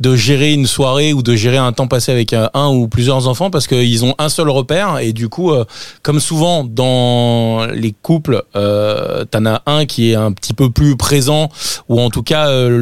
de 0.00 0.16
gérer 0.16 0.52
une 0.52 0.66
soirée 0.66 1.12
ou 1.12 1.22
de 1.22 1.34
gérer 1.36 1.56
un 1.56 1.72
temps 1.72 1.88
passé 1.88 2.12
avec 2.12 2.32
un, 2.32 2.50
un 2.54 2.68
ou 2.68 2.88
plusieurs 2.88 3.28
enfants 3.28 3.50
parce 3.50 3.66
qu'ils 3.66 4.04
ont 4.04 4.14
un 4.18 4.28
seul 4.28 4.48
repère 4.50 4.98
et 4.98 5.12
du 5.12 5.28
coup, 5.28 5.52
euh, 5.52 5.64
comme 6.02 6.20
souvent 6.20 6.64
dans 6.64 7.66
les 7.72 7.92
couples, 7.92 8.42
euh, 8.56 9.24
t'en 9.24 9.46
as 9.46 9.62
un 9.66 9.86
qui 9.86 10.10
est 10.12 10.14
un 10.14 10.32
petit 10.32 10.54
peu 10.54 10.70
plus 10.70 10.96
présent 10.96 11.48
ou 11.88 12.00
en 12.00 12.10
tout 12.10 12.22
cas 12.22 12.48
euh, 12.48 12.78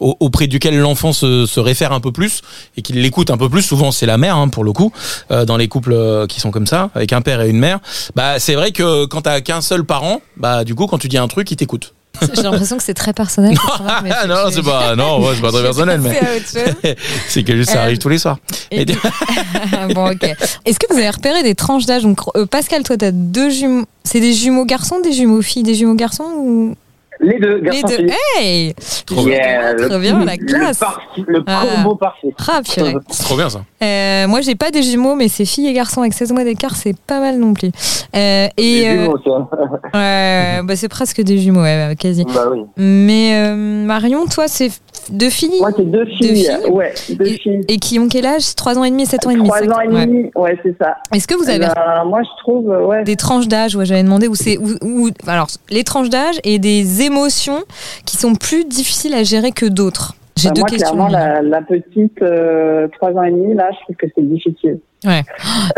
au- 0.00 0.16
auprès 0.20 0.46
duquel 0.46 0.78
l'enfant 0.78 1.12
se, 1.12 1.46
se 1.46 1.60
réfère 1.60 1.92
un 1.92 2.00
peu 2.00 2.12
plus 2.12 2.42
et 2.76 2.82
qu'il 2.82 3.00
l'écoute 3.00 3.30
un 3.30 3.36
peu 3.36 3.48
plus. 3.48 3.62
Souvent, 3.62 3.90
c'est 3.92 4.06
la 4.06 4.18
mère 4.18 4.36
hein, 4.36 4.48
pour 4.48 4.64
le 4.64 4.72
coup 4.72 4.92
euh, 5.30 5.44
dans 5.44 5.56
les 5.56 5.68
couples 5.68 5.92
euh, 5.92 6.26
qui 6.26 6.40
sont 6.40 6.50
comme 6.50 6.66
ça 6.66 6.90
avec 6.94 7.12
un 7.12 7.20
père 7.22 7.40
et 7.40 7.48
une 7.50 7.58
mère. 7.58 7.80
Bah, 8.14 8.38
c'est 8.38 8.54
vrai 8.54 8.72
que 8.72 9.06
quand 9.06 9.22
t'as 9.22 9.40
qu'un 9.40 9.60
seul 9.60 9.84
parent, 9.84 10.20
bah 10.36 10.64
du 10.64 10.74
coup, 10.74 10.86
quand 10.86 10.98
tu 10.98 11.08
dis 11.08 11.18
un 11.18 11.28
truc, 11.28 11.50
il 11.50 11.56
t'écoute. 11.56 11.94
J'ai 12.34 12.42
l'impression 12.42 12.76
que 12.76 12.82
c'est 12.82 12.94
très 12.94 13.12
personnel. 13.12 13.54
Ah 13.86 14.02
non, 14.26 14.34
je- 14.48 14.54
c'est 14.54 14.62
pas, 14.62 14.96
non, 14.96 15.20
ouais, 15.20 15.32
c'est 15.34 15.42
pas 15.42 15.50
très 15.52 15.62
personnel, 15.62 16.00
mais 16.00 16.18
c'est 17.28 17.42
que 17.42 17.56
juste 17.56 17.70
ça 17.70 17.78
Euh, 17.80 17.82
arrive 17.82 17.98
tous 17.98 18.08
les 18.08 18.18
soirs. 18.18 18.38
Et 18.70 18.82
Et 18.82 18.84
du- 18.84 18.98
bon, 19.94 20.10
ok. 20.10 20.22
Est-ce 20.64 20.78
que 20.78 20.86
vous 20.92 20.98
avez 20.98 21.10
repéré 21.10 21.42
des 21.42 21.54
tranches 21.54 21.86
d'âge? 21.86 22.02
Donc, 22.02 22.18
euh, 22.36 22.46
Pascal, 22.46 22.82
toi, 22.82 22.96
t'as 22.96 23.10
deux 23.12 23.50
jumeaux. 23.50 23.84
C'est 24.04 24.20
des 24.20 24.32
jumeaux 24.32 24.64
garçons, 24.64 25.00
des 25.00 25.12
jumeaux 25.12 25.42
filles, 25.42 25.62
des 25.64 25.74
jumeaux 25.74 25.94
garçons 25.94 26.24
ou? 26.36 26.74
Les 27.20 27.38
deux, 27.38 27.56
les 27.58 27.70
garçons 27.80 27.86
deux 27.88 27.96
filles. 27.96 28.12
Hey 28.40 28.74
Trop 29.06 29.28
Yeah, 29.28 29.74
Très 29.74 29.88
le- 29.88 29.98
bien, 29.98 30.24
la 30.24 30.34
le 30.36 30.44
classe. 30.46 30.78
parti- 30.78 31.24
Le, 31.26 31.42
Ah. 31.46 31.62
combo 31.76 31.94
parfait. 31.94 32.28
Ah, 32.48 32.60
purée. 32.62 32.94
Trop 33.24 33.36
bien 33.36 33.48
ça. 33.48 33.62
Euh, 33.84 34.28
moi, 34.28 34.40
j'ai 34.40 34.54
pas 34.54 34.70
des 34.70 34.82
jumeaux, 34.82 35.14
mais 35.14 35.28
c'est 35.28 35.44
filles 35.44 35.66
et 35.68 35.72
garçons 35.72 36.00
avec 36.00 36.14
16 36.14 36.32
mois 36.32 36.44
d'écart, 36.44 36.74
c'est 36.76 36.96
pas 36.96 37.20
mal 37.20 37.38
non 37.38 37.52
plus. 37.54 37.70
Euh, 38.16 38.48
et 38.56 38.88
euh, 38.88 39.08
ouais, 39.94 40.60
bah, 40.64 40.76
c'est 40.76 40.88
presque 40.88 41.20
des 41.22 41.38
jumeaux, 41.38 41.62
ouais, 41.62 41.94
quasi. 41.98 42.24
Bah 42.24 42.46
oui. 42.50 42.62
Mais 42.76 43.34
euh, 43.34 43.84
Marion, 43.84 44.26
toi, 44.26 44.48
c'est 44.48 44.70
deux 45.10 45.28
filles? 45.30 45.58
Moi, 45.60 45.70
c'est 45.76 45.84
deux 45.90 46.06
filles. 46.06 46.34
filles? 46.36 46.70
Ouais, 46.70 46.94
deux 47.10 47.24
filles. 47.26 47.60
et 47.68 47.76
qui 47.78 47.98
ont 47.98 48.08
quel 48.08 48.24
âge? 48.26 48.54
3 48.54 48.78
ans 48.78 48.84
et 48.84 48.90
demi 48.90 49.02
et 49.02 49.06
7 49.06 49.26
ans 49.26 49.30
et 49.30 49.34
demi. 49.34 49.48
Trois 49.48 49.58
c'est 49.60 49.70
ans 49.70 49.74
ça 49.76 49.84
et 49.84 50.06
demi. 50.06 50.30
Ouais, 50.34 50.58
c'est 50.62 50.74
ça. 50.80 50.96
Est-ce 51.12 51.26
que 51.28 51.34
vous 51.34 51.48
avez 51.50 51.58
Ben, 51.58 52.04
moi, 52.06 52.22
je 52.22 52.42
trouve, 52.42 52.70
euh, 52.70 52.84
ouais. 52.86 53.04
des 53.04 53.16
tranches 53.16 53.48
d'âge, 53.48 53.76
ouais, 53.76 53.84
j'avais 53.84 54.02
demandé 54.02 54.28
où 54.28 54.34
c'est 54.34 54.56
où, 54.58 54.68
où- 54.82 55.10
alors 55.26 55.48
les 55.70 55.84
tranches 55.84 56.08
d'âge 56.10 56.36
et 56.44 56.58
des 56.58 57.02
émotions 57.02 57.62
qui 58.06 58.16
sont 58.16 58.34
plus 58.34 58.64
difficiles 58.64 59.14
à 59.14 59.22
gérer 59.24 59.52
que 59.52 59.66
d'autres. 59.66 60.14
J'ai 60.44 60.48
Ben, 60.50 60.54
deux 60.54 60.60
moi, 60.60 60.68
questions. 60.68 60.92
clairement, 60.94 61.08
la, 61.10 61.42
la 61.42 61.60
petite, 61.62 62.22
euh, 62.22 62.86
trois 62.98 63.10
ans 63.12 63.22
et 63.22 63.30
demi, 63.30 63.54
là, 63.54 63.68
je 63.72 63.80
trouve 63.84 63.96
que 63.96 64.06
c'est 64.14 64.22
difficile. 64.28 64.78
Ouais. 65.04 65.20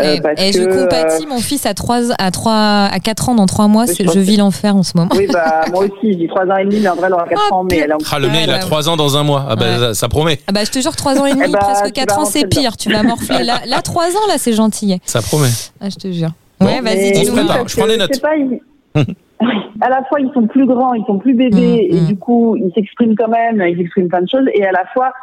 Euh, 0.01 0.13
et, 0.15 0.21
parce 0.21 0.41
et 0.41 0.53
je 0.53 0.63
que, 0.63 0.83
compatis 0.83 1.27
mon 1.27 1.39
fils 1.39 1.65
à 1.65 1.73
3 1.73 2.13
à 2.17 2.31
3 2.31 2.53
à 2.53 2.99
4 3.03 3.29
ans 3.29 3.35
dans 3.35 3.45
3 3.45 3.67
mois, 3.67 3.83
Oui, 3.87 3.93
je 3.99 4.03
je 4.05 4.11
que- 4.13 4.19
vis 4.19 4.37
l'enfer 4.37 4.73
en 4.75 4.83
ce 4.83 4.93
moment. 4.95 5.09
Oui, 5.15 5.27
bah, 5.31 5.65
moi 5.71 5.83
aussi, 5.83 6.17
j'ai 6.17 6.27
trois 6.27 6.45
ans 6.45 6.55
et 6.57 6.63
demi, 6.63 6.79
mais 6.79 6.87
André, 6.87 7.07
elle 7.07 7.13
aura 7.13 7.27
quatre 7.27 7.41
Oh, 7.51 7.55
ans, 7.55 7.63
mais 7.69 7.77
elle 7.79 7.93
en 7.93 7.97
Ah, 8.09 8.19
le 8.19 8.27
mien, 8.29 8.39
il 8.43 8.49
a 8.49 8.53
ouais. 8.53 8.59
3 8.59 8.87
ans 8.89 8.95
dans 8.95 9.17
un 9.17 9.23
mois. 9.23 9.45
Ah, 9.49 9.55
bah, 9.57 9.65
Ouais. 9.65 9.77
ça, 9.79 9.93
ça 9.93 10.07
promet. 10.07 10.39
Ah 10.47 10.51
bah 10.53 10.63
je 10.63 10.71
te 10.71 10.79
jure 10.79 10.95
3 10.95 11.19
ans 11.19 11.25
et 11.25 11.31
demi, 11.33 11.43
Eh 11.47 11.51
bah, 11.51 11.59
presque 11.59 11.85
tu 11.87 11.91
4 11.93 12.15
vas 12.15 12.21
ans 12.21 12.25
c'est 12.25 12.47
pire, 12.47 12.77
tu 12.77 12.89
vas 12.91 13.03
morfler. 13.03 13.43
Là, 13.43 13.59
là 13.65 13.81
3 13.81 14.03
ans 14.05 14.27
là 14.29 14.35
c'est 14.37 14.53
gentil. 14.53 14.97
Ça 15.05 15.21
promet. 15.21 15.49
Ah, 15.81 15.89
je 15.89 15.95
te 15.95 16.11
jure. 16.11 16.29
Bon, 16.59 16.67
ouais, 16.67 16.79
vas-y, 16.81 17.11
dis-nous. 17.11 17.35
Je 17.67 17.75
prends 17.75 17.87
des 17.87 17.97
notes. 17.97 18.21
à 19.81 19.89
la 19.89 20.03
fois, 20.05 20.19
ils 20.19 20.31
sont 20.33 20.47
plus 20.47 20.65
grands, 20.65 20.93
ils 20.93 21.05
sont 21.05 21.19
plus 21.19 21.33
bébés, 21.33 21.87
Mm, 21.91 21.95
et 21.95 22.01
mm. 22.01 22.07
du 22.07 22.17
coup, 22.17 22.55
ils 22.55 22.71
s'expriment 22.73 23.15
quand 23.15 23.29
même, 23.29 23.61
ils 23.67 23.79
expriment 23.79 24.07
plein 24.07 24.21
de 24.21 24.29
choses, 24.29 24.47
et 24.53 24.65
à 24.65 24.71
la 24.71 24.85
fois, 24.93 25.13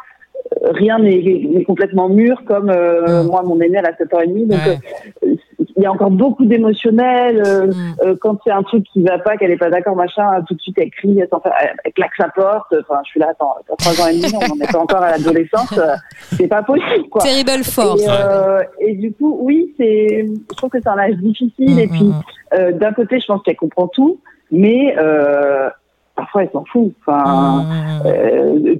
rien 0.63 0.99
n'est 0.99 1.21
n'est 1.51 1.63
complètement 1.63 2.07
mûr, 2.09 2.43
comme 2.45 2.69
euh, 2.69 3.23
Mm. 3.23 3.27
moi, 3.27 3.43
mon 3.43 3.59
aîné, 3.61 3.77
elle 3.79 3.85
a 3.85 3.95
7 3.95 4.13
ans 4.13 4.19
et 4.19 4.27
demi, 4.27 4.45
donc 4.45 4.59
Ouais. 4.65 4.79
euh, 5.25 5.35
il 5.77 5.83
y 5.83 5.85
a 5.85 5.91
encore 5.91 6.11
beaucoup 6.11 6.45
d'émotionnel. 6.45 7.41
euh, 7.45 7.67
Mm. 7.67 7.95
euh, 8.05 8.15
quand 8.21 8.37
c'est 8.45 8.51
un 8.51 8.63
truc 8.63 8.83
qui 8.93 9.01
va 9.03 9.17
pas, 9.19 9.37
qu'elle 9.37 9.51
est 9.51 9.57
pas 9.57 9.69
d'accord, 9.69 9.95
machin, 9.95 10.23
tout 10.47 10.53
de 10.53 10.61
suite 10.61 10.77
elle 10.79 10.91
crie, 10.91 11.19
elle, 11.19 11.27
elle 11.83 11.93
claque 11.93 12.15
sa 12.17 12.29
porte. 12.29 12.73
Enfin, 12.79 12.99
je 13.03 13.09
suis 13.09 13.19
là, 13.19 13.27
attends, 13.31 13.55
t'as 13.67 13.75
trois 13.75 14.05
ans 14.05 14.07
et 14.09 14.13
demi, 14.17 14.31
on 14.35 14.55
n'en 14.55 14.63
est 14.63 14.71
pas 14.71 14.79
encore 14.79 15.01
à 15.01 15.11
l'adolescence, 15.11 15.77
euh, 15.77 15.95
c'est 16.37 16.47
pas 16.47 16.63
possible, 16.63 17.09
quoi. 17.09 17.21
Terrible 17.21 17.63
force. 17.63 18.01
Et, 18.03 18.07
euh, 18.09 18.61
et 18.79 18.93
du 18.95 19.11
coup, 19.13 19.37
oui, 19.41 19.73
c'est, 19.77 20.25
je 20.51 20.55
trouve 20.55 20.69
que 20.69 20.77
c'est 20.81 20.89
un 20.89 20.97
âge 20.97 21.15
difficile. 21.15 21.75
Mm, 21.75 21.79
et 21.79 21.87
puis, 21.87 22.03
mm, 22.05 22.21
euh, 22.53 22.71
d'un 22.73 22.93
côté, 22.93 23.19
je 23.19 23.25
pense 23.25 23.41
qu'elle 23.43 23.55
comprend 23.57 23.87
tout, 23.87 24.19
mais 24.51 24.95
euh, 24.97 25.69
parfois 26.15 26.43
elle 26.43 26.51
s'en 26.51 26.63
fout. 26.65 26.93
Enfin, 27.05 27.63
mm. 27.63 28.07
euh, 28.07 28.75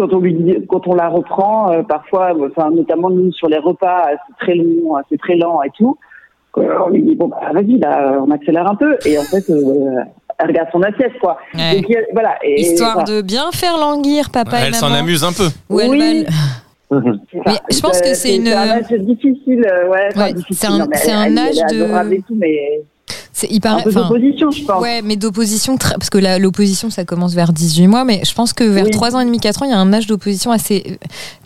quand 0.00 0.12
on 0.14 0.18
lui 0.20 0.34
dit, 0.34 0.56
quand 0.68 0.86
on 0.88 0.94
la 0.94 1.08
reprend, 1.08 1.70
euh, 1.72 1.82
parfois, 1.82 2.32
enfin, 2.46 2.70
notamment 2.70 3.10
nous 3.10 3.30
sur 3.32 3.48
les 3.48 3.58
repas, 3.58 4.06
euh, 4.10 4.16
c'est 4.26 4.36
très 4.46 4.54
long, 4.54 4.96
euh, 4.96 5.00
c'est 5.10 5.18
très 5.18 5.36
lent 5.36 5.60
et 5.62 5.70
tout. 5.76 5.96
euh, 6.58 6.78
On 6.86 6.88
lui 6.88 7.02
dit 7.02 7.14
bon, 7.16 7.28
bah, 7.28 7.40
vas-y, 7.52 7.78
là, 7.78 8.18
on 8.26 8.30
accélère 8.30 8.66
un 8.70 8.74
peu. 8.74 8.96
Et 9.04 9.18
en 9.18 9.22
fait, 9.22 9.48
euh, 9.50 10.00
elle 10.38 10.46
regarde 10.48 10.68
son 10.72 10.82
assiette, 10.82 11.12
quoi. 11.20 11.36
Ouais. 11.54 11.76
Donc, 11.82 11.92
voilà. 12.14 12.36
Et, 12.42 12.62
Histoire 12.62 12.96
enfin, 12.98 13.12
de 13.12 13.20
bien 13.22 13.50
faire 13.52 13.76
languir 13.78 14.30
papa 14.30 14.56
et 14.58 14.64
Elle 14.66 14.70
maman. 14.72 14.88
s'en 14.88 14.92
amuse 14.94 15.22
un 15.22 15.32
peu. 15.32 15.48
Ou 15.68 15.80
elle 15.80 15.90
Oui. 15.90 16.26
c'est 16.90 17.38
Mais 17.46 17.52
je 17.70 17.80
pense 17.80 18.00
que 18.00 18.14
c'est 18.14 18.34
une- 18.36 18.48
un 18.48 18.68
âge 18.70 18.88
difficile, 18.88 19.64
euh, 19.70 19.88
ouais. 19.90 20.08
enfin, 20.12 20.24
Ouais, 20.24 20.32
difficile, 20.32 20.56
c'est 20.56 20.66
un- 20.74 20.78
non, 20.78 20.86
c'est 20.94 21.10
elle- 21.10 21.16
un 21.16 21.24
elle- 21.26 21.38
âge 21.38 21.56
elle 21.70 21.78
de- 21.78 22.22
tout, 22.26 22.34
mais 22.36 22.80
C'est 23.40 23.48
il 23.50 23.56
un 23.56 23.60
paraît. 23.60 23.82
peu 23.84 23.90
enfin, 23.90 24.02
d'opposition, 24.08 24.50
je 24.50 24.64
pense. 24.64 24.82
Ouais, 24.82 25.00
mais 25.02 25.16
d'opposition, 25.16 25.76
très- 25.78 25.94
parce 25.94 26.10
que 26.10 26.18
la- 26.18 26.38
l'opposition, 26.38 26.90
ça 26.90 27.04
commence 27.04 27.32
vers 27.34 27.52
18 27.54 27.86
mois, 27.86 28.04
mais 28.04 28.20
je 28.24 28.34
pense 28.34 28.52
que 28.52 28.64
vers 28.64 28.84
Oui. 28.84 28.90
3 28.90 29.16
ans 29.16 29.20
et 29.20 29.24
demi, 29.24 29.40
4 29.40 29.62
ans, 29.62 29.64
il 29.66 29.70
y 29.70 29.74
a 29.74 29.78
un 29.78 29.92
âge 29.94 30.06
d'opposition 30.06 30.50
assez 30.52 30.84
euh, 30.90 30.94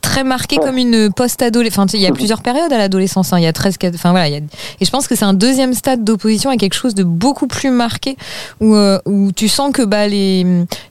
très 0.00 0.24
marqué 0.24 0.56
Ouais. 0.58 0.64
comme 0.64 0.76
une 0.78 1.12
post-adolescence. 1.12 1.74
Enfin, 1.78 1.86
tu 1.86 1.92
sais, 1.92 1.98
il 1.98 2.02
y 2.02 2.06
a 2.06 2.12
plusieurs 2.12 2.42
périodes 2.42 2.72
à 2.72 2.78
l'adolescence. 2.78 3.32
hein. 3.32 3.38
Il 3.38 3.44
y 3.44 3.46
a 3.46 3.52
13, 3.52 3.78
14, 3.78 3.96
enfin 4.00 4.10
voilà. 4.10 4.28
il 4.28 4.32
y 4.34 4.36
a- 4.36 4.40
Et 4.80 4.84
je 4.84 4.90
pense 4.90 5.06
que 5.06 5.14
c'est 5.14 5.24
un 5.24 5.34
deuxième 5.34 5.72
stade 5.74 6.02
d'opposition 6.04 6.50
à 6.50 6.56
quelque 6.56 6.74
chose 6.74 6.94
de 6.94 7.04
beaucoup 7.04 7.46
plus 7.46 7.70
marqué 7.70 8.16
où, 8.60 8.74
euh, 8.74 8.98
où 9.06 9.30
tu 9.32 9.48
sens 9.48 9.72
que 9.72 9.82
bah, 9.82 10.08
les, 10.08 10.44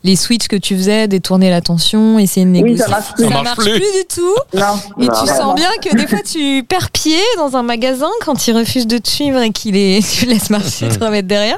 les 0.04 0.16
switches 0.16 0.48
que 0.48 0.56
tu 0.56 0.76
faisais, 0.78 1.08
détourner 1.08 1.50
l'attention, 1.50 2.18
essayer 2.20 2.46
de 2.46 2.52
Oui, 2.52 2.62
négocier, 2.64 2.86
ça 2.86 2.90
marche 2.90 3.14
plus. 3.14 3.24
Ça 3.30 3.42
marche 3.44 3.58
plus. 3.58 3.72
du 3.80 4.06
tout. 4.16 4.36
Non, 4.58 4.64
Et 5.00 5.06
non, 5.08 5.14
tu 5.22 5.28
sens 5.28 5.56
bien 5.56 5.70
que 5.84 5.96
des 5.96 6.08
fois 6.08 6.20
tu 6.22 6.64
perds 6.68 6.90
pied 6.92 7.18
dans 7.38 7.56
un 7.58 7.64
magasin 7.64 8.10
quand 8.26 8.48
il 8.48 8.56
refuse 8.58 8.88
de 8.88 8.98
te 8.98 9.10
suivre 9.10 9.40
et 9.42 9.52
qu'il 9.52 9.76
est, 9.76 10.00
tu 10.20 10.26
le 10.26 10.32
laisses 10.34 10.50
marcher, 10.50 10.88
te 11.00 11.04
remettre 11.04 11.28
derrière. 11.28 11.58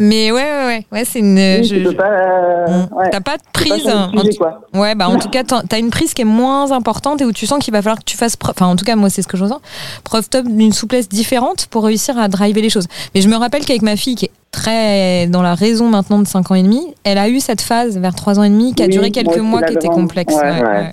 Mais 0.00 0.30
ouais, 0.30 0.40
ouais, 0.42 0.66
ouais, 0.66 0.86
ouais 0.92 1.04
c'est 1.04 1.18
une. 1.18 1.34
Oui, 1.36 1.64
je- 1.64 1.82
je- 1.82 1.88
pas. 1.88 2.04
euh, 2.08 2.86
ouais. 2.92 3.10
T'as 3.10 3.20
pas 3.20 3.36
de 3.36 3.42
pas 3.42 3.50
prise. 3.52 3.88
hein. 3.88 4.10
sujet, 4.14 4.34
En 4.34 4.36
quoi. 4.36 4.60
Ouais, 4.74 4.94
bah 4.94 5.08
en 5.08 5.18
tout 5.18 5.28
cas, 5.28 5.42
t'as 5.42 5.78
une 5.78 5.90
prise 5.90 6.14
qui 6.14 6.22
est 6.22 6.26
moins 6.26 6.70
importante 6.70 7.20
et 7.20 7.24
où 7.24 7.32
tu 7.32 7.46
sens 7.46 7.58
qu'il 7.58 7.72
va 7.72 7.82
falloir 7.82 7.98
que 7.98 8.04
tu 8.04 8.16
fasses 8.16 8.36
preuve. 8.36 8.54
Enfin, 8.56 8.66
en 8.66 8.76
tout 8.76 8.84
cas, 8.84 8.94
moi, 8.94 9.10
c'est 9.10 9.22
ce 9.22 9.28
que 9.28 9.36
je 9.36 9.42
ressens. 9.42 9.60
Preuve 10.04 10.28
top 10.28 10.46
d'une 10.46 10.72
souplesse 10.72 11.08
différente 11.08 11.66
pour 11.66 11.82
réussir 11.84 12.16
à 12.16 12.28
driver 12.28 12.62
les 12.62 12.70
choses. 12.70 12.86
Mais 13.14 13.22
je 13.22 13.28
me 13.28 13.34
rappelle 13.36 13.64
qu'avec 13.64 13.82
ma 13.82 13.96
fille 13.96 14.14
qui 14.14 14.26
est 14.26 14.30
très 14.52 15.26
dans 15.26 15.42
la 15.42 15.54
raison 15.56 15.88
maintenant 15.88 16.20
de 16.20 16.26
5 16.28 16.48
ans 16.52 16.54
et 16.54 16.62
demi, 16.62 16.94
elle 17.02 17.18
a 17.18 17.28
eu 17.28 17.40
cette 17.40 17.60
phase 17.60 17.98
vers 17.98 18.14
3 18.14 18.38
ans 18.38 18.44
et 18.44 18.50
demi 18.50 18.74
qui 18.74 18.82
a 18.84 18.86
Oui, 18.86 18.92
duré 18.92 19.10
quelques 19.10 19.38
mois 19.38 19.62
qui 19.62 19.74
était 19.74 19.88
complexe. 19.88 20.32
Ouais, 20.34 20.92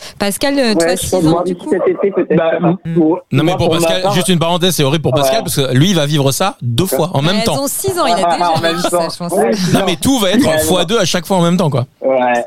Ouais, 0.00 0.06
ouais. 0.06 0.08
ouais, 0.08 0.10
ouais. 0.12 0.18
Pascal, 0.18 0.58
euh, 0.58 0.74
toi, 0.74 0.84
Ouais, 0.88 0.96
je 0.96 1.00
6 1.02 1.10
pense 1.10 1.26
ans 1.26 1.30
moi, 1.30 1.42
du 1.44 1.56
coup 1.56 1.70
cet 1.70 1.88
été, 1.88 2.10
peut-être. 2.10 2.36
Bah, 2.36 2.58
Mm. 2.60 2.94
moi, 2.96 3.22
Non, 3.32 3.44
mais 3.44 3.56
pour 3.56 3.68
ma 3.72 3.76
Pascal, 3.78 4.02
part- 4.02 4.12
juste 4.12 4.28
une 4.28 4.38
parenthèse, 4.38 4.74
c'est 4.74 4.84
horrible 4.84 5.02
pour 5.02 5.12
Ouais. 5.14 5.20
Pascal 5.20 5.40
parce 5.42 5.56
que 5.56 5.74
lui, 5.76 5.90
il 5.90 5.96
va 5.96 6.06
vivre 6.06 6.30
ça 6.32 6.56
deux 6.62 6.86
fois 6.86 7.10
en 7.14 7.22
même 7.22 7.36
Elles 7.38 7.44
temps. 7.44 7.62
ont 7.62 7.66
6 7.68 7.98
ans, 7.98 8.06
il 8.06 8.12
a 8.12 8.26
Ah, 8.28 8.32
déjà 8.36 8.50
en 8.50 8.60
même 8.60 8.70
vécu 8.76 8.82
ça, 8.88 8.90
temps. 8.98 9.08
je 9.10 9.18
pense. 9.18 9.32
Ouais, 9.32 9.50
Non, 9.74 9.80
mais 9.86 9.96
tout 9.96 10.18
va 10.18 10.30
être 10.30 10.46
Ouais, 10.46 10.56
x2 10.84 10.98
à 10.98 11.04
chaque 11.04 11.26
fois 11.26 11.36
en 11.38 11.42
même 11.42 11.56
temps, 11.56 11.70
quoi. 11.70 11.84
Ouais. 12.02 12.44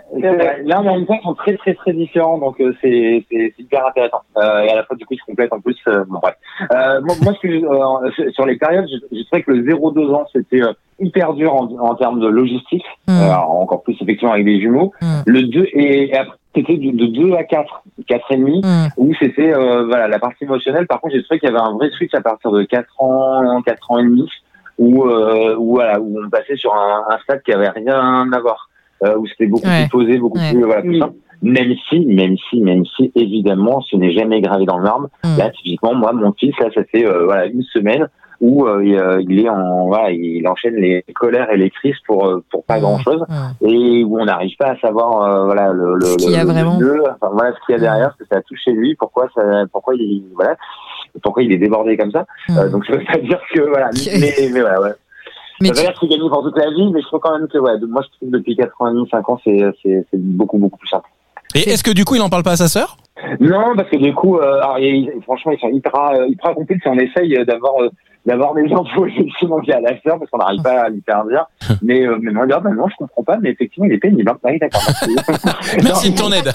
Là, 0.65 0.79
en 0.79 0.83
même 0.83 1.05
temps, 1.05 1.15
ils 1.19 1.23
sont 1.23 1.33
très, 1.35 1.55
très, 1.57 1.73
très 1.73 1.93
différents, 1.93 2.37
donc 2.37 2.59
euh, 2.61 2.73
c'est 2.81 3.25
hyper 3.59 3.85
intéressant. 3.87 4.21
Euh, 4.37 4.61
et 4.63 4.69
à 4.69 4.75
la 4.75 4.83
fois, 4.83 4.95
du 4.95 5.05
coup, 5.05 5.13
ils 5.13 5.19
se 5.19 5.25
complètent 5.25 5.53
en 5.53 5.59
plus. 5.59 5.75
Euh, 5.87 6.03
bon, 6.07 6.19
bref. 6.21 6.35
Euh, 6.71 7.01
moi, 7.01 7.15
moi, 7.21 7.33
ce 7.35 7.39
que, 7.47 7.47
euh, 7.47 8.31
sur 8.31 8.45
les 8.45 8.57
périodes, 8.57 8.85
je, 8.89 9.17
je 9.17 9.23
trouvais 9.25 9.43
que 9.43 9.51
le 9.51 9.63
0-2 9.63 10.13
ans, 10.13 10.25
c'était 10.33 10.61
euh, 10.61 10.73
hyper 10.99 11.33
dur 11.33 11.53
en, 11.53 11.67
en 11.79 11.95
termes 11.95 12.19
de 12.19 12.27
logistique, 12.27 12.83
Mm. 13.07 13.19
Euh, 13.19 13.35
encore 13.35 13.83
plus 13.83 13.97
effectivement 14.01 14.31
avec 14.33 14.45
des 14.45 14.61
jumeaux. 14.61 14.93
Mm. 15.01 15.07
Le 15.25 15.43
2 15.43 15.63
et, 15.73 16.09
et 16.09 16.17
après, 16.17 16.35
c'était 16.55 16.77
de, 16.77 16.91
de 16.91 17.05
2 17.07 17.33
à 17.33 17.43
4, 17.43 17.83
4 18.07 18.31
et 18.31 18.37
demi, 18.37 18.61
Mm. 18.63 18.87
où 18.97 19.13
c'était 19.19 19.53
euh, 19.53 19.85
voilà 19.85 20.07
la 20.07 20.19
partie 20.19 20.43
émotionnelle. 20.43 20.87
Par 20.87 21.01
contre, 21.01 21.15
j'ai 21.15 21.23
trouvé 21.23 21.39
qu'il 21.39 21.49
y 21.49 21.51
avait 21.51 21.61
un 21.61 21.73
vrai 21.73 21.89
switch 21.91 22.13
à 22.13 22.21
partir 22.21 22.51
de 22.51 22.63
4 22.63 22.87
ans, 23.01 23.61
4 23.65 23.91
ans 23.91 23.99
et 23.99 24.03
demi, 24.03 24.29
où, 24.77 25.03
euh, 25.05 25.55
où 25.57 25.73
voilà, 25.75 25.99
où 25.99 26.19
on 26.23 26.29
passait 26.29 26.55
sur 26.55 26.73
un, 26.73 27.03
un 27.09 27.17
stade 27.19 27.41
qui 27.43 27.51
avait 27.53 27.69
rien 27.69 28.31
à 28.31 28.39
voir, 28.39 28.69
euh, 29.03 29.15
où 29.17 29.25
c'était 29.27 29.47
beaucoup 29.47 29.67
Ouais. 29.67 29.81
plus 29.83 29.89
posé, 29.89 30.17
beaucoup 30.17 30.37
Ouais. 30.39 30.51
plus 30.53 30.63
voilà 30.63 30.83
Mm. 30.83 30.99
ça. 30.99 31.09
Même 31.41 31.73
si, 31.89 32.05
même 32.05 32.37
si, 32.49 32.61
même 32.61 32.85
si, 32.85 33.11
évidemment, 33.15 33.81
ce 33.81 33.97
n'est 33.97 34.13
jamais 34.13 34.39
gravé 34.39 34.65
dans 34.65 34.77
le 34.77 34.83
marbre. 34.83 35.09
Mm. 35.25 35.37
Là, 35.37 35.49
typiquement, 35.49 35.93
moi, 35.93 36.13
mon 36.13 36.31
fils, 36.33 36.53
là, 36.59 36.69
ça 36.73 36.83
fait 36.85 37.05
euh, 37.05 37.25
voilà 37.25 37.47
une 37.47 37.63
semaine 37.63 38.07
où 38.43 38.67
il 38.81 39.39
est 39.39 39.49
en 39.49 39.87
voilà, 39.87 40.11
il 40.11 40.45
enchaîne 40.47 40.75
les 40.75 41.03
colères 41.15 41.49
et 41.51 41.57
les 41.57 41.69
crises 41.69 41.95
pour 42.05 42.41
pour 42.51 42.65
pas 42.65 42.79
grand 42.79 42.99
chose 42.99 43.23
et 43.61 44.03
où 44.03 44.19
on 44.19 44.25
n'arrive 44.25 44.55
pas 44.57 44.71
à 44.71 44.77
savoir 44.79 45.45
voilà 45.45 45.71
le 45.71 45.95
le, 45.95 46.05
ce 46.05 46.17
qu'il 46.17 46.31
y 46.31 46.35
a 46.35 46.43
vraiment. 46.43 46.77
enfin, 46.77 47.29
voilà 47.31 47.53
ce 47.53 47.65
qu'il 47.65 47.73
y 47.73 47.77
a 47.77 47.79
derrière, 47.79 48.13
ce 48.13 48.23
que 48.23 48.29
ça 48.29 48.39
a 48.39 48.41
touché 48.41 48.71
lui, 48.71 48.95
pourquoi 48.95 49.29
ça 49.33 49.41
pourquoi 49.71 49.95
il 49.95 50.25
voilà 50.35 50.55
pourquoi 51.21 51.43
il 51.43 51.53
est 51.53 51.57
débordé 51.57 51.95
comme 51.95 52.11
ça. 52.11 52.25
donc 52.69 52.85
ça 52.85 52.93
veut 52.93 53.05
pas 53.05 53.17
dire 53.17 53.39
que 53.53 53.61
voilà 53.61 53.89
mais, 53.93 54.49
mais 54.51 54.61
voilà 54.61 54.81
ouais. 54.81 54.93
Mais 55.61 55.69
ça 55.69 55.81
veut 55.81 55.87
dire 55.87 55.99
qu'il 55.99 56.09
gagne 56.09 56.29
pour 56.29 56.43
toute 56.43 56.57
la 56.57 56.69
vie, 56.71 56.91
mais 56.91 57.01
je 57.01 57.07
trouve 57.07 57.21
quand 57.21 57.37
même 57.37 57.47
que 57.47 57.57
ouais, 57.57 57.79
moi 57.87 58.01
je 58.03 58.17
trouve 58.17 58.31
depuis 58.31 58.55
4 58.57 58.73
ans 58.81 58.89
et 58.89 58.93
demi, 58.93 59.07
5 59.09 59.29
ans, 59.29 59.39
c'est 59.45 60.03
beaucoup 60.13 60.57
beaucoup 60.57 60.77
plus 60.77 60.89
simple. 60.89 61.07
Et 61.55 61.69
est-ce 61.69 61.83
que 61.83 61.91
du 61.91 62.03
coup 62.03 62.15
il 62.15 62.21
en 62.21 62.29
parle 62.29 62.43
pas 62.43 62.53
à 62.53 62.57
sa 62.57 62.67
sœur? 62.67 62.97
Non, 63.39 63.75
parce 63.75 63.89
que 63.89 63.97
du 63.97 64.13
coup, 64.13 64.37
euh, 64.37 64.59
alors, 64.61 64.79
il, 64.79 65.11
franchement, 65.23 65.51
ils 65.51 65.59
sont 65.59 65.69
hyper, 65.69 65.95
euh, 65.95 66.27
hyper 66.27 66.51
accomplis. 66.51 66.79
On 66.85 66.97
essaye 66.97 67.45
d'avoir 67.45 67.81
euh, 67.81 67.89
d'avoir 68.25 68.53
des 68.53 68.63
infos 68.73 69.05
effectivement 69.05 69.59
via 69.59 69.79
la 69.79 69.99
sœur 70.01 70.17
parce 70.19 70.29
qu'on 70.29 70.37
n'arrive 70.37 70.61
pas 70.61 70.83
à 70.83 70.89
lui 70.89 71.01
faire 71.05 71.25
dire. 71.25 71.45
Mais 71.81 72.05
euh, 72.05 72.17
mais 72.21 72.31
bah, 72.31 72.61
non, 72.75 72.87
je 72.87 72.95
comprends 72.97 73.23
pas. 73.23 73.37
Mais 73.41 73.51
effectivement, 73.51 73.85
il 73.85 73.93
est 73.93 73.97
pénible. 73.97 74.29
Hein. 74.29 74.37
Oui, 74.43 74.57
d'accord. 74.59 74.81
Merci 75.83 76.11
de 76.13 76.17
ton 76.17 76.31
aide. 76.31 76.51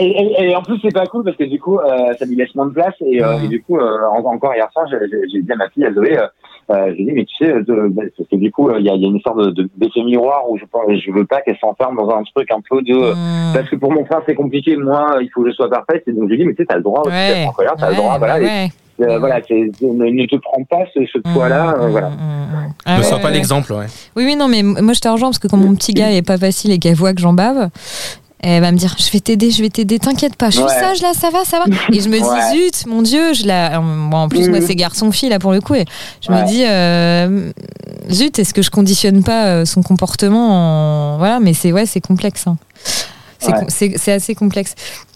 et, 0.00 0.06
et, 0.06 0.50
et, 0.50 0.56
en 0.56 0.62
plus, 0.62 0.78
c'est 0.82 0.92
pas 0.92 1.06
cool 1.06 1.24
parce 1.24 1.36
que 1.36 1.44
du 1.44 1.60
coup, 1.60 1.78
euh, 1.78 2.12
ça 2.18 2.24
lui 2.26 2.36
laisse 2.36 2.54
moins 2.54 2.66
de 2.66 2.72
place. 2.72 2.94
Et, 3.00 3.22
euh, 3.22 3.38
et 3.38 3.48
du 3.48 3.62
coup, 3.62 3.78
euh, 3.78 4.00
encore 4.06 4.54
hier 4.54 4.68
soir, 4.72 4.86
j'ai 4.88 5.42
dit 5.42 5.52
à 5.52 5.56
ma 5.56 5.68
fille, 5.70 5.84
à 5.84 5.92
Zoé. 5.92 6.18
Euh, 6.70 6.94
j'ai 6.96 7.04
dit 7.04 7.12
mais 7.12 7.24
tu 7.24 7.34
sais 7.36 7.52
de, 7.52 7.88
bah, 7.88 8.02
parce 8.16 8.28
que 8.28 8.36
du 8.36 8.52
coup 8.52 8.70
il 8.78 8.84
y 8.84 8.88
a, 8.88 8.94
y 8.94 9.04
a, 9.04 9.08
une 9.08 9.20
sorte 9.20 9.38
de, 9.38 9.68
d'effet 9.76 10.04
miroir 10.04 10.48
où 10.48 10.56
je 10.56 10.64
je 10.64 11.10
veux 11.10 11.24
pas 11.24 11.40
qu'elle 11.40 11.58
s'enferme 11.58 11.96
dans 11.96 12.08
un 12.10 12.22
truc 12.22 12.48
un 12.52 12.60
peu 12.68 12.80
de 12.82 12.94
mmh. 12.94 13.54
parce 13.54 13.68
que 13.68 13.74
pour 13.74 13.92
mon 13.92 14.04
frère 14.04 14.20
c'est 14.26 14.36
compliqué. 14.36 14.76
Moi 14.76 15.18
il 15.20 15.28
faut 15.34 15.42
que 15.42 15.50
je 15.50 15.54
sois 15.54 15.68
parfaite. 15.68 16.04
Et 16.06 16.12
donc 16.12 16.24
je 16.24 16.28
lui 16.28 16.38
dis 16.38 16.44
mais 16.44 16.54
tu 16.54 16.62
sais 16.62 16.66
t'as 16.66 16.76
le 16.76 16.82
droit 16.82 17.00
aussi 17.00 17.10
ouais, 17.10 17.34
d'être 17.34 17.48
en 17.48 17.52
colère 17.52 17.74
t'as 17.76 17.86
ouais, 17.86 17.90
le 17.90 17.96
droit 17.96 18.18
voilà 18.18 18.38
ouais. 18.38 18.68
et, 19.00 19.04
euh, 19.04 19.18
voilà 19.18 19.40
ne, 19.40 20.26
te 20.26 20.36
prends 20.36 20.62
pas 20.62 20.84
ce, 20.94 21.00
ce 21.06 21.18
poids 21.18 21.48
là 21.48 21.72
mmh, 21.72 21.80
euh, 21.80 21.88
voilà. 21.88 22.10
mmh, 22.10 22.74
ah, 22.84 22.98
ne 22.98 23.02
sois 23.02 23.18
pas 23.18 23.30
l'exemple 23.30 23.72
ouais. 23.72 23.86
Oui 24.14 24.24
oui 24.24 24.36
non 24.36 24.46
mais 24.46 24.62
moi 24.62 24.92
je 24.92 25.00
te 25.00 25.08
rejoins 25.08 25.30
parce 25.30 25.40
que 25.40 25.48
quand 25.48 25.56
mon 25.56 25.74
petit 25.74 25.92
gars 25.92 26.12
est 26.12 26.26
pas 26.26 26.38
facile 26.38 26.70
et 26.70 26.78
qu'elle 26.78 26.94
voit 26.94 27.14
que 27.14 27.20
j'en 27.20 27.32
bave 27.32 27.70
elle 28.42 28.62
va 28.62 28.72
me 28.72 28.76
dire 28.76 28.96
je 28.98 29.10
vais 29.10 29.20
t'aider 29.20 29.50
je 29.50 29.62
vais 29.62 29.68
t'aider 29.68 29.98
t'inquiète 29.98 30.36
pas 30.36 30.50
je 30.50 30.56
suis 30.56 30.64
ouais. 30.64 30.70
sage 30.70 31.02
là 31.02 31.12
ça 31.14 31.30
va 31.30 31.44
ça 31.44 31.58
va 31.58 31.64
et 31.92 32.00
je 32.00 32.08
me 32.08 32.16
dis 32.16 32.24
ouais. 32.24 32.70
zut 32.70 32.86
mon 32.86 33.02
dieu 33.02 33.34
je 33.34 33.46
la 33.46 33.80
bon, 33.80 34.16
en 34.16 34.28
plus 34.28 34.48
mmh. 34.48 34.50
moi 34.50 34.60
c'est 34.60 34.74
garçon 34.74 35.12
fille 35.12 35.28
là 35.28 35.38
pour 35.38 35.52
le 35.52 35.60
coup 35.60 35.74
et 35.74 35.84
je 36.22 36.32
ouais. 36.32 36.42
me 36.42 36.48
dis 36.48 36.64
euh, 36.64 37.52
zut 38.10 38.38
est-ce 38.38 38.54
que 38.54 38.62
je 38.62 38.70
conditionne 38.70 39.22
pas 39.22 39.46
euh, 39.46 39.64
son 39.64 39.82
comportement 39.82 41.14
en... 41.14 41.18
voilà 41.18 41.40
mais 41.40 41.52
c'est 41.52 41.72
ouais 41.72 41.86
c'est 41.86 42.00
complexe 42.00 42.46
hein. 42.46 42.56
C'est 43.68 44.12
assez 44.12 44.34
complexe 44.34 44.74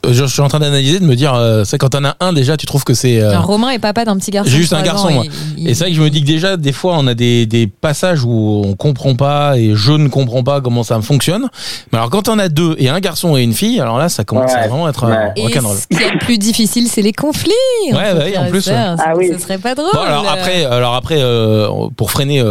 je, 0.09 0.13
je, 0.13 0.25
suis 0.27 0.41
en 0.41 0.49
train 0.49 0.59
d'analyser, 0.59 1.01
de 1.01 1.05
me 1.05 1.17
dire, 1.17 1.35
euh, 1.35 1.65
c'est 1.65 1.79
quand 1.79 1.91
t'en 1.91 2.05
as 2.05 2.17
un 2.21 2.33
déjà, 2.33 2.57
tu 2.57 2.67
trouves 2.67 2.85
que 2.85 2.95
c'est. 2.95 3.21
Euh... 3.21 3.39
Romain 3.41 3.71
est 3.71 3.79
papa 3.79 4.05
d'un 4.05 4.17
petit 4.17 4.31
garçon. 4.31 4.51
J'ai 4.51 4.59
juste 4.59 4.73
un 4.73 4.83
garçon, 4.83 5.11
moi. 5.11 5.25
Et, 5.57 5.71
et 5.71 5.75
c'est 5.75 5.85
vrai 5.85 5.91
que 5.91 5.97
je 5.97 6.03
me 6.03 6.11
dis 6.11 6.21
que 6.21 6.27
déjà, 6.27 6.57
des 6.57 6.73
fois, 6.73 6.97
on 6.99 7.07
a 7.07 7.15
des, 7.15 7.47
des 7.47 7.67
passages 7.67 8.25
où 8.25 8.63
on 8.65 8.75
comprend 8.75 9.15
pas 9.15 9.57
et 9.59 9.73
je 9.75 9.93
ne 9.93 10.09
comprends 10.09 10.43
pas 10.43 10.61
comment 10.61 10.83
ça 10.83 11.01
fonctionne. 11.01 11.49
Mais 11.93 11.99
alors, 11.99 12.11
quand 12.11 12.29
on 12.29 12.39
a 12.39 12.49
deux 12.49 12.77
et 12.79 12.89
un 12.89 13.01
garçon 13.01 13.37
et 13.37 13.43
une 13.43 13.55
fille, 13.55 13.81
alors 13.81 13.99
là, 13.99 14.09
ça 14.09 14.25
commence 14.25 14.53
ouais. 14.53 14.59
à 14.59 14.69
vraiment 14.69 14.89
être 14.89 15.07
ouais. 15.07 15.33
et 15.37 15.53
Ce 15.53 15.87
qui 15.87 16.03
est 16.03 16.13
le 16.13 16.19
plus 16.19 16.39
difficile, 16.39 16.89
c'est 16.89 17.03
les 17.03 17.13
conflits. 17.13 17.53
Ouais, 17.87 18.15
bah, 18.15 18.25
oui, 18.27 18.39
en 18.39 18.47
plus. 18.47 18.69
Ah, 18.69 18.97
oui. 19.17 19.31
Ce 19.33 19.39
serait 19.39 19.59
pas 19.59 19.75
drôle. 19.75 19.91
Bon, 19.93 20.01
alors 20.01 20.29
après, 20.29 20.65
alors 20.65 20.95
après, 20.95 21.19
euh, 21.19 21.69
pour 21.97 22.11
freiner. 22.11 22.43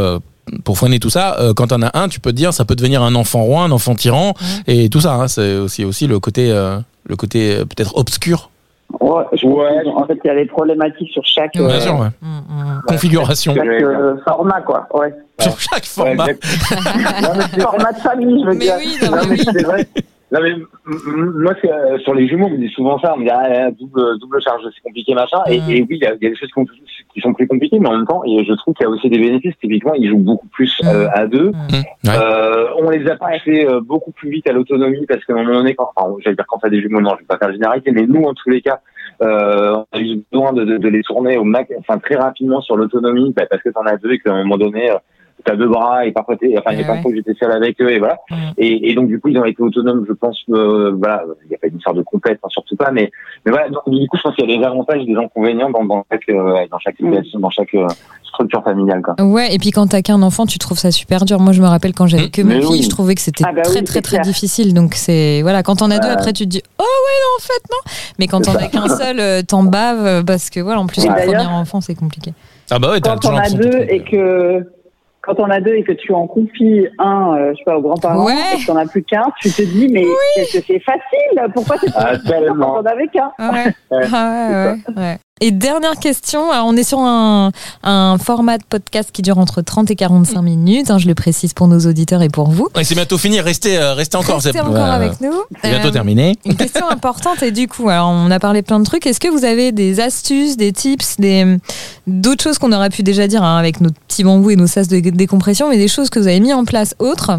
Pour 0.64 0.78
freiner 0.78 1.00
tout 1.00 1.10
ça, 1.10 1.38
euh, 1.40 1.54
quand 1.54 1.68
t'en 1.68 1.82
as 1.82 1.98
un, 1.98 2.10
tu 2.10 2.20
peux 2.20 2.32
te 2.32 2.36
dire, 2.36 2.54
ça 2.54 2.66
peut 2.66 2.76
devenir 2.76 3.02
un 3.02 3.16
enfant 3.16 3.44
roi, 3.44 3.64
un 3.64 3.72
enfant 3.72 3.96
tyran, 3.96 4.34
et 4.68 4.90
tout 4.90 5.00
ça. 5.00 5.14
Hein, 5.14 5.28
c'est 5.28 5.56
aussi 5.56 5.86
aussi 5.86 6.06
le 6.06 6.20
côté 6.20 6.52
euh, 6.52 6.80
le 7.06 7.16
côté 7.16 7.56
euh, 7.56 7.66
peut-être 7.66 7.96
obscur. 7.96 8.50
Ouais, 9.00 9.24
ouais, 9.44 9.84
en 9.96 10.06
fait, 10.06 10.20
il 10.24 10.28
y 10.28 10.30
a 10.30 10.36
des 10.36 10.46
problématiques 10.46 11.12
sur 11.12 11.26
chaque 11.26 11.54
Bien 11.54 11.80
sûr, 11.80 12.00
ouais. 12.00 12.10
mmh, 12.22 12.28
mmh. 12.28 12.82
configuration. 12.88 13.56
Chaque 13.56 13.66
euh, 13.68 14.16
format, 14.24 14.62
quoi. 14.62 14.88
Ouais. 14.94 15.14
Sur 15.40 15.60
chaque 15.60 15.86
format. 15.86 16.26
Ouais, 16.26 16.38
format 17.60 17.92
de 17.92 18.00
famille, 18.00 18.40
je 18.44 18.50
veux 18.50 18.54
mais 18.54 18.66
dire. 18.66 18.76
Oui, 18.78 18.98
non, 19.02 19.12
mais 19.18 19.26
oui. 19.30 19.44
c'est 19.44 19.64
vrai. 19.64 19.88
Non 20.34 20.40
mais 20.42 20.56
moi 20.88 21.54
euh, 21.64 22.00
sur 22.00 22.16
les 22.16 22.28
jumeaux 22.28 22.48
on 22.48 22.50
me 22.50 22.58
dit 22.58 22.70
souvent 22.70 22.98
ça 22.98 23.14
on 23.16 23.20
me 23.20 23.24
dit 23.24 23.30
ah, 23.30 23.70
double 23.70 24.18
double 24.20 24.42
charge 24.42 24.64
c'est 24.74 24.82
compliqué 24.82 25.14
machin 25.14 25.38
et, 25.48 25.60
Mmh. 25.60 25.70
et 25.70 25.82
oui 25.82 25.88
il 25.92 25.98
y, 26.04 26.06
a, 26.08 26.16
il 26.16 26.24
y 26.24 26.26
a 26.26 26.30
des 26.32 26.36
choses 26.36 26.50
qui, 27.14 27.22
sont 27.22 27.34
plus 27.34 27.48
compliquées 27.48 27.78
mais 27.80 27.88
en 27.88 27.98
même 27.98 28.08
temps 28.08 28.24
et 28.26 28.44
je 28.44 28.54
trouve 28.54 28.74
qu'il 28.74 28.84
y 28.84 28.88
a 28.88 28.90
aussi 28.90 29.10
des 29.12 29.20
bénéfices 29.20 29.54
typiquement 29.62 29.94
ils 29.94 30.10
jouent 30.10 30.18
beaucoup 30.18 30.48
plus 30.48 30.76
euh, 30.86 31.08
à 31.14 31.28
deux 31.28 31.52
Mmh. 31.52 32.10
Ouais. 32.10 32.16
euh, 32.20 32.66
on 32.80 32.90
les 32.90 33.08
a 33.08 33.16
poussés 33.16 33.66
euh, 33.68 33.80
beaucoup 33.80 34.12
plus 34.12 34.32
vite 34.32 34.50
à 34.50 34.54
l'autonomie 34.54 35.06
parce 35.08 35.24
qu'à 35.24 35.34
un 35.34 35.44
moment 35.44 35.54
donné 35.60 35.76
quand 35.76 35.92
enfin 35.96 36.16
j'allais 36.24 36.36
dire 36.36 36.46
quand 36.48 36.58
t'as 36.58 36.70
des 36.70 36.82
jumeaux 36.82 37.00
non 37.02 37.12
je 37.12 37.20
vais 37.20 37.26
pas 37.28 37.38
faire 37.38 37.50
la 37.50 37.54
généralité 37.54 37.92
mais 37.92 38.02
nous 38.08 38.24
en 38.24 38.34
tous 38.34 38.50
les 38.50 38.62
cas 38.62 38.80
euh, 39.22 39.76
on 39.94 39.98
a 39.98 40.02
eu 40.02 40.24
besoin 40.32 40.52
de, 40.54 40.64
de, 40.66 40.78
de 40.80 40.88
les 40.90 41.04
tourner 41.04 41.38
au 41.38 41.44
max 41.44 41.72
enfin 41.78 42.00
très 42.00 42.16
rapidement 42.16 42.60
sur 42.62 42.76
l'autonomie 42.76 43.32
bah, 43.36 43.44
parce 43.48 43.62
que 43.62 43.70
t'en 43.70 43.86
as 43.86 43.98
deux 43.98 44.14
et 44.14 44.20
qu'à 44.20 44.34
un 44.34 44.44
moment 44.44 44.58
donné 44.58 44.90
euh, 44.90 44.96
t'as 45.44 45.56
deux 45.56 45.68
bras 45.68 46.06
et 46.06 46.12
parfois 46.12 46.36
t'es, 46.38 46.56
enfin, 46.58 46.72
il 46.74 46.80
y 46.80 46.84
a 46.84 46.86
fois 46.86 47.12
que 47.12 47.16
j'étais 47.16 47.34
seul 47.40 47.52
avec 47.52 47.80
eux 47.82 47.92
et 47.92 48.00
voilà. 48.00 48.18
Mm. 48.30 48.36
Et, 48.58 48.92
et 48.92 48.96
donc, 48.96 49.08
du 49.08 49.20
coup, 49.20 49.30
ils 49.30 49.38
ont 49.38 49.46
été 49.46 49.62
autonomes, 49.62 50.06
je 50.08 50.14
pense, 50.14 50.42
euh, 50.50 50.94
voilà, 50.98 51.24
il 51.46 51.50
n'y 51.50 51.56
a 51.56 51.60
pas 51.60 51.68
une 51.68 51.78
histoire 51.78 51.96
de 51.96 52.02
complète, 52.02 52.40
hein, 52.44 52.48
surtout 52.50 52.76
pas, 52.76 52.92
mais, 52.92 53.12
mais 53.46 53.52
voilà, 53.52 53.70
donc, 53.70 53.84
du 53.88 54.08
coup, 54.08 54.18
je 54.18 54.22
pense 54.24 54.36
qu'il 54.36 54.50
y 54.50 54.54
a 54.54 54.58
des 54.58 54.64
avantages 54.66 55.02
et 55.02 55.06
des 55.06 55.16
inconvénients 55.16 55.70
dans, 55.70 55.86
dans 55.86 56.04
chaque, 56.12 56.30
euh, 56.30 56.66
dans 56.72 56.80
chaque 56.80 56.96
situation, 56.98 57.40
dans 57.40 57.50
chaque 57.50 57.74
euh, 57.76 57.88
structure 58.24 58.64
familiale, 58.64 59.02
quoi. 59.02 59.16
Ouais, 59.24 59.54
et 59.54 59.60
puis 59.60 59.72
quand 59.72 59.88
t'as 59.88 60.02
qu'un 60.02 60.22
enfant, 60.24 60.46
tu 60.46 60.58
trouves 60.58 60.80
ça 60.80 60.92
super 60.92 61.26
dur. 61.26 61.40
Moi, 61.40 61.54
je 61.54 61.62
me 61.62 61.68
rappelle 61.68 61.94
quand 61.94 62.08
j'avais 62.08 62.24
Mmh. 62.24 62.30
que 62.32 62.42
ma 62.42 62.54
fille, 62.56 62.66
oui. 62.70 62.82
je 62.84 62.90
trouvais 62.90 63.16
que 63.16 63.22
c'était 63.22 63.44
Ah 63.46 63.52
bah 63.52 63.62
très, 63.64 63.80
oui, 63.80 63.84
très, 63.84 64.02
très 64.02 64.20
difficile. 64.20 64.74
Donc, 64.74 64.94
c'est. 64.96 65.42
Voilà, 65.42 65.62
quand 65.62 65.82
on 65.82 65.92
a 65.92 66.00
deux, 66.00 66.08
Ouais. 66.08 66.14
après, 66.14 66.34
tu 66.34 66.46
te 66.46 66.50
dis, 66.50 66.62
oh 66.80 66.84
ouais, 66.84 66.86
non, 66.86 67.38
en 67.38 67.42
fait, 67.42 67.64
non. 67.72 67.92
Mais 68.20 68.28
quand 68.28 68.48
on 68.48 68.56
a 68.56 68.68
qu'un 68.68 68.88
seul, 68.88 69.20
euh, 69.20 69.42
t'en 69.42 69.64
baves, 69.64 70.06
euh, 70.06 70.24
parce 70.24 70.50
que 70.50 70.60
voilà, 70.60 70.80
en 70.80 70.88
plus, 70.88 71.06
le 71.06 71.14
premier 71.14 71.46
enfant, 71.46 71.82
c'est 71.82 71.96
compliqué. 71.96 72.34
Ah 72.72 72.80
bah 72.80 72.92
ouais, 72.92 73.02
t'as 73.02 73.12
Quand 73.12 73.20
toujours 73.20 73.36
on 73.36 73.40
a 73.40 73.44
l'impression 73.44 73.72
deux 73.80 73.86
et 73.90 74.04
que 74.04 74.66
quand 75.26 75.40
on 75.40 75.50
a 75.50 75.62
deux 75.62 75.76
et 75.76 75.84
que 75.84 75.94
tu 75.94 76.14
en 76.14 76.28
confies 76.28 76.86
un, 77.00 77.34
euh, 77.36 77.52
je 77.54 77.58
sais 77.60 77.64
pas, 77.64 77.78
aux 77.78 77.82
grands-parents, 77.82 78.26
Ouais. 78.26 78.34
et 78.56 78.60
que 78.62 78.68
t'en 78.68 78.76
as 78.76 78.86
plus 78.86 79.04
qu'un, 79.04 79.24
tu 79.40 79.50
te 79.50 79.62
dis 79.62 79.88
mais 79.90 80.04
qu'est-ce 80.36 80.58
que 80.60 80.64
c'est 80.68 80.80
facile 80.82 81.52
Pourquoi 81.54 81.78
c'est 81.80 81.88
Ah, 81.96 82.12
pas 82.12 82.18
tellement. 82.20 82.74
quand 82.76 82.82
on 82.82 82.86
avait 82.86 83.08
qu'un 83.08 83.32
Ah 83.40 83.52
ouais. 83.54 83.74
Ouais, 83.92 85.18
Et 85.46 85.52
dernière 85.52 85.96
question, 85.96 86.52
alors 86.52 86.68
on 86.68 86.78
est 86.78 86.86
sur 86.86 87.00
un, 87.00 87.52
un 87.84 88.18
format 88.18 88.58
de 88.58 88.64
podcast 88.64 89.10
qui 89.12 89.22
dure 89.22 89.40
entre 89.40 89.62
30 89.62 89.92
et 89.92 89.96
45 89.98 90.42
minutes, 90.42 90.90
hein, 90.90 90.98
je 91.00 91.06
le 91.06 91.16
précise 91.16 91.54
pour 91.54 91.68
nos 91.68 91.80
auditeurs 91.82 92.22
et 92.22 92.30
pour 92.30 92.50
vous. 92.50 92.70
Ouais, 92.74 92.86
c'est 92.86 92.96
bientôt 92.96 93.18
fini, 93.18 93.42
restez, 93.42 93.78
euh, 93.78 93.94
restez 93.94 94.16
encore. 94.16 94.36
Restez 94.36 94.54
c'est- 94.54 94.62
encore 94.62 94.74
ouais, 94.76 94.80
avec 94.80 95.20
nous. 95.20 95.34
C'est 95.62 95.70
bientôt 95.72 95.90
Euh, 95.90 95.92
terminé. 95.92 96.38
Une 96.46 96.56
question 96.56 96.88
importante 96.90 97.44
et 97.44 97.52
du 97.52 97.68
coup, 97.68 97.90
alors 97.90 98.08
on 98.08 98.32
a 98.32 98.40
parlé 98.40 98.62
plein 98.62 98.80
de 98.80 98.86
trucs. 98.86 99.06
Est-ce 99.06 99.20
que 99.20 99.28
vous 99.28 99.44
avez 99.44 99.74
des 99.74 100.00
astuces, 100.00 100.56
des 100.56 100.72
tips, 100.72 101.18
des 101.20 101.58
d'autres 102.08 102.42
choses 102.44 102.58
qu'on 102.58 102.72
aurait 102.72 102.90
pu 102.90 103.04
déjà 103.04 103.28
dire 103.28 103.44
hein, 103.44 103.58
avec 103.58 103.82
notre 103.82 104.00
petit 104.08 104.24
bambou 104.24 104.50
et 104.52 104.56
nos 104.56 104.68
sas 104.68 104.88
de 104.88 105.02
décompression, 105.02 105.70
mais 105.70 105.78
des 105.78 105.90
choses 105.90 106.10
que 106.10 106.20
vous 106.20 106.28
avez 106.28 106.40
mis 106.40 106.54
en 106.54 106.64
place 106.64 106.96
autres 107.00 107.32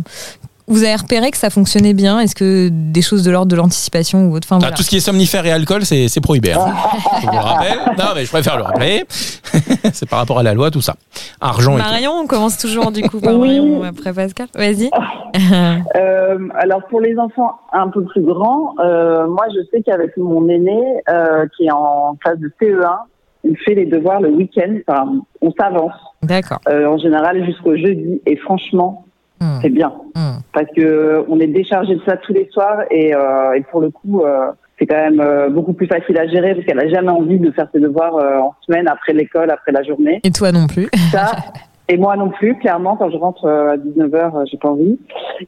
vous 0.66 0.82
avez 0.84 0.94
repéré 0.96 1.30
que 1.30 1.36
ça 1.36 1.50
fonctionnait 1.50 1.94
bien? 1.94 2.20
Est-ce 2.20 2.34
que 2.34 2.68
des 2.70 3.02
choses 3.02 3.22
de 3.22 3.30
l'ordre 3.30 3.50
de 3.50 3.56
l'anticipation 3.56 4.26
ou 4.28 4.34
autre? 4.36 4.46
Enfin, 4.48 4.56
Ah, 4.56 4.60
voilà. 4.60 4.76
tout 4.76 4.82
ce 4.82 4.88
qui 4.90 4.96
est 4.96 5.00
somnifère 5.00 5.44
et 5.46 5.52
alcool, 5.52 5.84
c'est 5.84 6.08
c'est 6.08 6.20
prohibé. 6.20 6.52
Hein. 6.52 6.66
je 7.20 7.26
vous 7.26 7.32
le 7.32 7.38
rappelle. 7.38 7.78
Non, 7.98 8.04
mais 8.14 8.24
je 8.24 8.30
préfère 8.30 8.56
le 8.56 8.62
rappeler. 8.64 9.04
c'est 9.92 10.08
par 10.08 10.20
rapport 10.20 10.38
à 10.38 10.42
la 10.42 10.54
loi, 10.54 10.70
tout 10.70 10.80
ça. 10.80 10.94
Argent 11.40 11.76
et 11.76 11.80
tout. 11.80 11.86
Marion, 11.86 12.12
on 12.12 12.26
commence 12.26 12.56
toujours 12.58 12.90
du 12.92 13.02
coup 13.02 13.20
par 13.20 13.34
Oui. 13.34 13.58
Marion 13.58 13.82
après 13.82 14.12
Pascal. 14.12 14.46
Vas-y. 14.54 14.90
Euh, 15.96 16.38
alors 16.54 16.86
pour 16.88 17.00
les 17.00 17.18
enfants 17.18 17.58
un 17.72 17.88
peu 17.88 18.04
plus 18.04 18.22
grands, 18.22 18.74
euh, 18.78 19.26
moi 19.26 19.46
je 19.54 19.60
sais 19.70 19.82
qu'avec 19.82 20.16
mon 20.16 20.48
aîné 20.48 20.80
euh, 21.08 21.46
qui 21.56 21.66
est 21.66 21.72
en 21.72 22.16
classe 22.22 22.38
de 22.38 22.50
CE1, 22.60 22.98
il 23.42 23.56
fait 23.58 23.74
les 23.74 23.86
devoirs 23.86 24.20
le 24.20 24.30
week-end. 24.30 24.76
Enfin, 24.86 25.12
on 25.42 25.52
s'avance 25.52 25.92
D'accord. 26.22 26.60
euh, 26.68 26.86
en 26.86 26.98
général 26.98 27.44
jusqu'au 27.44 27.76
jeudi 27.76 28.20
et 28.26 28.36
franchement 28.36 29.04
Hmm. 29.40 29.58
c'est 29.62 29.70
bien 29.70 29.92
Hmm. 30.14 30.38
parce 30.52 30.66
que 30.76 31.24
on 31.28 31.40
est 31.40 31.48
déchargé 31.48 31.96
de 31.96 32.00
ça 32.06 32.16
tous 32.16 32.32
les 32.32 32.48
soirs 32.52 32.82
et, 32.90 33.14
euh, 33.14 33.54
et 33.54 33.62
pour 33.62 33.80
le 33.80 33.90
coup 33.90 34.22
euh, 34.22 34.52
c'est 34.78 34.86
quand 34.86 34.96
même 34.96 35.20
euh, 35.20 35.48
beaucoup 35.50 35.72
plus 35.72 35.86
facile 35.86 36.16
à 36.18 36.26
gérer 36.28 36.54
parce 36.54 36.66
qu'elle 36.66 36.80
a 36.80 36.88
jamais 36.88 37.10
envie 37.10 37.38
de 37.38 37.50
faire 37.50 37.66
ses 37.72 37.80
devoirs 37.80 38.16
euh, 38.16 38.38
en 38.38 38.54
semaine 38.66 38.86
après 38.88 39.12
l'école 39.12 39.50
après 39.50 39.72
la 39.72 39.82
journée. 39.82 40.20
Et 40.24 40.30
toi 40.30 40.52
non 40.52 40.66
plus. 40.66 40.88
Ça 41.10 41.32
et 41.88 41.96
moi 41.96 42.16
non 42.16 42.30
plus 42.30 42.56
clairement 42.58 42.96
quand 42.96 43.10
je 43.10 43.16
rentre 43.16 43.44
euh, 43.44 43.72
à 43.72 43.76
19h 43.76 44.14
euh, 44.14 44.44
j'ai 44.50 44.58
pas 44.58 44.70
envie. 44.70 44.98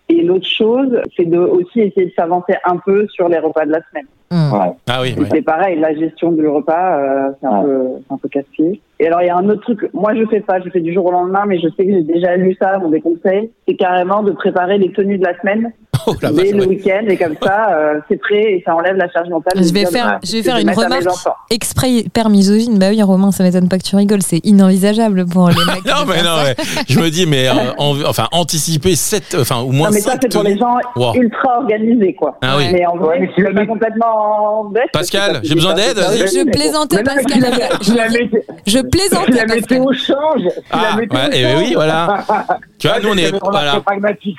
Et 0.08 0.22
l'autre 0.22 0.46
chose 0.46 1.00
c'est 1.16 1.24
de 1.24 1.38
aussi 1.38 1.80
essayer 1.80 2.06
de 2.06 2.12
s'avancer 2.16 2.54
un 2.64 2.76
peu 2.78 3.06
sur 3.08 3.28
les 3.28 3.38
repas 3.38 3.64
de 3.66 3.72
la 3.72 3.80
semaine. 3.90 4.06
Hmm. 4.30 4.52
Ouais. 4.52 4.72
Ah 4.88 5.00
oui. 5.02 5.14
C'est 5.30 5.42
pareil, 5.42 5.78
la 5.78 5.94
gestion 5.94 6.32
du 6.32 6.46
repas, 6.48 6.98
euh, 6.98 7.30
c'est 7.40 7.46
un 7.46 7.60
Ouais. 7.60 7.64
peu, 7.64 7.88
c'est 8.06 8.14
un 8.14 8.18
peu 8.18 8.28
casse-pied. 8.28 8.80
Et 8.98 9.06
alors, 9.06 9.22
il 9.22 9.26
y 9.26 9.30
a 9.30 9.36
un 9.36 9.48
autre 9.48 9.60
truc. 9.60 9.88
Moi, 9.92 10.14
je 10.16 10.24
fais 10.26 10.40
pas, 10.40 10.60
je 10.60 10.68
fais 10.70 10.80
du 10.80 10.92
jour 10.92 11.06
au 11.06 11.12
lendemain, 11.12 11.44
mais 11.46 11.58
je 11.58 11.68
sais 11.76 11.86
que 11.86 11.92
j'ai 11.92 12.02
déjà 12.02 12.34
lu 12.36 12.56
ça, 12.60 12.80
on 12.82 12.88
des 12.88 13.00
conseils. 13.00 13.50
C'est 13.68 13.76
carrément 13.76 14.22
de 14.24 14.32
préparer 14.32 14.78
les 14.78 14.90
tenues 14.90 15.18
de 15.18 15.24
la 15.24 15.38
semaine 15.38 15.70
Oh, 16.08 16.14
dès 16.32 16.52
le 16.52 16.60
ouais. 16.60 16.66
week-end 16.68 17.04
et 17.08 17.16
comme 17.16 17.34
ça, 17.42 17.68
euh, 17.72 18.00
c'est 18.08 18.16
prêt 18.20 18.42
et 18.42 18.62
ça 18.64 18.74
enlève 18.74 18.96
la 18.96 19.10
charge 19.10 19.28
mentale. 19.28 19.54
Je 19.56 19.72
vais 19.72 19.86
faire, 19.86 20.18
je 20.24 20.32
vais 20.32 20.42
faire 20.42 20.56
une 20.58 20.70
remarque 20.70 21.04
exprès 21.50 21.90
hyper 21.90 22.28
misogyne. 22.30 22.78
Bah 22.78 22.86
oui, 22.90 23.02
Romain, 23.02 23.32
ça 23.32 23.42
m'étonne 23.42 23.68
pas 23.68 23.78
que 23.78 23.82
tu 23.84 23.96
rigoles. 23.96 24.22
C'est 24.22 24.40
inenvisageable 24.44 25.26
pour 25.26 25.48
les 25.48 25.54
mecs. 25.56 25.84
Non, 25.86 26.04
mais 26.06 26.22
non, 26.22 26.36
ouais. 26.44 26.54
je 26.88 26.98
me 27.00 27.08
dis, 27.10 27.26
mais 27.26 27.48
euh, 27.48 27.52
en- 27.78 27.96
enfin, 28.06 28.26
anticiper 28.32 28.94
7, 28.96 29.36
enfin, 29.40 29.60
au 29.60 29.70
moins 29.72 29.88
Non, 29.88 29.94
mais 29.94 30.00
ça, 30.00 30.12
5 30.12 30.18
c'est 30.22 30.32
pour 30.32 30.42
les 30.42 30.56
gens 30.58 30.76
Wow. 30.96 31.14
ultra 31.14 31.58
organisés, 31.60 32.14
quoi. 32.14 32.38
Ah 32.42 32.54
oui. 32.58 32.64
Mais 32.72 32.84
en 32.86 32.96
vrai, 32.96 33.18
Ouais, 33.20 33.30
tu 33.34 33.42
l'as 33.42 33.52
mis- 33.52 33.66
complètement 33.66 34.64
bête. 34.66 34.90
Pascal, 34.92 35.40
j'ai 35.42 35.54
besoin 35.54 35.74
d'aide. 35.74 35.96
Je 35.98 36.50
plaisantais, 36.50 37.02
Pascal. 37.02 37.24
si 37.32 37.40
la- 37.40 37.78
si 37.80 37.94
la 37.94 38.08
météo- 38.08 38.40
Je 38.66 38.78
si 38.78 38.82
plaisantais, 38.84 39.32
la 39.32 39.44
Pascal. 39.46 39.60
météo 39.80 39.92
change, 39.92 40.42
si 40.42 40.60
Ah, 40.70 40.88
la 40.90 40.96
météo 41.00 41.18
ouais, 41.18 41.38
et 41.38 41.42
change. 41.44 41.62
oui, 41.62 41.72
voilà. 41.74 42.24
Tu 42.78 42.88
vois, 42.88 43.00
nous, 43.00 43.08
on 43.10 43.16
est, 43.16 43.32
voilà. 43.42 43.82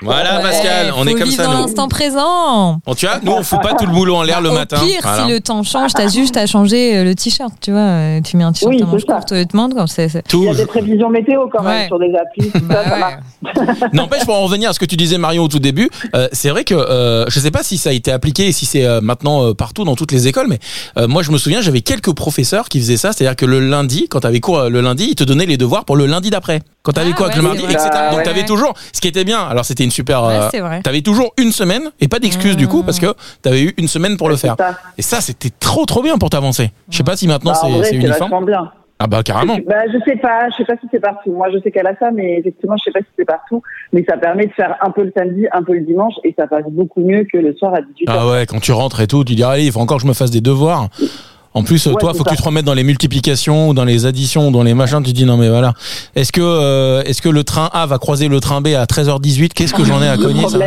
Voilà, 0.03 0.37
Ouais, 0.37 0.43
Pascal, 0.43 0.93
on 0.95 1.07
est 1.07 1.15
comme 1.15 1.31
ça, 1.31 1.45
dans 1.45 1.53
nous. 1.53 1.61
l'instant 1.63 1.87
présent. 1.87 2.79
Bon, 2.85 2.93
tu 2.95 3.05
vois, 3.07 3.19
nous, 3.23 3.31
on 3.31 3.41
fout 3.43 3.59
pas 3.61 3.73
tout 3.73 3.85
le 3.85 3.91
boulot 3.91 4.15
en 4.15 4.23
l'air 4.23 4.41
le 4.41 4.49
Au 4.49 4.53
matin. 4.53 4.77
pire, 4.79 4.99
Voilà. 5.01 5.23
si 5.25 5.31
le 5.31 5.39
temps 5.41 5.63
change, 5.63 5.93
t'as 5.93 6.07
juste 6.07 6.37
à 6.37 6.45
changer 6.45 6.97
euh, 6.97 7.03
le 7.03 7.15
t-shirt, 7.15 7.51
tu 7.61 7.71
vois. 7.71 7.79
euh, 7.79 8.21
Tu 8.21 8.37
mets 8.37 8.43
un 8.43 8.51
t-shirt 8.51 8.71
Oui, 8.73 8.81
manches 8.83 9.01
c'est 9.01 9.07
ça. 9.07 9.13
courtes, 9.13 9.29
te 9.29 9.43
demande 9.43 9.73
quand 9.75 9.87
c'est. 9.87 10.07
Il 10.33 10.43
y 10.43 10.49
a 10.49 10.53
des 10.53 10.65
prévisions 10.65 11.09
météo 11.09 11.47
quand 11.51 11.63
même 11.63 11.73
Ouais. 11.81 11.87
sur 11.87 11.97
des 11.99 12.13
applis. 12.15 12.51
tout 12.51 12.59
Bah 12.65 12.83
ça, 12.83 12.89
ça 12.89 12.93
ouais. 12.93 12.99
marche. 12.99 13.89
N'empêche, 13.93 14.25
pour 14.25 14.35
en 14.35 14.43
revenir 14.43 14.69
à 14.69 14.73
ce 14.73 14.79
que 14.79 14.85
tu 14.85 14.95
disais, 14.97 15.17
Marion, 15.17 15.43
au 15.43 15.47
tout 15.47 15.59
début, 15.59 15.89
euh, 16.15 16.27
c'est 16.31 16.49
vrai 16.49 16.63
que 16.63 16.75
euh, 16.75 17.25
je 17.29 17.39
sais 17.39 17.51
pas 17.51 17.63
si 17.63 17.77
ça 17.77 17.89
a 17.89 17.93
été 17.93 18.11
appliqué 18.11 18.47
et 18.47 18.51
si 18.51 18.65
c'est 18.65 18.85
euh, 18.85 19.01
maintenant 19.01 19.47
euh, 19.47 19.53
partout 19.53 19.83
dans 19.83 19.95
toutes 19.95 20.11
les 20.11 20.27
écoles, 20.27 20.47
mais 20.47 20.59
euh, 20.97 21.07
moi, 21.07 21.23
je 21.23 21.31
me 21.31 21.37
souviens, 21.37 21.61
j'avais 21.61 21.81
quelques 21.81 22.13
professeurs 22.13 22.69
qui 22.69 22.79
faisaient 22.79 22.97
ça, 22.97 23.13
c'est-à-dire 23.13 23.35
que 23.35 23.45
le 23.45 23.59
lundi, 23.59 24.07
quand 24.09 24.19
t'avais 24.21 24.39
cours 24.39 24.59
euh, 24.59 24.69
le 24.69 24.81
lundi, 24.81 25.07
ils 25.09 25.15
te 25.15 25.23
donnaient 25.23 25.45
les 25.45 25.57
devoirs 25.57 25.85
pour 25.85 25.95
le 25.95 26.05
lundi 26.05 26.29
d'après. 26.29 26.61
Quand 26.87 26.93
t'avais 26.93 27.09
Ah, 27.11 27.17
quoi 27.17 27.27
ouais, 27.27 27.35
le 27.35 27.41
mardi, 27.41 27.63
etc. 27.65 27.89
Ah, 27.91 28.09
Donc 28.11 28.19
ouais. 28.19 28.23
t'avais 28.23 28.45
toujours, 28.45 28.73
ce 28.93 29.01
qui 29.01 29.09
était 29.09 29.25
bien. 29.25 29.41
Alors 29.41 29.65
c'était 29.65 29.83
une 29.83 29.91
super. 29.91 30.23
Ouais, 30.23 30.35
euh, 30.35 30.47
c'est 30.51 30.61
vrai. 30.61 30.79
T'avais 30.81 31.01
toujours 31.01 31.33
une 31.37 31.51
semaine 31.51 31.91
et 31.99 32.07
pas 32.07 32.19
d'excuse 32.19 32.55
du 32.55 32.69
coup 32.69 32.81
parce 32.83 32.97
que 32.99 33.07
t'avais 33.41 33.61
eu 33.61 33.73
une 33.77 33.89
semaine 33.89 34.15
pour 34.15 34.29
le 34.29 34.37
faire. 34.37 34.55
C'est 34.57 34.63
ça. 34.63 34.77
Et 34.97 35.01
ça, 35.01 35.19
c'était 35.19 35.49
trop 35.59 35.85
trop 35.85 36.01
bien 36.01 36.17
pour 36.17 36.29
t'avancer. 36.29 36.71
Je 36.89 36.95
sais 36.95 37.03
pas 37.03 37.17
si 37.17 37.27
maintenant 37.27 37.51
Bah, 37.51 37.59
c'est 37.83 37.93
uniforme. 37.95 38.19
vachement 38.21 38.41
bien. 38.41 38.71
Ah 38.99 39.05
bah 39.05 39.21
carrément. 39.21 39.57
Bah, 39.67 39.75
je 39.93 39.99
sais 40.09 40.15
pas, 40.17 40.49
je 40.49 40.55
sais 40.55 40.65
pas 40.65 40.73
si 40.81 40.87
c'est 40.89 41.01
partout. 41.01 41.31
Moi, 41.31 41.49
je 41.53 41.59
sais 41.61 41.71
qu'elle 41.71 41.85
a 41.87 41.95
ça, 41.99 42.09
mais 42.11 42.39
effectivement, 42.39 42.75
je 42.77 42.83
sais 42.85 42.91
pas 42.91 43.01
si 43.01 43.05
c'est 43.19 43.25
partout. 43.25 43.61
Mais 43.93 44.03
ça 44.09 44.15
permet 44.17 44.47
de 44.47 44.53
faire 44.53 44.75
un 44.81 44.89
peu 44.91 45.03
le 45.03 45.11
samedi, 45.15 45.45
un 45.51 45.61
peu 45.61 45.73
le 45.73 45.81
dimanche, 45.81 46.13
et 46.23 46.33
ça 46.39 46.47
passe 46.47 46.63
beaucoup 46.71 47.01
mieux 47.01 47.25
que 47.31 47.37
le 47.37 47.53
soir 47.55 47.73
à 47.75 47.81
18h. 47.81 48.05
Ah 48.07 48.27
ouais, 48.27 48.45
quand 48.47 48.59
tu 48.61 48.71
rentres 48.71 49.01
et 49.01 49.07
tout, 49.07 49.23
tu 49.25 49.35
dis 49.35 49.43
allez, 49.43 49.65
il 49.65 49.71
faut 49.73 49.81
encore 49.81 49.97
que 49.97 50.03
je 50.03 50.07
me 50.07 50.13
fasse 50.13 50.31
des 50.31 50.41
devoirs. 50.41 50.87
En 51.53 51.63
plus, 51.63 51.87
euh, 51.87 51.91
Ouais, 51.91 51.97
toi, 51.99 52.13
faut 52.13 52.23
que 52.23 52.29
ça. 52.29 52.35
tu 52.35 52.41
te 52.41 52.45
remettes 52.47 52.65
dans 52.65 52.73
les 52.73 52.83
multiplications 52.83 53.69
ou 53.69 53.73
dans 53.73 53.85
les 53.85 54.05
additions 54.05 54.49
ou 54.49 54.51
dans 54.51 54.63
les 54.63 54.73
machins. 54.73 55.01
Tu 55.03 55.13
dis 55.13 55.25
non 55.25 55.37
mais 55.37 55.49
voilà. 55.49 55.73
Est-ce 56.15 56.31
que 56.31 56.41
euh, 56.41 57.01
est-ce 57.03 57.21
que 57.21 57.29
le 57.29 57.43
train 57.43 57.69
A 57.73 57.85
va 57.85 57.97
croiser 57.97 58.27
le 58.27 58.39
train 58.39 58.61
B 58.61 58.67
à 58.67 58.85
13h18 58.85 59.49
Qu'est-ce 59.53 59.73
que 59.73 59.83
j'en 59.83 60.01
ai 60.01 60.07
à 60.07 60.17
cogner 60.17 60.47
ça 60.49 60.57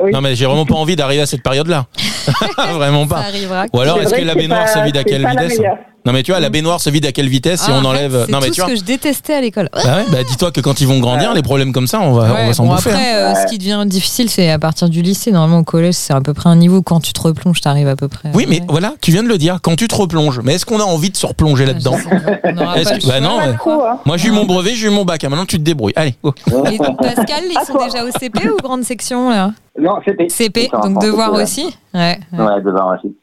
oui. 0.00 0.10
Non 0.12 0.20
mais 0.20 0.34
j'ai 0.34 0.46
vraiment 0.46 0.66
pas 0.66 0.74
envie 0.74 0.96
d'arriver 0.96 1.22
à 1.22 1.26
cette 1.26 1.42
période-là. 1.42 1.86
vraiment 2.74 3.02
Ça 3.08 3.14
pas. 3.14 3.20
arrivera. 3.22 3.64
Ou 3.72 3.80
alors 3.80 4.00
est-ce 4.00 4.14
que 4.14 4.22
la 4.22 4.34
baignoire 4.34 4.68
se 4.68 4.78
vide 4.80 4.96
à 4.96 5.04
quelle 5.04 5.26
vitesse. 5.26 5.60
Non 6.06 6.12
mais 6.12 6.22
tu 6.22 6.32
vois, 6.32 6.40
la 6.40 6.50
baignoire 6.50 6.80
se 6.82 6.90
vide 6.90 7.06
à 7.06 7.12
quelle 7.12 7.28
vitesse 7.30 7.62
si 7.62 7.70
Ah, 7.72 7.80
on 7.82 7.84
enlève 7.86 8.24
C'est 8.26 8.32
Non 8.32 8.40
mais 8.40 8.48
tout 8.48 8.54
tu 8.54 8.60
vois. 8.60 8.68
ce 8.68 8.74
que 8.74 8.78
je 8.80 8.84
détestais 8.84 9.32
à 9.34 9.40
l'école. 9.40 9.70
Bah 9.72 9.80
ouais, 9.96 10.04
bah 10.12 10.18
dis-toi 10.28 10.50
que 10.52 10.60
quand 10.60 10.82
ils 10.82 10.86
vont 10.86 10.98
grandir, 10.98 11.32
les 11.32 11.40
problèmes 11.42 11.72
comme 11.72 11.86
ça, 11.86 12.00
on 12.00 12.12
va 12.12 12.24
on 12.30 12.34
Ouais, 12.34 12.46
va 12.48 12.52
s'en 12.52 12.66
bon, 12.66 12.74
bouffer. 12.74 12.90
hein. 12.90 12.94
après, 12.94 13.14
euh, 13.14 13.32
Ouais. 13.32 13.40
ce 13.42 13.46
qui 13.50 13.56
devient 13.56 13.82
difficile, 13.86 14.28
c'est 14.28 14.50
à 14.50 14.58
partir 14.58 14.90
du 14.90 15.00
lycée. 15.00 15.32
Normalement, 15.32 15.60
au 15.60 15.64
collège, 15.64 15.94
c'est 15.94 16.12
à 16.12 16.20
peu 16.20 16.34
près 16.34 16.50
un 16.50 16.56
niveau. 16.56 16.82
Quand 16.82 17.00
tu 17.00 17.14
te 17.14 17.20
replonges, 17.22 17.62
t'arrives 17.62 17.88
à 17.88 17.96
peu 17.96 18.08
près. 18.08 18.30
Oui, 18.34 18.44
mais 18.46 18.60
voilà, 18.68 18.92
tu 19.00 19.12
viens 19.12 19.22
de 19.22 19.28
le 19.28 19.38
dire. 19.38 19.60
Quand 19.62 19.76
tu 19.76 19.88
te 19.88 19.94
replonges, 19.94 20.40
mais 20.44 20.54
est-ce 20.56 20.66
qu'on 20.66 20.78
a 20.80 20.84
envie 20.84 21.08
de 21.08 21.16
se 21.16 21.24
replonger 21.24 21.64
là-dedans 21.64 21.96
bah 23.06 23.20
non, 23.20 23.38
hein. 23.40 23.98
Moi, 24.04 24.16
j'ai 24.18 24.28
eu 24.28 24.32
mon 24.32 24.44
brevet, 24.44 24.74
j'ai 24.74 24.88
eu 24.88 24.90
mon 24.90 25.04
bac. 25.06 25.24
hein. 25.24 25.30
Maintenant, 25.30 25.46
tu 25.46 25.56
te 25.56 25.62
débrouilles. 25.62 25.94
Allez. 25.96 26.16
Et 26.70 26.78
Pascal, 26.78 27.44
ils 27.48 27.66
sont 27.66 27.82
déjà 27.82 28.04
au 28.04 28.10
CP 28.10 28.50
ou 28.50 28.56
grande 28.62 28.84
section 28.84 29.30
là? 29.30 29.52
Non. 29.80 29.94
CP, 30.28 30.70
un 30.72 30.88
donc 30.90 31.02
devoir 31.02 31.32
aussi? 31.32 31.74
Ouais, 31.94 32.18
devoir 32.32 32.94
aussi. 32.98 33.14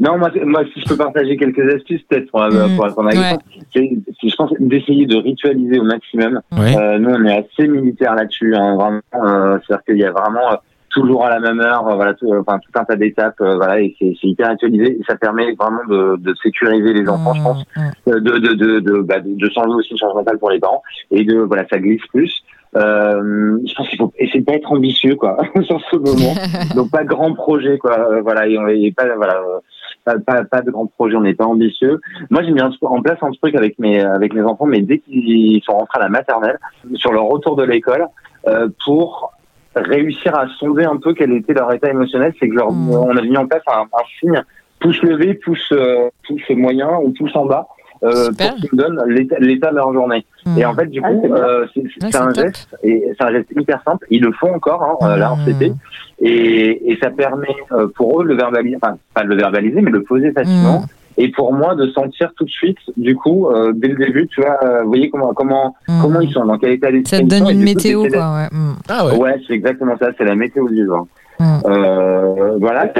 Non, 0.00 0.18
moi, 0.18 0.30
moi, 0.44 0.62
si 0.72 0.80
je 0.80 0.88
peux 0.88 0.96
partager 0.96 1.36
quelques 1.36 1.74
astuces, 1.74 2.02
peut-être 2.08 2.30
pour, 2.30 2.40
Mhm. 2.40 2.76
pour 2.76 2.84
répondre 2.84 3.08
à 3.08 3.12
la 3.14 3.20
Ouais. 3.20 3.38
question, 3.72 4.02
c'est, 4.20 4.28
je 4.28 4.36
pense, 4.36 4.52
d'essayer 4.58 5.06
de 5.06 5.16
ritualiser 5.16 5.78
au 5.80 5.84
maximum. 5.84 6.40
Ouais. 6.52 6.76
Euh, 6.76 6.98
nous, 6.98 7.10
on 7.10 7.24
est 7.24 7.38
assez 7.38 7.68
militaire 7.68 8.14
là-dessus. 8.14 8.54
Hein, 8.54 8.76
vraiment, 8.76 9.00
euh, 9.14 9.58
c'est-à-dire 9.66 9.84
qu'il 9.84 9.98
y 9.98 10.04
a 10.04 10.10
vraiment 10.12 10.52
euh, 10.52 10.56
toujours 10.90 11.24
à 11.24 11.30
la 11.30 11.40
même 11.40 11.60
heure, 11.60 11.88
euh, 11.88 11.94
voilà, 11.94 12.12
tout, 12.14 12.30
enfin 12.34 12.58
tout 12.58 12.78
un 12.78 12.84
tas 12.84 12.96
d'étapes, 12.96 13.36
voilà, 13.40 13.80
et 13.80 13.94
c'est, 13.98 14.14
hyper 14.22 14.50
ritualisé. 14.50 14.98
Et 14.98 15.00
ça 15.08 15.16
permet 15.16 15.52
vraiment 15.58 15.80
de, 15.88 16.16
de 16.18 16.34
sécuriser 16.42 16.92
les 16.92 17.08
enfants, 17.08 17.32
je 17.34 17.42
pense, 17.42 17.64
Mmh, 17.76 17.80
mmh. 17.80 18.10
euh, 18.12 18.20
de 18.20 18.38
de 18.38 18.52
de 18.54 18.80
de, 18.80 18.98
bah, 19.00 19.20
de, 19.20 19.34
de 19.34 19.50
changer 19.54 19.70
aussi 19.70 19.90
une 19.92 19.98
charge 19.98 20.14
mentale 20.14 20.38
pour 20.38 20.50
les 20.50 20.58
parents 20.60 20.82
et 21.10 21.24
de 21.24 21.38
voilà, 21.38 21.64
ça 21.72 21.78
glisse 21.78 22.02
plus. 22.12 22.42
Euh, 22.74 23.58
je 23.66 23.74
pense 23.74 23.88
qu'il 23.88 23.98
faut 23.98 24.12
essayer 24.18 24.40
de 24.40 24.44
pas 24.46 24.54
être 24.54 24.72
ambitieux, 24.72 25.14
quoi, 25.16 25.36
sur 25.62 25.80
ce 25.90 25.96
moment. 25.96 26.34
Donc 26.74 26.90
pas 26.90 27.02
de 27.02 27.08
grands 27.08 27.34
projets, 27.34 27.78
quoi. 27.78 27.98
Euh, 27.98 28.20
voilà, 28.22 28.46
et, 28.46 28.92
pas 28.92 29.14
voilà. 29.16 29.36
euh, 29.36 29.58
pas, 30.04 30.18
pas, 30.18 30.44
pas 30.44 30.62
de 30.62 30.70
grands 30.70 30.86
projets, 30.86 31.16
on 31.16 31.20
n'est 31.20 31.34
pas 31.34 31.44
ambitieux. 31.46 32.00
Moi, 32.30 32.42
j'ai 32.42 32.50
mis 32.50 32.62
en 32.62 33.02
place 33.02 33.18
un 33.22 33.30
truc 33.32 33.54
avec 33.54 33.78
mes 33.78 34.00
avec 34.00 34.32
mes 34.34 34.42
enfants, 34.42 34.66
mais 34.66 34.80
dès 34.80 34.98
qu'ils 34.98 35.62
sont 35.64 35.72
rentrés 35.72 35.98
à 36.00 36.04
la 36.04 36.08
maternelle, 36.08 36.58
sur 36.94 37.12
leur 37.12 37.24
retour 37.24 37.56
de 37.56 37.62
l'école, 37.64 38.06
euh, 38.48 38.68
pour 38.84 39.32
réussir 39.76 40.34
à 40.34 40.46
sonder 40.58 40.84
un 40.84 40.96
peu 40.96 41.14
quel 41.14 41.32
était 41.32 41.54
leur 41.54 41.72
état 41.72 41.88
émotionnel, 41.90 42.34
c'est 42.40 42.48
que 42.48 42.54
leur, 42.54 42.72
Mm. 42.72 42.90
on 42.90 43.16
a 43.16 43.22
mis 43.22 43.36
en 43.36 43.46
place 43.46 43.62
un, 43.66 43.82
un 43.82 44.04
signe 44.18 44.42
pouce 44.80 45.00
levé, 45.02 45.34
pouce 45.34 45.68
euh, 45.72 46.08
pouce 46.26 46.42
moyen 46.50 46.88
ou 47.02 47.10
pouce 47.12 47.34
en 47.36 47.46
bas. 47.46 47.68
Euh, 48.04 48.30
pour 48.36 48.54
qu'ils 48.56 48.68
me 48.72 48.76
donnent 48.78 49.02
l'état 49.06 49.36
l'état 49.38 49.70
de 49.70 49.76
leur 49.76 49.92
journée. 49.92 50.24
Et 50.58 50.64
en 50.64 50.74
fait, 50.74 50.86
du 50.86 51.00
Ah, 51.04 51.08
coup, 51.08 51.20
c'est 51.22 51.28
bien. 51.28 51.36
euh, 51.36 51.66
c'est 51.72 51.80
Ouais, 51.82 51.88
c'est 52.00 52.10
c'est 52.10 52.16
un 52.18 52.32
top. 52.32 52.44
geste, 52.46 52.76
et 52.82 53.04
c'est 53.16 53.24
un 53.24 53.30
geste 53.32 53.48
hyper 53.56 53.80
simple. 53.84 54.06
Ils 54.10 54.22
le 54.22 54.32
font 54.32 54.52
encore, 54.52 54.82
hein, 54.82 55.06
euh, 55.08 55.16
là 55.16 55.32
en 55.32 55.36
Mmh. 55.36 55.44
CP, 55.44 55.72
et, 56.20 56.92
et 56.92 56.98
ça 57.02 57.10
permet 57.10 57.46
euh, 57.72 57.86
pour 57.94 58.20
eux 58.20 58.24
de 58.24 58.30
le 58.30 58.36
verbaliser, 58.36 58.76
enfin 58.82 58.96
pas 59.14 59.22
de 59.22 59.28
le 59.28 59.36
verbaliser, 59.36 59.80
mais 59.80 59.90
de 59.90 59.96
le 59.98 60.02
poser 60.02 60.32
facilement. 60.32 60.80
Mmh. 60.80 60.86
Et 61.18 61.28
pour 61.30 61.52
moi, 61.52 61.74
de 61.74 61.86
sentir 61.88 62.32
tout 62.36 62.44
de 62.44 62.50
suite, 62.50 62.78
du 62.96 63.14
coup, 63.14 63.46
euh, 63.50 63.72
dès 63.74 63.88
le 63.88 63.96
début, 63.96 64.26
tu 64.28 64.40
vois, 64.40 64.56
euh, 64.64 64.82
vous 64.82 64.88
voyez 64.88 65.08
comment 65.10 65.32
comment 65.34 65.76
Mmh. 65.88 66.00
comment 66.02 66.20
ils 66.20 66.32
sont, 66.32 66.44
dans 66.44 66.58
quel 66.58 66.72
état 66.72 66.90
d'esprit 66.90 67.08
Ça 67.08 67.18
te 67.18 67.22
ils 67.26 67.30
sont, 67.38 67.44
donne 67.44 67.52
une 67.54 67.58
coup, 67.60 67.64
météo, 67.64 68.08
quoi. 68.08 68.34
Ouais. 68.34 68.48
mmh. 68.50 68.72
Ah 68.88 69.06
ouais. 69.06 69.16
Ouais, 69.16 69.40
c'est 69.46 69.52
exactement 69.52 69.96
ça, 69.98 70.10
c'est 70.18 70.24
la 70.24 70.34
météo 70.34 70.68
du 70.68 70.84
jour. 70.86 71.06
Mmh. 71.38 71.44
Euh, 71.66 72.56
voilà. 72.60 72.90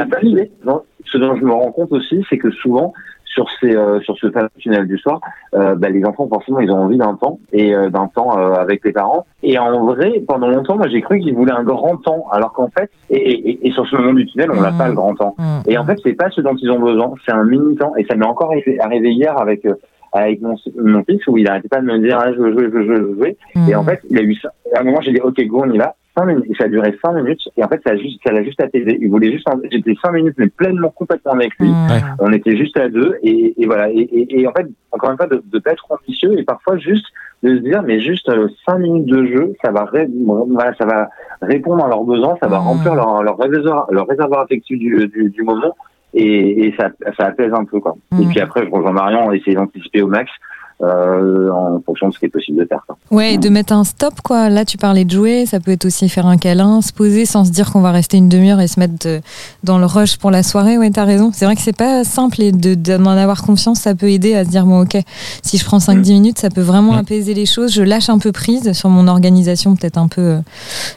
Non, 0.64 0.82
ce 1.06 1.18
dont 1.18 1.36
je 1.36 1.44
me 1.44 1.52
rends 1.52 1.72
compte 1.72 1.92
aussi, 1.92 2.24
c'est 2.28 2.38
que 2.38 2.50
souvent, 2.50 2.92
sur 3.32 3.46
ces 3.60 3.74
euh, 3.74 3.98
sur 4.00 4.16
ce 4.18 4.30
fameux 4.30 4.48
tunnel 4.58 4.86
du 4.86 4.98
soir, 4.98 5.20
euh, 5.54 5.74
bah, 5.74 5.88
les 5.88 6.04
enfants 6.04 6.28
forcément 6.28 6.60
ils 6.60 6.70
ont 6.70 6.82
envie 6.84 6.98
d'un 6.98 7.14
temps 7.14 7.38
et 7.52 7.74
euh, 7.74 7.88
d'un 7.88 8.06
temps 8.08 8.38
euh, 8.38 8.52
avec 8.54 8.84
les 8.84 8.92
parents. 8.92 9.24
Et 9.42 9.58
en 9.58 9.84
vrai, 9.86 10.22
pendant 10.28 10.48
longtemps, 10.48 10.76
moi 10.76 10.88
j'ai 10.88 11.00
cru 11.00 11.18
qu'ils 11.20 11.34
voulaient 11.34 11.52
un 11.52 11.64
grand 11.64 11.96
temps, 11.96 12.26
alors 12.30 12.52
qu'en 12.52 12.68
fait, 12.68 12.90
et, 13.10 13.16
et, 13.16 13.66
et 13.66 13.70
sur 13.72 13.86
ce 13.86 13.96
moment 13.96 14.12
du 14.12 14.26
tunnel, 14.26 14.50
on 14.52 14.60
n'a 14.60 14.70
Mhm. 14.70 14.78
pas 14.78 14.88
le 14.88 14.94
grand 14.94 15.14
temps. 15.14 15.34
Mmh. 15.38 15.42
Et 15.70 15.78
en 15.78 15.84
fait, 15.84 15.98
c'est 16.02 16.12
pas 16.14 16.30
ce 16.30 16.40
dont 16.40 16.54
ils 16.56 16.70
ont 16.70 16.78
besoin, 16.80 17.12
c'est 17.26 17.32
un 17.32 17.44
mini 17.44 17.74
temps. 17.76 17.94
Et 17.96 18.04
ça 18.04 18.14
m'est 18.16 18.26
encore 18.26 18.50
arrivé, 18.80 19.10
hier 19.12 19.36
avec 19.38 19.64
euh, 19.66 19.74
avec 20.12 20.42
mon, 20.42 20.56
mon 20.78 21.02
fils 21.04 21.26
où 21.26 21.38
il 21.38 21.48
arrêtait 21.48 21.68
pas 21.68 21.80
de 21.80 21.86
me 21.86 21.98
dire 21.98 22.18
ah, 22.20 22.32
je 22.34 22.38
veux 22.38 22.52
jouer, 22.52 22.64
je 22.64 22.68
veux 22.70 22.84
jouer, 22.84 22.96
je 22.96 23.02
veux 23.02 23.14
jouer. 23.14 23.36
Mmh. 23.54 23.68
Et 23.70 23.74
en 23.74 23.82
fait, 23.84 24.00
il 24.10 24.18
a 24.18 24.22
eu 24.22 24.34
ça. 24.34 24.50
À 24.74 24.80
un 24.80 24.84
moment, 24.84 25.00
j'ai 25.00 25.12
dit 25.12 25.20
ok 25.20 25.40
go, 25.46 25.62
on 25.64 25.70
y 25.72 25.78
va. 25.78 25.94
Cinq 26.16 26.26
minutes. 26.26 26.44
Et 26.50 26.54
ça 26.54 26.64
a 26.64 26.68
duré 26.68 26.94
cinq 27.02 27.12
minutes. 27.14 27.40
Et 27.56 27.64
en 27.64 27.68
fait, 27.68 27.80
ça 27.86 27.92
a 27.92 27.96
juste, 27.96 28.20
ça 28.24 28.32
l'a 28.32 28.42
juste 28.44 28.60
apaisé. 28.60 28.98
Il 29.00 29.08
voulait 29.10 29.32
juste. 29.32 29.46
J'étais 29.70 29.94
cinq 30.02 30.12
minutes, 30.12 30.34
mais 30.38 30.48
pleinement 30.48 30.90
complètement 30.90 31.32
avec 31.32 31.52
lui. 31.58 31.70
Mmh. 31.70 31.88
On 32.20 32.32
était 32.32 32.56
juste 32.56 32.76
à 32.78 32.88
deux 32.88 33.16
et, 33.22 33.54
et 33.60 33.66
voilà. 33.66 33.90
Et, 33.90 34.00
et, 34.00 34.40
et 34.40 34.46
en 34.46 34.52
fait, 34.52 34.66
encore 34.90 35.10
une 35.10 35.16
fois, 35.16 35.26
de 35.26 35.42
ne 35.52 35.58
pas 35.58 35.72
être 35.72 35.86
ambitieux 35.90 36.38
et 36.38 36.44
parfois 36.44 36.76
juste 36.76 37.06
de 37.42 37.56
se 37.56 37.60
dire, 37.62 37.82
mais 37.82 37.98
juste 38.00 38.28
euh, 38.28 38.46
cinq 38.66 38.78
minutes 38.78 39.06
de 39.06 39.26
jeu, 39.26 39.52
ça 39.64 39.72
va, 39.72 39.84
ré- 39.86 40.06
voilà, 40.26 40.72
ça 40.74 40.84
va 40.86 41.08
répondre 41.40 41.84
à 41.84 41.88
leurs 41.88 42.04
besoins, 42.04 42.36
ça 42.40 42.46
va 42.46 42.58
remplir 42.58 42.94
leur, 42.94 43.22
leur 43.24 43.36
réservoir, 43.36 43.86
leur 43.90 44.06
réservoir 44.06 44.42
affectif 44.42 44.78
du, 44.78 45.08
du, 45.08 45.28
du 45.30 45.42
moment 45.42 45.74
et, 46.14 46.66
et 46.68 46.74
ça, 46.78 46.90
ça 47.18 47.26
apaise 47.26 47.52
un 47.52 47.64
peu 47.64 47.80
quoi. 47.80 47.96
Et 48.20 48.26
Mm. 48.26 48.28
puis 48.28 48.38
après, 48.40 48.64
je 48.64 48.70
rejoins 48.70 48.92
Marion, 48.92 49.26
on 49.26 49.32
essaie 49.32 49.54
d'anticiper 49.54 50.02
au 50.02 50.06
max. 50.06 50.30
Euh, 50.82 51.48
en 51.50 51.80
fonction 51.84 52.08
de 52.08 52.12
ce 52.14 52.18
qui 52.18 52.24
est 52.24 52.28
possible 52.28 52.58
de 52.58 52.64
faire. 52.66 52.82
quoi. 52.86 52.96
Ouais, 53.10 53.34
et 53.34 53.38
de 53.38 53.48
mettre 53.48 53.72
un 53.72 53.84
stop, 53.84 54.14
quoi. 54.22 54.48
Là, 54.48 54.64
tu 54.64 54.78
parlais 54.78 55.04
de 55.04 55.10
jouer, 55.10 55.46
ça 55.46 55.60
peut 55.60 55.70
être 55.70 55.84
aussi 55.84 56.08
faire 56.08 56.26
un 56.26 56.36
câlin, 56.36 56.80
se 56.82 56.92
poser 56.92 57.24
sans 57.24 57.44
se 57.44 57.50
dire 57.50 57.70
qu'on 57.72 57.80
va 57.82 57.92
rester 57.92 58.16
une 58.16 58.28
demi-heure 58.28 58.60
et 58.60 58.66
se 58.66 58.80
mettre 58.80 58.94
de- 59.06 59.20
dans 59.62 59.78
le 59.78 59.86
rush 59.86 60.16
pour 60.16 60.30
la 60.32 60.42
soirée. 60.42 60.78
Ouais, 60.78 60.90
t'as 60.90 61.04
raison. 61.04 61.30
C'est 61.32 61.44
vrai 61.44 61.54
que 61.54 61.62
c'est 61.62 61.76
pas 61.76 62.02
simple 62.04 62.40
et 62.42 62.50
de, 62.52 62.74
d'en 62.74 63.06
avoir 63.06 63.42
confiance, 63.42 63.78
ça 63.80 63.94
peut 63.94 64.10
aider 64.10 64.34
à 64.34 64.44
se 64.44 64.50
dire, 64.50 64.66
bon, 64.66 64.82
ok, 64.82 64.96
si 65.42 65.56
je 65.58 65.64
prends 65.64 65.78
5-10 65.78 66.12
minutes, 66.14 66.38
ça 66.38 66.50
peut 66.50 66.60
vraiment 66.62 66.92
Mm. 66.94 66.98
apaiser 66.98 67.34
les 67.34 67.46
choses. 67.46 67.72
Je 67.72 67.82
lâche 67.82 68.08
un 68.08 68.18
peu 68.18 68.32
prise 68.32 68.72
sur 68.72 68.88
mon 68.88 69.06
organisation, 69.08 69.76
peut-être 69.76 69.98
un 69.98 70.08
peu 70.08 70.20
euh, 70.20 70.38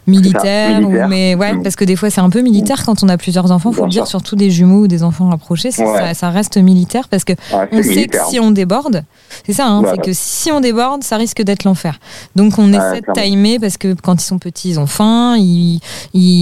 militaire. 0.07 0.79
militaire. 0.79 1.05
Ou, 1.05 1.09
mais 1.09 1.35
ouais, 1.35 1.53
Mm. 1.53 1.63
parce 1.63 1.75
que 1.75 1.85
des 1.85 1.95
fois, 1.95 2.09
c'est 2.09 2.21
un 2.21 2.29
peu 2.29 2.41
militaire 2.41 2.83
quand 2.85 3.03
on 3.03 3.09
a 3.09 3.17
plusieurs 3.17 3.51
enfants. 3.51 3.71
Faut 3.71 3.83
le 3.83 3.89
dire, 3.89 4.07
surtout 4.07 4.35
des 4.35 4.49
jumeaux 4.49 4.81
ou 4.83 4.87
des 4.87 5.03
enfants 5.03 5.29
rapprochés, 5.29 5.69
Ouais. 5.77 5.85
ça, 5.85 6.13
ça 6.13 6.29
reste 6.29 6.57
militaire 6.57 7.07
parce 7.09 7.23
que 7.23 7.33
Ouais, 7.53 7.69
on 7.71 7.83
sait 7.83 8.07
que 8.07 8.17
si 8.29 8.39
on 8.39 8.51
déborde, 8.51 9.03
c'est 9.45 9.53
ça, 9.53 9.67
hein, 9.67 9.74
Voilà. 9.81 9.95
c'est 9.95 10.11
que 10.11 10.13
si 10.13 10.51
on 10.51 10.59
déborde, 10.59 11.03
ça 11.03 11.17
risque 11.17 11.41
d'être 11.41 11.63
l'enfer. 11.63 11.99
Donc 12.35 12.57
on 12.57 12.71
essaie 12.71 13.01
de 13.01 13.13
timer 13.13 13.59
parce 13.59 13.77
que 13.77 13.93
quand 13.93 14.21
ils 14.21 14.25
sont 14.25 14.39
petits, 14.39 14.69
ils 14.69 14.79
ont 14.79 14.87
faim, 14.87 15.35
ils, 15.37 15.79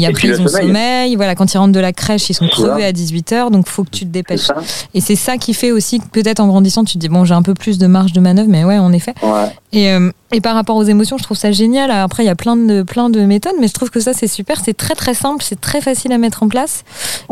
après 0.05 0.29
ils 0.29 0.41
ont 0.41 0.47
sommeil. 0.47 0.67
sommeil. 0.67 1.15
Voilà, 1.15 1.35
quand 1.35 1.53
ils 1.53 1.57
rentrent 1.57 1.73
de 1.73 1.79
la 1.79 1.93
crèche, 1.93 2.29
ils 2.29 2.33
sont 2.33 2.47
crevés 2.47 2.85
à 2.85 2.91
18h, 2.91 3.51
donc 3.51 3.67
faut 3.67 3.83
que 3.83 3.91
tu 3.91 4.05
te 4.05 4.11
dépêches. 4.11 4.41
ça 4.41 4.55
Et 4.93 5.01
c'est 5.01 5.15
ça 5.15 5.37
qui 5.37 5.53
fait 5.53 5.71
aussi 5.71 5.99
que 5.99 6.07
peut-être 6.07 6.39
en 6.39 6.47
grandissant, 6.47 6.83
tu 6.83 6.93
te 6.93 6.99
dis 6.99 7.09
bon, 7.09 7.25
j'ai 7.25 7.33
un 7.33 7.43
peu 7.43 7.53
plus 7.53 7.77
de 7.77 7.87
marge 7.87 8.13
de 8.13 8.19
manœuvre, 8.19 8.49
mais 8.49 8.63
ouais, 8.63 8.77
en 8.77 8.91
effet. 8.93 9.13
Ouais. 9.21 9.51
Et, 9.73 9.91
et, 10.31 10.41
par 10.41 10.53
rapport 10.53 10.75
aux 10.75 10.83
émotions, 10.83 11.17
je 11.17 11.23
trouve 11.23 11.37
ça 11.37 11.51
génial. 11.51 11.89
Après, 11.89 12.23
il 12.23 12.27
y 12.27 12.29
a 12.29 12.35
plein 12.35 12.55
de, 12.55 12.83
plein 12.83 13.09
de 13.09 13.21
méthodes, 13.21 13.55
mais 13.59 13.67
je 13.67 13.73
trouve 13.73 13.89
que 13.89 13.99
ça, 13.99 14.13
c'est 14.13 14.27
super. 14.27 14.59
C'est 14.63 14.75
très, 14.75 14.93
très 14.93 15.15
simple. 15.15 15.43
C'est 15.43 15.59
très 15.59 15.81
facile 15.81 16.11
à 16.11 16.19
mettre 16.19 16.43
en 16.43 16.47
place. 16.47 16.83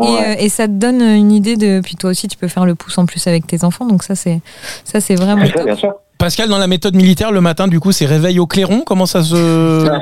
Et, 0.02 0.44
et, 0.44 0.48
ça 0.48 0.66
te 0.66 0.72
donne 0.72 1.00
une 1.00 1.30
idée 1.30 1.56
de. 1.56 1.80
Puis 1.80 1.94
toi 1.94 2.10
aussi, 2.10 2.26
tu 2.26 2.36
peux 2.36 2.48
faire 2.48 2.66
le 2.66 2.74
pouce 2.74 2.98
en 2.98 3.06
plus 3.06 3.26
avec 3.28 3.46
tes 3.46 3.62
enfants. 3.64 3.86
Donc, 3.86 4.02
ça, 4.02 4.16
c'est, 4.16 4.40
ça, 4.84 5.00
c'est 5.00 5.14
vraiment. 5.14 5.44
Bien 5.64 5.76
sûr. 5.76 5.91
Pascal, 6.22 6.48
dans 6.48 6.58
la 6.58 6.68
méthode 6.68 6.94
militaire, 6.94 7.32
le 7.32 7.40
matin, 7.40 7.66
du 7.66 7.80
coup, 7.80 7.90
c'est 7.90 8.06
réveil 8.06 8.38
au 8.38 8.46
clairon. 8.46 8.84
Comment 8.86 9.06
ça 9.06 9.24
se, 9.24 9.34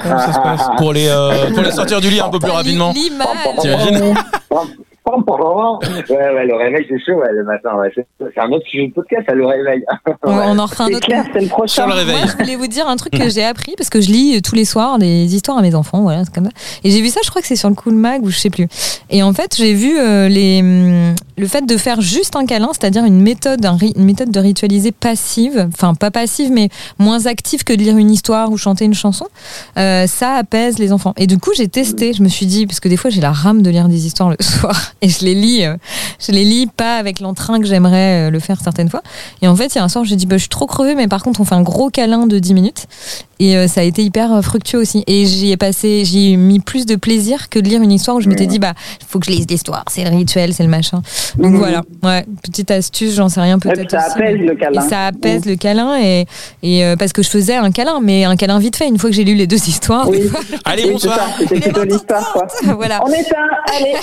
comment 0.02 0.18
ça 0.18 0.34
se 0.34 0.38
passe 0.40 0.68
pour 0.76 0.92
les, 0.92 1.08
euh, 1.08 1.50
pour 1.54 1.62
les 1.62 1.70
sortir 1.70 2.02
du 2.02 2.10
lit 2.10 2.20
un 2.20 2.28
peu 2.28 2.38
plus 2.38 2.50
rapidement 2.50 2.92
T'imagines 2.92 4.14
Ouais, 6.10 6.16
ouais, 6.34 6.46
le 6.46 6.54
réveil, 6.56 6.86
c'est 6.88 6.98
chaud, 7.04 7.18
ouais, 7.20 7.32
le 7.32 7.44
matin. 7.44 7.70
Ouais. 7.76 7.90
C'est 7.94 8.40
un 8.40 8.50
autre 8.52 8.66
sujet 8.66 8.88
de 8.88 8.92
podcast, 8.92 9.22
ça, 9.28 9.34
le 9.34 9.46
réveil. 9.46 9.82
On, 10.24 10.30
on 10.32 10.58
en 10.58 10.66
refait 10.66 10.82
un 10.84 10.88
autre. 10.88 11.00
Clair, 11.00 11.24
c'est 11.32 11.40
le 11.40 11.48
prochain. 11.48 11.82
Sur 11.82 11.86
le 11.86 11.94
réveil. 11.94 12.16
Moi, 12.16 12.26
je 12.26 12.36
voulais 12.36 12.56
vous 12.56 12.66
dire 12.66 12.86
un 12.88 12.96
truc 12.96 13.12
que 13.12 13.28
j'ai 13.28 13.44
appris 13.44 13.74
parce 13.76 13.90
que 13.90 14.00
je 14.00 14.10
lis 14.10 14.36
euh, 14.36 14.40
tous 14.40 14.54
les 14.54 14.64
soirs 14.64 14.98
des 14.98 15.34
histoires 15.34 15.58
à 15.58 15.62
mes 15.62 15.74
enfants, 15.74 16.02
voilà, 16.02 16.24
c'est 16.24 16.34
comme 16.34 16.44
ça. 16.44 16.50
Et 16.84 16.90
j'ai 16.90 17.00
vu 17.00 17.08
ça, 17.08 17.20
je 17.24 17.30
crois 17.30 17.40
que 17.42 17.48
c'est 17.48 17.56
sur 17.56 17.68
le 17.68 17.74
Cool 17.74 17.94
Mag 17.94 18.22
ou 18.22 18.30
je 18.30 18.38
sais 18.38 18.50
plus. 18.50 18.66
Et 19.10 19.22
en 19.22 19.32
fait, 19.32 19.54
j'ai 19.56 19.74
vu 19.74 19.98
euh, 19.98 20.28
les, 20.28 20.60
hum, 20.60 21.14
le 21.38 21.46
fait 21.46 21.64
de 21.66 21.76
faire 21.76 22.00
juste 22.00 22.36
un 22.36 22.44
câlin, 22.46 22.68
c'est-à-dire 22.72 23.04
une 23.04 23.20
méthode, 23.20 23.64
un 23.64 23.76
ri- 23.76 23.92
une 23.96 24.04
méthode 24.04 24.30
de 24.30 24.40
ritualiser 24.40 24.92
passive, 24.92 25.68
enfin 25.72 25.94
pas 25.94 26.10
passive, 26.10 26.50
mais 26.52 26.68
moins 26.98 27.26
active 27.26 27.64
que 27.64 27.72
de 27.72 27.78
lire 27.82 27.96
une 27.96 28.10
histoire 28.10 28.50
ou 28.50 28.56
chanter 28.58 28.84
une 28.84 28.94
chanson. 28.94 29.26
euh, 29.78 30.06
ça 30.06 30.34
apaise 30.34 30.78
les 30.78 30.92
enfants. 30.92 31.14
Et 31.16 31.26
du 31.26 31.38
coup, 31.38 31.50
j'ai 31.56 31.68
testé. 31.68 32.12
Je 32.12 32.22
me 32.22 32.28
suis 32.28 32.46
dit 32.46 32.66
parce 32.66 32.80
que 32.80 32.88
des 32.88 32.96
fois, 32.96 33.10
j'ai 33.10 33.20
la 33.20 33.32
rame 33.32 33.62
de 33.62 33.70
lire 33.70 33.88
des 33.88 34.06
histoires 34.06 34.30
le 34.30 34.36
soir 34.40 34.74
et 35.02 35.08
je 35.08 35.24
les 35.24 35.34
lis, 35.34 35.64
euh, 35.64 35.76
je 36.24 36.32
les 36.32 36.44
lis 36.44 36.66
pas 36.66 36.96
avec 36.96 37.20
l'entrain 37.20 37.60
que 37.60 37.66
j'aimerais 37.66 38.28
euh, 38.28 38.30
le 38.30 38.38
faire 38.40 38.60
certaines 38.62 38.88
fois. 38.88 39.02
Et 39.42 39.48
en 39.48 39.56
fait, 39.56 39.74
il 39.74 39.78
y 39.78 39.80
a 39.80 39.84
un 39.84 39.88
soir, 39.88 40.04
j'ai 40.04 40.16
dit, 40.16 40.26
bah, 40.26 40.36
je 40.36 40.42
suis 40.42 40.48
trop 40.48 40.66
crevée, 40.66 40.94
mais 40.94 41.08
par 41.08 41.22
contre, 41.22 41.40
on 41.40 41.44
fait 41.44 41.54
un 41.54 41.62
gros 41.62 41.90
câlin 41.90 42.26
de 42.26 42.38
10 42.38 42.54
minutes. 42.54 42.86
Et 43.38 43.56
euh, 43.56 43.68
ça 43.68 43.80
a 43.80 43.84
été 43.84 44.02
hyper 44.02 44.42
fructueux 44.44 44.78
aussi. 44.78 45.02
Et 45.06 45.24
j'y 45.24 45.50
ai 45.50 45.56
passé, 45.56 46.04
j'y 46.04 46.32
ai 46.32 46.36
mis 46.36 46.60
plus 46.60 46.84
de 46.84 46.94
plaisir 46.94 47.48
que 47.48 47.58
de 47.58 47.68
lire 47.68 47.80
une 47.80 47.92
histoire 47.92 48.18
où 48.18 48.20
je 48.20 48.28
m'étais 48.28 48.46
dit, 48.46 48.58
bah, 48.58 48.74
il 49.00 49.06
faut 49.06 49.18
que 49.18 49.26
je 49.26 49.30
lise 49.30 49.46
l'histoire, 49.48 49.84
c'est 49.88 50.04
le 50.04 50.10
rituel, 50.10 50.52
c'est 50.52 50.62
le 50.62 50.68
machin. 50.68 51.00
Donc 51.38 51.54
voilà, 51.54 51.82
ouais, 52.02 52.26
petite 52.42 52.70
astuce, 52.70 53.14
j'en 53.14 53.30
sais 53.30 53.40
rien 53.40 53.58
peut-être. 53.58 53.90
ça 53.90 54.08
aussi, 54.08 54.18
apaise 54.18 54.40
le 54.40 54.54
câlin. 54.54 54.84
Et 54.84 54.88
ça 54.88 55.06
apaise 55.06 55.46
le 55.46 55.56
câlin 55.56 55.98
et, 56.00 56.26
et 56.62 56.84
euh, 56.84 56.96
parce 56.96 57.12
que 57.14 57.22
je 57.22 57.30
faisais 57.30 57.56
un 57.56 57.70
câlin, 57.70 58.00
mais 58.02 58.24
un 58.24 58.36
câlin 58.36 58.58
vite 58.58 58.76
fait. 58.76 58.88
Une 58.88 58.98
fois 58.98 59.08
que 59.08 59.16
j'ai 59.16 59.24
lu 59.24 59.34
les 59.34 59.46
deux 59.46 59.68
histoires, 59.68 60.08
Oui, 60.08 60.20
Allez, 60.64 60.90
bonsoir. 60.90 61.18
C'était 61.38 61.60
plutôt 61.60 61.84
l'histoire, 61.84 62.32
quoi. 62.32 62.46
voilà. 62.74 63.00
On 63.04 63.08
éteint, 63.08 63.48
allez. 63.74 63.94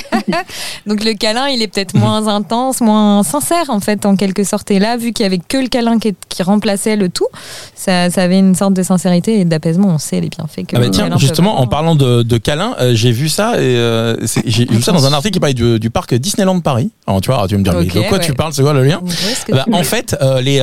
Donc 0.87 1.03
le 1.03 1.13
câlin, 1.13 1.47
il 1.47 1.61
est 1.61 1.67
peut-être 1.67 1.93
moins 1.95 2.27
intense, 2.27 2.81
moins 2.81 3.21
sincère 3.23 3.65
en 3.69 3.79
fait, 3.79 4.05
en 4.05 4.15
quelque 4.15 4.43
sorte. 4.43 4.71
Et 4.71 4.79
là, 4.79 4.95
vu 4.97 5.11
qu'il 5.11 5.23
y 5.23 5.27
avait 5.27 5.37
que 5.37 5.57
le 5.57 5.67
câlin 5.67 5.99
qui, 5.99 6.15
qui 6.29 6.43
remplaçait 6.43 6.95
le 6.95 7.09
tout, 7.09 7.27
ça, 7.75 8.09
ça 8.09 8.23
avait 8.23 8.39
une 8.39 8.55
sorte 8.55 8.73
de 8.73 8.83
sincérité 8.83 9.39
et 9.39 9.45
d'apaisement. 9.45 9.89
On 9.89 9.97
sait 9.97 10.21
les 10.21 10.29
bienfaits 10.29 10.65
que. 10.67 10.75
Ah 10.75 10.79
bah 10.79 10.85
le 10.85 10.91
tiens, 10.91 11.03
câlin 11.03 11.15
peut 11.15 11.21
justement, 11.21 11.59
en 11.59 11.67
parlant 11.67 11.95
de, 11.95 12.23
de 12.23 12.37
câlin, 12.37 12.75
euh, 12.79 12.95
j'ai 12.95 13.11
vu 13.11 13.27
ça 13.29 13.55
et 13.61 13.75
euh, 13.77 14.15
j'ai 14.45 14.65
vu 14.65 14.81
ça 14.81 14.91
dans 14.93 15.05
un 15.05 15.13
article 15.13 15.33
qui 15.33 15.39
parlait 15.39 15.53
du, 15.53 15.79
du 15.79 15.89
parc 15.89 16.13
Disneyland 16.15 16.59
Paris. 16.61 16.91
Alors 17.05 17.21
tu 17.21 17.31
vois, 17.31 17.45
tu 17.47 17.55
vas 17.55 17.59
me 17.59 17.63
dire, 17.63 17.73
mais 17.73 17.85
de 17.85 18.07
quoi 18.07 18.19
tu 18.19 18.33
parles 18.33 18.53
C'est 18.53 18.63
quoi 18.63 18.73
le 18.73 18.83
lien 18.83 19.01
Bah, 19.49 19.65
En 19.73 19.83
fait, 19.83 20.15
euh, 20.21 20.41
les, 20.41 20.61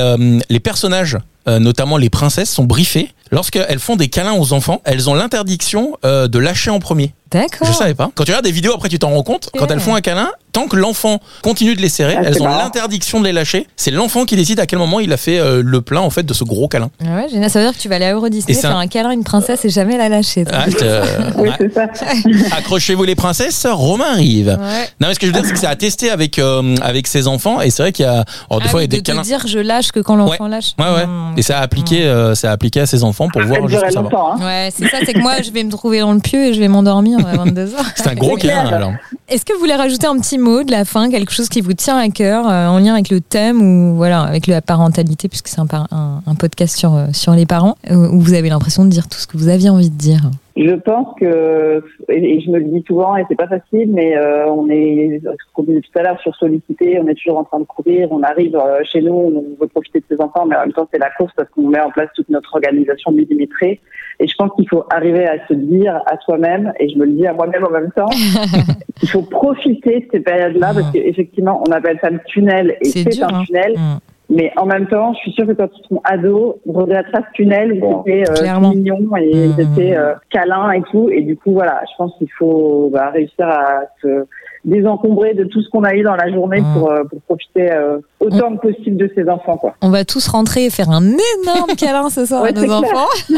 les 0.49 0.59
personnages, 0.59 1.17
notamment 1.47 1.97
les 1.97 2.09
princesses, 2.09 2.49
sont 2.49 2.63
briefés. 2.63 3.11
Lorsqu'elles 3.31 3.79
font 3.79 3.95
des 3.95 4.07
câlins 4.07 4.33
aux 4.33 4.53
enfants, 4.53 4.81
elles 4.85 5.09
ont 5.09 5.13
l'interdiction 5.15 5.97
euh, 6.05 6.27
de 6.27 6.39
lâcher 6.39 6.69
en 6.69 6.79
premier. 6.79 7.13
D'accord. 7.31 7.67
Je 7.67 7.73
savais 7.73 7.95
pas. 7.95 8.11
Quand 8.15 8.23
tu 8.23 8.31
regardes 8.31 8.45
des 8.45 8.51
vidéos, 8.51 8.73
après 8.75 8.87
tu 8.87 8.99
t'en 8.99 9.09
rends 9.09 9.23
compte. 9.23 9.49
Quand 9.57 9.69
elles 9.71 9.79
font 9.79 9.95
un 9.95 9.99
câlin, 9.99 10.29
tant 10.53 10.67
que 10.67 10.77
l'enfant 10.77 11.19
continue 11.41 11.75
de 11.75 11.81
les 11.81 11.89
serrer, 11.89 12.15
Ah, 12.17 12.21
elles 12.23 12.41
ont 12.41 12.47
l'interdiction 12.47 13.19
de 13.19 13.25
les 13.25 13.33
lâcher. 13.33 13.67
C'est 13.75 13.89
l'enfant 13.91 14.25
qui 14.25 14.35
décide 14.37 14.59
à 14.59 14.67
quel 14.67 14.77
moment 14.79 14.99
il 15.01 15.11
a 15.11 15.17
fait 15.17 15.39
euh, 15.39 15.61
le 15.65 15.81
plein 15.81 15.99
en 16.01 16.11
fait 16.11 16.23
de 16.23 16.33
ce 16.33 16.43
gros 16.45 16.67
câlin. 16.69 16.91
Ah 17.03 17.15
ouais, 17.15 17.27
génial. 17.29 17.49
Ça 17.49 17.59
veut 17.59 17.65
dire 17.65 17.75
que 17.75 17.81
tu 17.81 17.89
vas 17.89 17.95
aller 17.95 18.05
à 18.05 18.13
Euro 18.13 18.29
Disney 18.29 18.53
faire 18.57 18.75
un- 18.75 18.79
un 18.79 18.87
câlin 18.87 19.09
à 19.09 19.13
une 19.13 19.23
princesse 19.23 19.65
et 19.65 19.69
jamais 19.69 19.97
la 19.97 20.07
lâcher. 20.07 20.45
Ah, 20.53 20.65
je 20.69 20.75
te- 20.77 21.37
Oui, 21.41 21.49
ouais. 21.49 21.55
c'est 21.59 21.73
ça. 21.73 22.55
Accrochez-vous 22.57 23.03
les 23.03 23.15
princesses, 23.15 23.65
Romain 23.69 24.11
arrive. 24.13 24.47
Ouais. 24.49 24.83
Non, 25.01 25.07
mais 25.07 25.15
ce 25.15 25.19
que 25.19 25.25
je 25.27 25.31
veux 25.31 25.37
dire, 25.37 25.45
c'est 25.47 25.53
que 25.53 25.59
c'est 25.59 25.65
à 25.67 25.75
tester 25.75 26.11
avec 26.11 26.25
avec, 26.25 26.39
euh, 26.39 26.75
avec 26.81 27.05
ses 27.07 27.27
enfants. 27.27 27.59
Et 27.61 27.69
c'est 27.71 27.83
vrai 27.83 27.91
qu'il 27.91 28.05
y 28.05 28.07
a, 28.07 28.23
alors, 28.49 28.59
des 28.61 28.65
Ah 28.65 28.69
fois, 28.69 28.79
oui, 28.79 28.85
il 28.85 28.93
y 28.93 28.95
a 28.95 28.97
des 28.97 28.97
de 28.97 29.01
câlins. 29.03 29.21
dire 29.23 29.43
je 29.45 29.59
lâche 29.59 29.91
que 29.91 29.99
quand 29.99 30.15
l'enfant 30.15 30.47
lâche. 30.47 30.71
Ouais, 30.79 30.85
ouais. 30.85 31.05
Hmm. 31.05 31.33
Et 31.37 31.41
ça 31.41 31.57
a 31.59 31.61
appliqué, 31.61 32.03
euh, 32.05 32.33
ça 32.35 32.49
a 32.49 32.53
appliqué 32.53 32.79
à 32.79 32.85
ses 32.85 33.03
enfants 33.03 33.14
pour 33.15 33.41
voir 33.41 33.69
ça 33.69 33.79
va. 33.79 34.01
longtemps. 34.01 34.33
Hein. 34.33 34.45
Ouais, 34.45 34.69
c'est 34.71 34.87
ça, 34.87 34.97
c'est 35.05 35.13
que 35.13 35.19
moi 35.19 35.41
je 35.41 35.51
vais 35.51 35.63
me 35.63 35.71
trouver 35.71 35.99
dans 35.99 36.13
le 36.13 36.19
pieu 36.19 36.47
et 36.47 36.53
je 36.53 36.59
vais 36.59 36.67
m'endormir 36.67 37.19
à 37.25 37.35
22h. 37.35 37.69
C'est 37.95 38.07
un 38.07 38.15
gros 38.15 38.35
câlin, 38.35 38.67
alors. 38.67 38.93
Est-ce 39.27 39.43
que 39.43 39.53
vous 39.53 39.59
voulez 39.59 39.73
rajouter 39.73 40.05
un 40.05 40.19
petit 40.19 40.37
mot 40.37 40.61
de 40.63 40.69
la 40.69 40.85
fin, 40.85 41.09
quelque 41.09 41.31
chose 41.31 41.49
qui 41.49 41.61
vous 41.61 41.73
tient 41.73 41.97
à 41.97 42.09
cœur 42.09 42.47
euh, 42.47 42.67
en 42.67 42.77
lien 42.77 42.93
avec 42.93 43.09
le 43.09 43.21
thème 43.21 43.59
ou 43.59 43.95
voilà, 43.95 44.21
avec 44.21 44.45
la 44.45 44.61
parentalité, 44.61 45.27
puisque 45.27 45.47
c'est 45.47 45.59
un, 45.59 45.65
par- 45.65 45.87
un, 45.91 46.21
un 46.27 46.35
podcast 46.35 46.77
sur, 46.77 46.93
euh, 46.93 47.05
sur 47.11 47.33
les 47.33 47.47
parents, 47.47 47.75
euh, 47.89 48.07
où 48.11 48.19
vous 48.19 48.35
avez 48.35 48.49
l'impression 48.49 48.85
de 48.85 48.89
dire 48.89 49.07
tout 49.09 49.17
ce 49.17 49.25
que 49.25 49.35
vous 49.37 49.47
aviez 49.49 49.69
envie 49.71 49.89
de 49.89 49.97
dire? 49.97 50.19
Je 50.57 50.71
pense 50.75 51.07
que, 51.19 51.83
et 52.07 52.39
je 52.39 52.49
me 52.49 52.59
le 52.59 52.65
dis 52.65 52.83
souvent, 52.87 53.17
et 53.17 53.25
c'est 53.27 53.35
pas 53.35 53.47
facile, 53.47 53.89
mais 53.91 54.15
euh, 54.15 54.45
on 54.47 54.69
est, 54.69 55.19
comme 55.53 55.65
je 55.65 55.71
disais 55.71 55.81
tout 55.81 55.99
à 55.99 56.03
l'heure, 56.03 56.19
sur 56.21 56.33
sollicité, 56.35 56.97
on 57.03 57.07
est 57.07 57.15
toujours 57.15 57.39
en 57.39 57.43
train 57.43 57.59
de 57.59 57.65
courir, 57.65 58.07
on 58.11 58.21
arrive 58.23 58.55
euh, 58.55 58.79
chez 58.89 59.01
nous, 59.01 59.11
on 59.13 59.43
veut 59.59 59.67
profiter 59.67 59.99
de 59.99 60.05
ses 60.15 60.21
enfants, 60.21 60.45
mais 60.47 60.55
en 60.55 60.61
même 60.61 60.71
temps 60.71 60.87
c'est 60.93 60.99
la 60.99 61.09
course 61.17 61.33
parce 61.35 61.49
qu'on 61.49 61.67
met 61.67 61.81
en 61.81 61.89
place 61.89 62.07
toute 62.15 62.29
notre 62.29 62.53
organisation 62.55 63.11
millimétrée. 63.11 63.81
Et 64.21 64.27
je 64.29 64.33
pense 64.37 64.49
qu'il 64.55 64.69
faut 64.69 64.85
arriver 64.91 65.27
à 65.27 65.45
se 65.45 65.53
dire 65.53 65.99
à 66.05 66.17
soi-même, 66.23 66.71
et 66.79 66.87
je 66.87 66.97
me 66.97 67.03
le 67.05 67.11
dis 67.11 67.27
à 67.27 67.33
moi-même 67.33 67.65
en 67.65 67.71
même 67.71 67.91
temps, 67.93 68.09
qu'il 69.01 69.09
faut 69.15 69.21
profiter 69.23 70.01
de 70.01 70.05
ces 70.11 70.19
périodes-là, 70.19 70.73
parce 70.73 70.91
qu'effectivement, 70.91 71.63
on 71.67 71.71
appelle 71.71 71.97
ça 72.01 72.09
le 72.09 72.19
tunnel, 72.25 72.75
et 72.81 72.85
C'est 72.85 73.23
un 73.23 73.27
hein. 73.27 73.43
tunnel. 73.45 73.73
Hmm. 73.75 73.99
Mais 74.27 74.51
en 74.57 74.65
même 74.65 74.87
temps, 74.87 75.13
je 75.13 75.19
suis 75.19 75.31
sûre 75.33 75.45
que 75.45 75.51
quand 75.51 75.69
ils 75.77 75.83
seront 75.83 76.01
ados, 76.03 76.55
on 76.65 76.73
regrettera 76.73 77.19
ce 77.19 77.33
tunnel 77.33 77.73
où 77.73 78.03
c'était 78.05 78.23
euh, 78.27 78.59
mignon 78.59 79.15
et 79.17 79.35
Mmh. 79.35 79.53
ils 79.55 79.59
étaient 79.59 79.95
euh, 79.95 80.15
câlins 80.31 80.71
et 80.71 80.81
tout. 80.91 81.09
Et 81.09 81.21
du 81.21 81.37
coup, 81.37 81.53
voilà, 81.53 81.81
je 81.83 81.95
pense 81.95 82.11
qu'il 82.17 82.31
faut 82.31 82.89
bah, 82.91 83.11
réussir 83.11 83.47
à 83.47 83.81
se 84.01 84.25
désencombrer 84.65 85.33
de 85.33 85.43
tout 85.45 85.61
ce 85.61 85.69
qu'on 85.69 85.83
a 85.83 85.93
eu 85.93 86.01
dans 86.03 86.15
la 86.15 86.29
journée 86.31 86.59
Mmh. 86.61 86.73
pour, 86.73 86.91
euh, 86.91 87.03
pour 87.03 87.21
profiter 87.21 87.71
euh, 87.71 87.99
autant 88.19 88.57
que 88.57 88.67
possible 88.71 88.97
de 88.97 89.09
ses 89.15 89.29
enfants. 89.29 89.57
Quoi. 89.57 89.75
On 89.81 89.89
va 89.89 90.03
tous 90.05 90.27
rentrer 90.27 90.65
et 90.65 90.69
faire 90.69 90.89
un 90.89 91.03
énorme 91.03 91.75
câlin 91.77 92.09
ce 92.09 92.25
soir 92.25 92.41
Ouais, 92.43 92.49
à 92.49 92.61
nos 92.61 92.71
enfants. 92.73 93.07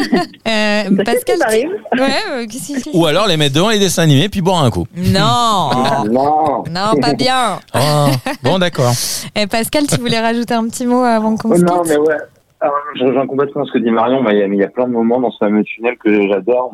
Euh, 0.47 1.03
Pascal, 1.03 1.37
ça 1.37 1.47
arrive. 1.47 1.69
ouais, 1.93 2.45
euh, 2.45 2.45
Ou 2.93 3.05
alors 3.05 3.27
les 3.27 3.35
mettre 3.35 3.55
devant 3.55 3.69
les 3.69 3.79
dessins 3.79 4.03
animés 4.03 4.29
puis 4.29 4.41
boire 4.41 4.63
un 4.63 4.69
coup. 4.71 4.85
Non, 4.95 5.69
Non. 6.09 6.63
non, 6.71 6.99
pas 7.01 7.13
bien. 7.13 7.59
Oh, 7.75 8.07
bon, 8.43 8.57
d'accord. 8.57 8.91
Et 9.35 9.45
Pascal, 9.47 9.83
tu 9.87 9.99
voulais 9.99 10.19
rajouter 10.19 10.53
un 10.53 10.65
petit 10.67 10.85
mot 10.85 11.01
avant 11.03 11.35
qu'on 11.35 11.53
se 11.55 11.61
Non, 11.61 11.81
quitte? 11.81 11.89
mais 11.91 11.97
ouais. 11.97 12.15
Alors, 12.61 12.73
je 12.97 13.03
rejoins 13.03 13.27
complètement 13.27 13.65
ce 13.65 13.71
que 13.73 13.77
dit 13.79 13.91
Marion. 13.91 14.23
mais 14.23 14.31
Il 14.35 14.39
y, 14.39 14.43
a- 14.43 14.47
mais 14.47 14.55
il 14.55 14.59
y 14.61 14.63
a 14.63 14.69
plein 14.69 14.87
de 14.87 14.93
moments 14.93 15.19
dans 15.19 15.29
ce 15.31 15.37
fameux 15.37 15.63
tunnel 15.63 15.95
que 16.03 16.27
j'adore. 16.29 16.71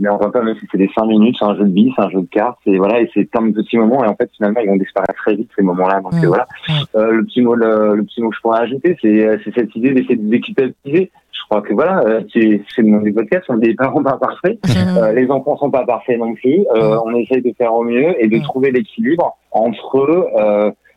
Mais 0.00 0.08
on 0.10 0.16
va 0.16 0.28
pas, 0.30 0.42
même 0.42 0.56
si 0.58 0.66
c'est 0.72 0.78
des 0.78 0.90
5 0.96 1.06
minutes, 1.06 1.36
c'est 1.38 1.44
un 1.44 1.54
jeu 1.54 1.64
de 1.64 1.68
billes, 1.70 1.92
c'est 1.96 2.02
un 2.04 2.10
jeu 2.10 2.20
de 2.20 2.26
cartes, 2.26 2.58
et 2.66 2.78
voilà, 2.78 3.00
et 3.00 3.08
c'est 3.14 3.24
plein 3.24 3.42
de 3.46 3.52
petits 3.52 3.78
moments, 3.78 4.04
et 4.04 4.08
en 4.08 4.16
fait, 4.16 4.28
finalement, 4.36 4.60
ils 4.60 4.68
vont 4.68 4.76
disparaître 4.76 5.14
très 5.14 5.36
vite, 5.36 5.50
ces 5.56 5.62
moments-là. 5.62 6.00
Donc, 6.00 6.14
Mm. 6.14 6.24
euh, 6.24 6.28
voilà. 6.28 6.46
Mm. 6.68 6.72
Euh, 6.96 7.10
le 7.12 7.24
petit 7.24 7.42
mot, 7.42 7.54
le, 7.54 7.94
le 7.94 8.02
petit 8.04 8.20
mot 8.22 8.30
que 8.30 8.36
je 8.36 8.40
pourrais 8.40 8.60
ajouter, 8.60 8.96
c'est, 9.00 9.24
euh, 9.26 9.36
c'est 9.44 9.54
cette 9.54 9.74
idée 9.76 9.92
d'essayer 9.92 10.16
de 10.16 10.28
déculpabiliser. 10.28 11.12
Je 11.30 11.40
crois 11.48 11.62
que 11.62 11.74
voilà, 11.74 12.00
euh, 12.06 12.20
c'est, 12.32 12.62
c'est 12.74 12.82
le 12.82 12.88
nom 12.88 13.00
du 13.02 13.12
podcast, 13.12 13.44
on 13.48 13.58
est 13.58 13.66
des 13.66 13.74
parents 13.74 14.02
pas 14.02 14.16
parfaits. 14.16 14.58
Mhm. 14.66 14.96
Euh, 14.98 15.12
les 15.12 15.30
enfants 15.30 15.56
sont 15.58 15.70
pas 15.70 15.84
parfaits 15.84 16.18
non 16.18 16.34
plus. 16.34 16.64
Euh, 16.74 16.98
on 17.04 17.14
essaye 17.14 17.42
de 17.42 17.52
faire 17.56 17.74
au 17.74 17.84
mieux 17.84 18.14
et 18.22 18.28
de 18.28 18.38
Mm. 18.38 18.42
trouver 18.42 18.70
l'équilibre 18.72 19.36
entre 19.52 19.98
eux. 19.98 20.26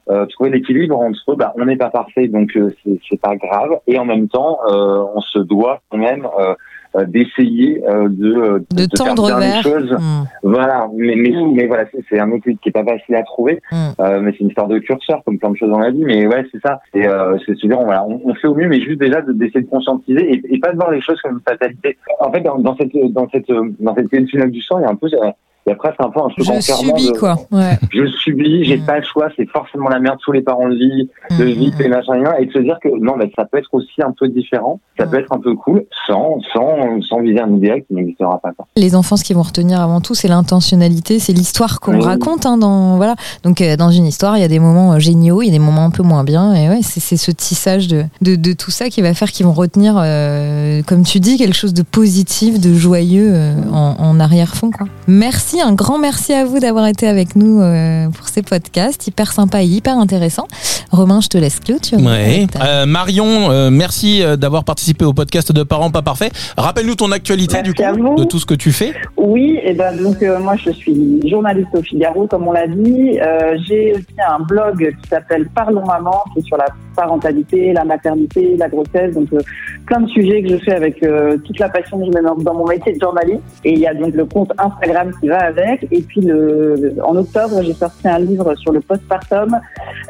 Euh, 0.09 0.25
trouver 0.27 0.51
l'équilibre 0.51 0.97
entre 0.97 1.35
bah 1.35 1.53
on 1.57 1.65
n'est 1.65 1.75
pas 1.75 1.89
parfait 1.89 2.29
donc 2.29 2.55
euh, 2.55 2.73
c'est 2.81 2.97
c'est 3.09 3.19
pas 3.19 3.35
grave 3.35 3.71
et 3.87 3.99
en 3.99 4.05
même 4.05 4.29
temps 4.29 4.57
euh, 4.71 5.03
on 5.13 5.19
se 5.19 5.37
doit 5.39 5.81
quand 5.89 5.97
même 5.97 6.25
euh, 6.39 6.53
euh, 6.95 7.05
d'essayer 7.05 7.83
euh, 7.85 8.07
de, 8.07 8.33
euh, 8.33 8.59
De 8.71 8.85
tendre 8.85 9.27
faire 9.27 9.39
vers. 9.39 9.57
les 9.57 9.61
choses 9.61 9.91
Hmm. 9.99 10.23
voilà 10.43 10.87
mais 10.95 11.13
mais, 11.17 11.31
mais 11.53 11.67
voilà 11.67 11.83
c'est- 11.91 12.03
c'est 12.09 12.19
un 12.21 12.31
équilibre 12.31 12.61
qui 12.61 12.69
est 12.69 12.71
pas 12.71 12.85
facile 12.85 13.15
à 13.15 13.23
trouver 13.23 13.59
Mm. 13.69 13.75
euh, 13.99 14.19
mais 14.21 14.31
c'est 14.31 14.39
une 14.45 14.47
histoire 14.47 14.69
de 14.69 14.79
curseur 14.79 15.21
comme 15.25 15.37
plein 15.39 15.49
de 15.51 15.57
choses 15.57 15.71
dans 15.71 15.79
la 15.79 15.91
vie 15.91 16.05
mais 16.05 16.25
ouais 16.25 16.45
c'est 16.53 16.61
ça 16.65 16.79
c'est 16.93 17.05
euh, 17.05 17.37
c'est 17.45 17.55
se 17.57 17.67
dire 17.67 17.81
voilà 17.81 18.05
on, 18.05 18.21
on 18.23 18.33
fait 18.35 18.47
au 18.47 18.55
mieux 18.55 18.69
mais 18.69 18.79
juste 18.79 18.99
déjà 19.01 19.21
de- 19.21 19.33
d'essayer 19.33 19.61
de 19.61 19.69
conscientiser 19.69 20.23
et, 20.35 20.41
et 20.55 20.59
pas 20.59 20.71
de 20.71 20.77
voir 20.77 20.91
les 20.91 21.01
choses 21.01 21.19
comme 21.21 21.33
une 21.33 21.41
fatalité 21.53 21.97
en 22.21 22.31
fait 22.31 22.39
dans, 22.41 22.57
dans 22.59 22.77
cette 22.77 22.93
dans 23.11 23.27
cette 23.29 23.51
dans 23.81 23.93
cette 23.93 24.09
du 24.09 24.61
sang 24.61 24.79
il 24.79 24.83
y 24.83 24.85
a 24.85 24.89
un 24.89 24.95
peu 24.95 25.07
euh, 25.07 25.31
il 25.67 25.71
y 25.71 25.73
a 25.73 25.75
presque 25.75 25.99
un 25.99 26.09
peu 26.09 26.21
un 26.21 26.29
truc 26.29 26.45
Je 26.45 26.61
subis 26.61 27.11
de- 27.11 27.17
quoi. 27.19 27.35
Ouais. 27.51 27.77
je 27.91 28.05
subis, 28.07 28.63
j'ai 28.63 28.77
Mm. 28.77 28.85
pas 28.85 28.97
le 28.99 29.03
choix, 29.03 29.27
c'est 29.35 29.47
forcément 29.49 29.89
la 29.89 29.99
merde, 29.99 30.17
tous 30.23 30.31
les 30.31 30.41
parents 30.41 30.65
le 30.65 30.75
vivent, 30.75 31.09
de 31.37 31.43
Mhm. 31.45 31.51
vivre 31.51 31.81
et 31.81 31.89
machin, 31.89 32.13
et 32.39 32.45
de 32.45 32.51
se 32.53 32.59
dire 32.59 32.77
que 32.81 32.87
non, 32.99 33.15
mais 33.17 33.29
ça 33.35 33.43
peut 33.45 33.57
être 33.57 33.73
aussi 33.73 34.01
un 34.01 34.13
peu 34.17 34.29
différent, 34.29 34.79
ça 34.97 35.05
Mm. 35.05 35.09
peut 35.09 35.19
être 35.19 35.31
un 35.33 35.39
peu 35.39 35.53
cool, 35.55 35.83
sans, 36.07 36.39
sans, 36.53 37.01
sans 37.01 37.19
viser 37.19 37.41
un 37.41 37.53
idéal 37.53 37.81
qui 37.85 37.93
n'existera 37.95 38.39
pas. 38.39 38.51
quoi. 38.53 38.65
Les 38.77 38.95
enfants, 38.95 39.17
ce 39.17 39.23
qu'ils 39.25 39.35
vont 39.35 39.41
retenir 39.43 39.81
avant 39.81 39.99
tout, 39.99 40.15
c'est 40.15 40.29
l'intentionnalité, 40.29 41.19
c'est 41.19 41.33
l'histoire 41.33 41.79
qu'on 41.81 41.95
Oui. 41.95 42.03
raconte. 42.03 42.45
Hein, 42.45 42.57
dans, 42.57 42.95
voilà. 42.95 43.15
Donc, 43.43 43.59
euh, 43.61 43.75
dans 43.75 43.89
une 43.89 44.05
histoire, 44.05 44.37
il 44.37 44.41
y 44.41 44.45
a 44.45 44.47
des 44.47 44.59
moments 44.59 44.93
euh, 44.93 44.99
géniaux, 44.99 45.41
il 45.41 45.47
y 45.47 45.49
a 45.49 45.51
des 45.51 45.59
moments 45.59 45.83
un 45.83 45.89
peu 45.91 46.03
moins 46.03 46.23
bien. 46.23 46.53
Et 46.53 46.69
ouais, 46.69 46.79
c'est 46.81 46.99
c'est 47.01 47.17
ce 47.17 47.31
tissage 47.31 47.87
de, 47.87 48.03
de, 48.21 48.35
de 48.35 48.53
tout 48.53 48.71
ça 48.71 48.89
qui 48.89 49.01
va 49.01 49.13
faire 49.13 49.31
qu'ils 49.31 49.45
vont 49.45 49.53
retenir, 49.53 49.95
euh, 49.97 50.81
comme 50.85 51.03
tu 51.03 51.19
dis, 51.19 51.37
quelque 51.37 51.55
chose 51.55 51.73
de 51.73 51.83
positif, 51.83 52.59
de 52.59 52.73
joyeux 52.73 53.31
euh, 53.33 53.53
en, 53.71 53.95
en 53.99 54.19
arrière-fond. 54.19 54.71
quoi. 54.71 54.87
Merci 55.07 55.56
aussi, 55.57 55.67
un 55.67 55.73
grand 55.73 55.97
merci 55.97 56.33
à 56.33 56.45
vous 56.45 56.59
d'avoir 56.59 56.87
été 56.87 57.07
avec 57.07 57.35
nous 57.35 57.61
euh, 57.61 58.09
pour 58.09 58.27
ces 58.27 58.41
podcasts, 58.41 59.07
hyper 59.07 59.31
sympa 59.31 59.61
et 59.61 59.65
hyper 59.65 59.97
intéressant. 59.97 60.47
Romain, 60.91 61.19
je 61.21 61.27
te 61.27 61.37
laisse 61.37 61.59
clôturer. 61.59 62.01
Ouais. 62.01 62.47
Euh, 62.61 62.85
Marion, 62.85 63.51
euh, 63.51 63.69
merci 63.69 64.23
euh, 64.23 64.35
d'avoir 64.35 64.63
participé 64.63 65.05
au 65.05 65.13
podcast 65.13 65.51
de 65.51 65.63
Parents 65.63 65.91
pas 65.91 66.01
parfaits. 66.01 66.31
Rappelle-nous 66.57 66.95
ton 66.95 67.11
actualité 67.11 67.57
Merci 67.63 67.71
du 67.71 68.03
coup, 68.03 68.15
de 68.15 68.23
tout 68.23 68.39
ce 68.39 68.45
que 68.45 68.53
tu 68.53 68.71
fais. 68.71 68.93
Oui, 69.17 69.59
et 69.63 69.73
ben 69.73 69.95
donc 70.01 70.21
euh, 70.21 70.39
moi 70.39 70.55
je 70.55 70.71
suis 70.71 71.19
journaliste 71.29 71.69
au 71.73 71.81
Figaro 71.81 72.27
comme 72.27 72.47
on 72.47 72.51
l'a 72.51 72.67
dit. 72.67 73.19
Euh, 73.19 73.57
J'ai 73.67 73.93
aussi 73.93 74.05
un 74.27 74.39
blog 74.43 74.95
qui 75.01 75.09
s'appelle 75.09 75.47
Parlons 75.53 75.85
maman, 75.85 76.23
qui 76.33 76.39
est 76.39 76.43
sur 76.43 76.57
la 76.57 76.67
parentalité, 76.95 77.73
la 77.73 77.83
maternité, 77.83 78.55
la 78.57 78.69
grossesse, 78.69 79.13
donc 79.13 79.27
euh, 79.33 79.39
plein 79.85 80.01
de 80.01 80.09
sujets 80.09 80.41
que 80.41 80.49
je 80.49 80.57
fais 80.57 80.73
avec 80.73 81.03
euh, 81.03 81.37
toute 81.37 81.59
la 81.59 81.69
passion 81.69 81.99
que 81.99 82.05
je 82.05 82.11
mets 82.11 82.21
dans, 82.23 82.35
dans 82.35 82.53
mon 82.53 82.65
métier 82.65 82.93
de 82.93 82.99
journaliste. 82.99 83.43
Et 83.63 83.73
il 83.73 83.79
y 83.79 83.87
a 83.87 83.93
donc 83.93 84.13
le 84.13 84.25
compte 84.25 84.51
Instagram 84.57 85.11
qui 85.19 85.27
va 85.27 85.46
avec. 85.47 85.87
Et 85.91 86.01
puis 86.01 86.21
le, 86.21 86.93
en 87.03 87.15
octobre 87.15 87.61
j'ai 87.63 87.73
sorti 87.73 88.07
un 88.07 88.19
livre 88.19 88.53
sur 88.55 88.71
le 88.71 88.81
postpartum 88.81 89.59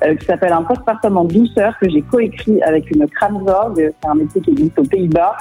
euh, 0.03 0.15
qui 0.15 0.25
s'appelle 0.25 0.53
Un 0.53 0.63
postpartum 0.63 1.17
en 1.17 1.25
douceur 1.25 1.77
que 1.79 1.89
j'ai 1.89 2.01
coécrit 2.01 2.61
avec 2.63 2.89
une 2.91 3.07
Kramzorg. 3.07 3.75
C'est 3.75 4.09
un 4.09 4.15
métier 4.15 4.41
qui 4.41 4.51
existe 4.51 4.77
aux 4.79 4.83
Pays-Bas. 4.83 5.35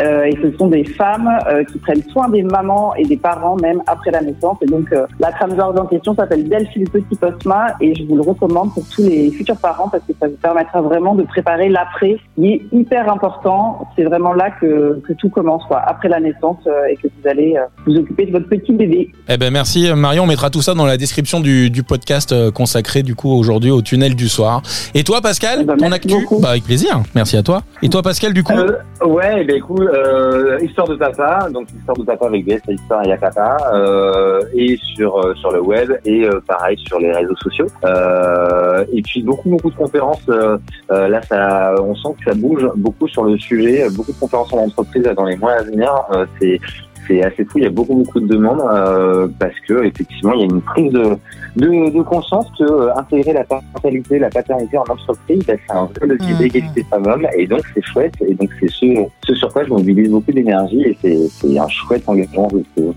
Euh, 0.00 0.24
et 0.24 0.36
ce 0.42 0.56
sont 0.56 0.68
des 0.68 0.84
femmes 0.84 1.30
euh, 1.48 1.64
qui 1.64 1.78
prennent 1.78 2.02
soin 2.10 2.28
des 2.28 2.42
mamans 2.42 2.94
et 2.94 3.04
des 3.04 3.16
parents 3.16 3.56
même 3.56 3.82
après 3.86 4.10
la 4.10 4.20
naissance. 4.20 4.58
Et 4.62 4.66
donc 4.66 4.94
la 5.18 5.32
Kramzorg 5.32 5.78
en 5.78 5.86
question 5.86 6.14
s'appelle 6.14 6.48
Delphi 6.48 6.80
le 6.80 6.90
petit 6.90 7.16
postma 7.16 7.68
et 7.80 7.94
je 7.94 8.04
vous 8.04 8.16
le 8.16 8.22
recommande 8.22 8.72
pour 8.72 8.84
tous 8.88 9.02
les 9.02 9.30
futurs 9.30 9.56
parents 9.56 9.88
parce 9.88 10.04
que 10.04 10.12
ça 10.20 10.28
vous 10.28 10.36
permettra 10.36 10.80
vraiment 10.80 11.14
de 11.14 11.22
préparer 11.22 11.68
l'après, 11.68 12.16
qui 12.34 12.52
est 12.52 12.62
hyper 12.72 13.10
important. 13.12 13.88
C'est 13.96 14.04
vraiment 14.04 14.32
là 14.32 14.50
que, 14.50 15.00
que 15.06 15.12
tout 15.14 15.28
commence, 15.28 15.64
quoi, 15.66 15.80
après 15.80 16.08
la 16.08 16.20
naissance 16.20 16.58
et 16.88 16.96
que 16.96 17.08
vous 17.08 17.28
allez 17.28 17.56
vous 17.86 17.96
occuper 17.96 18.26
de 18.26 18.32
votre 18.32 18.48
petit 18.48 18.72
bébé. 18.72 19.12
Eh 19.30 19.36
ben 19.36 19.52
merci 19.52 19.92
Marion, 19.94 20.24
on 20.24 20.26
mettra 20.26 20.48
tout 20.48 20.62
ça 20.62 20.72
dans 20.72 20.86
la 20.86 20.96
description 20.96 21.40
du, 21.40 21.68
du 21.68 21.82
podcast 21.82 22.32
euh, 22.32 22.50
consacré 22.50 23.02
du 23.02 23.14
coup 23.14 23.30
aujourd'hui 23.30 23.70
au 23.70 23.82
tunnel 23.82 24.14
du 24.14 24.26
soir. 24.26 24.62
Et 24.94 25.04
toi 25.04 25.20
Pascal, 25.20 25.58
Eh 25.60 25.64
ben, 25.64 25.76
ton 25.76 25.92
actu. 25.92 26.14
Bah 26.40 26.50
avec 26.50 26.64
plaisir. 26.64 27.02
Merci 27.14 27.36
à 27.36 27.42
toi. 27.42 27.62
Et 27.82 27.90
toi 27.90 28.00
Pascal 28.02 28.32
du 28.32 28.42
coup 28.42 28.54
Euh, 28.54 29.06
ouais, 29.06 29.44
ben 29.44 29.56
écoute, 29.56 29.82
euh, 29.82 30.58
histoire 30.62 30.88
de 30.88 30.94
papa, 30.96 31.46
donc 31.52 31.68
histoire 31.78 31.96
de 31.98 32.04
papa 32.04 32.26
avec 32.26 32.46
DS, 32.46 32.60
histoire 32.70 33.06
et 33.06 33.16
papa, 33.18 33.58
euh, 33.74 34.40
et 34.54 34.78
sur 34.94 35.18
euh, 35.18 35.34
sur 35.34 35.50
le 35.52 35.60
web 35.60 35.92
et 36.06 36.24
euh, 36.24 36.40
pareil 36.46 36.78
sur 36.86 36.98
les 36.98 37.12
réseaux 37.12 37.36
sociaux. 37.36 37.66
Euh, 37.84 38.84
et 38.92 39.02
puis 39.02 39.22
beaucoup 39.22 39.50
beaucoup 39.50 39.70
de 39.70 39.76
conférences. 39.76 40.26
là, 40.88 41.20
ça, 41.28 41.74
on 41.82 41.94
sent 41.94 42.14
que 42.18 42.30
ça 42.30 42.34
bouge 42.34 42.66
beaucoup 42.76 43.06
sur 43.08 43.24
le 43.24 43.36
sujet. 43.38 43.88
Beaucoup 43.90 44.12
de 44.12 44.18
conférences 44.18 44.52
en 44.54 44.58
entreprise 44.58 45.02
dans 45.14 45.26
les 45.26 45.36
mois 45.36 45.52
à 45.52 45.62
venir. 45.64 45.92
Euh, 46.14 46.24
c'est 46.40 46.58
c'est 47.08 47.22
assez 47.24 47.44
fou. 47.44 47.58
Il 47.58 47.64
y 47.64 47.66
a 47.66 47.70
beaucoup 47.70 47.94
beaucoup 47.96 48.20
de 48.20 48.26
demandes 48.28 48.60
euh, 48.70 49.26
parce 49.40 49.54
que 49.66 49.84
effectivement, 49.84 50.32
il 50.34 50.40
y 50.40 50.42
a 50.42 50.46
une 50.46 50.60
prise 50.62 50.92
de 50.92 51.16
de, 51.56 51.96
de 51.96 52.02
conscience 52.02 52.46
que 52.58 52.62
euh, 52.64 52.94
intégrer 52.96 53.32
la 53.32 53.42
parentalité, 53.44 54.18
la 54.20 54.28
paternité 54.30 54.76
en 54.78 54.82
entreprise, 54.82 55.42
bah, 55.46 55.54
c'est 55.66 55.74
un 55.74 55.84
vrai 55.86 56.06
levier 56.06 56.32
Mhm. 56.34 56.38
d'égalité 56.38 56.86
femmes-hommes 56.90 57.26
et 57.36 57.46
donc 57.46 57.60
c'est 57.74 57.82
chouette 57.84 58.14
et 58.26 58.34
donc 58.34 58.50
c'est 58.60 58.68
ce, 58.70 58.86
ce 59.26 59.34
sur 59.34 59.52
quoi 59.52 59.64
je 59.64 59.70
mobilise 59.70 60.10
beaucoup 60.10 60.30
d'énergie 60.30 60.82
et 61.02 61.28
c'est 61.40 61.58
un 61.58 61.68
chouette 61.68 62.02
engagement. 62.06 62.48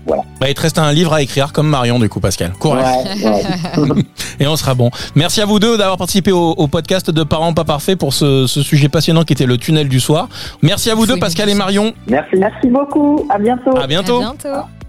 voilà. 0.06 0.22
Bah 0.40 0.48
il 0.48 0.54
te 0.54 0.60
reste 0.60 0.78
un 0.78 0.92
livre 0.92 1.12
à 1.14 1.22
écrire 1.22 1.52
comme 1.52 1.68
Marion 1.68 1.98
du 1.98 2.08
coup 2.08 2.20
Pascal. 2.20 2.52
Courage. 2.58 2.84
Ouais, 3.24 3.32
ouais. 3.80 4.02
Et 4.40 4.46
on 4.46 4.56
sera 4.56 4.74
bon. 4.74 4.90
Merci 5.14 5.40
à 5.40 5.46
vous 5.46 5.58
deux 5.58 5.76
d'avoir 5.78 5.96
participé 5.98 6.32
au, 6.32 6.50
au 6.56 6.66
podcast 6.68 7.10
de 7.10 7.22
Parents 7.22 7.52
pas 7.54 7.64
parfaits 7.64 7.98
pour 7.98 8.12
ce, 8.12 8.46
ce 8.46 8.60
sujet 8.62 8.88
passionnant 8.88 9.22
qui 9.24 9.32
était 9.32 9.46
le 9.46 9.56
tunnel 9.56 9.88
du 9.88 10.00
soir. 10.00 10.28
Merci 10.62 10.90
à 10.90 10.94
vous 10.94 11.06
deux 11.06 11.18
Pascal 11.18 11.48
et. 11.48 11.54
Marion. 11.54 11.92
Merci. 12.08 12.36
Merci 12.36 12.68
beaucoup. 12.68 13.26
À 13.30 13.38
bientôt. 13.38 13.76
À 13.76 13.86
bientôt. 14.02 14.20
Bientôt. 14.20 14.81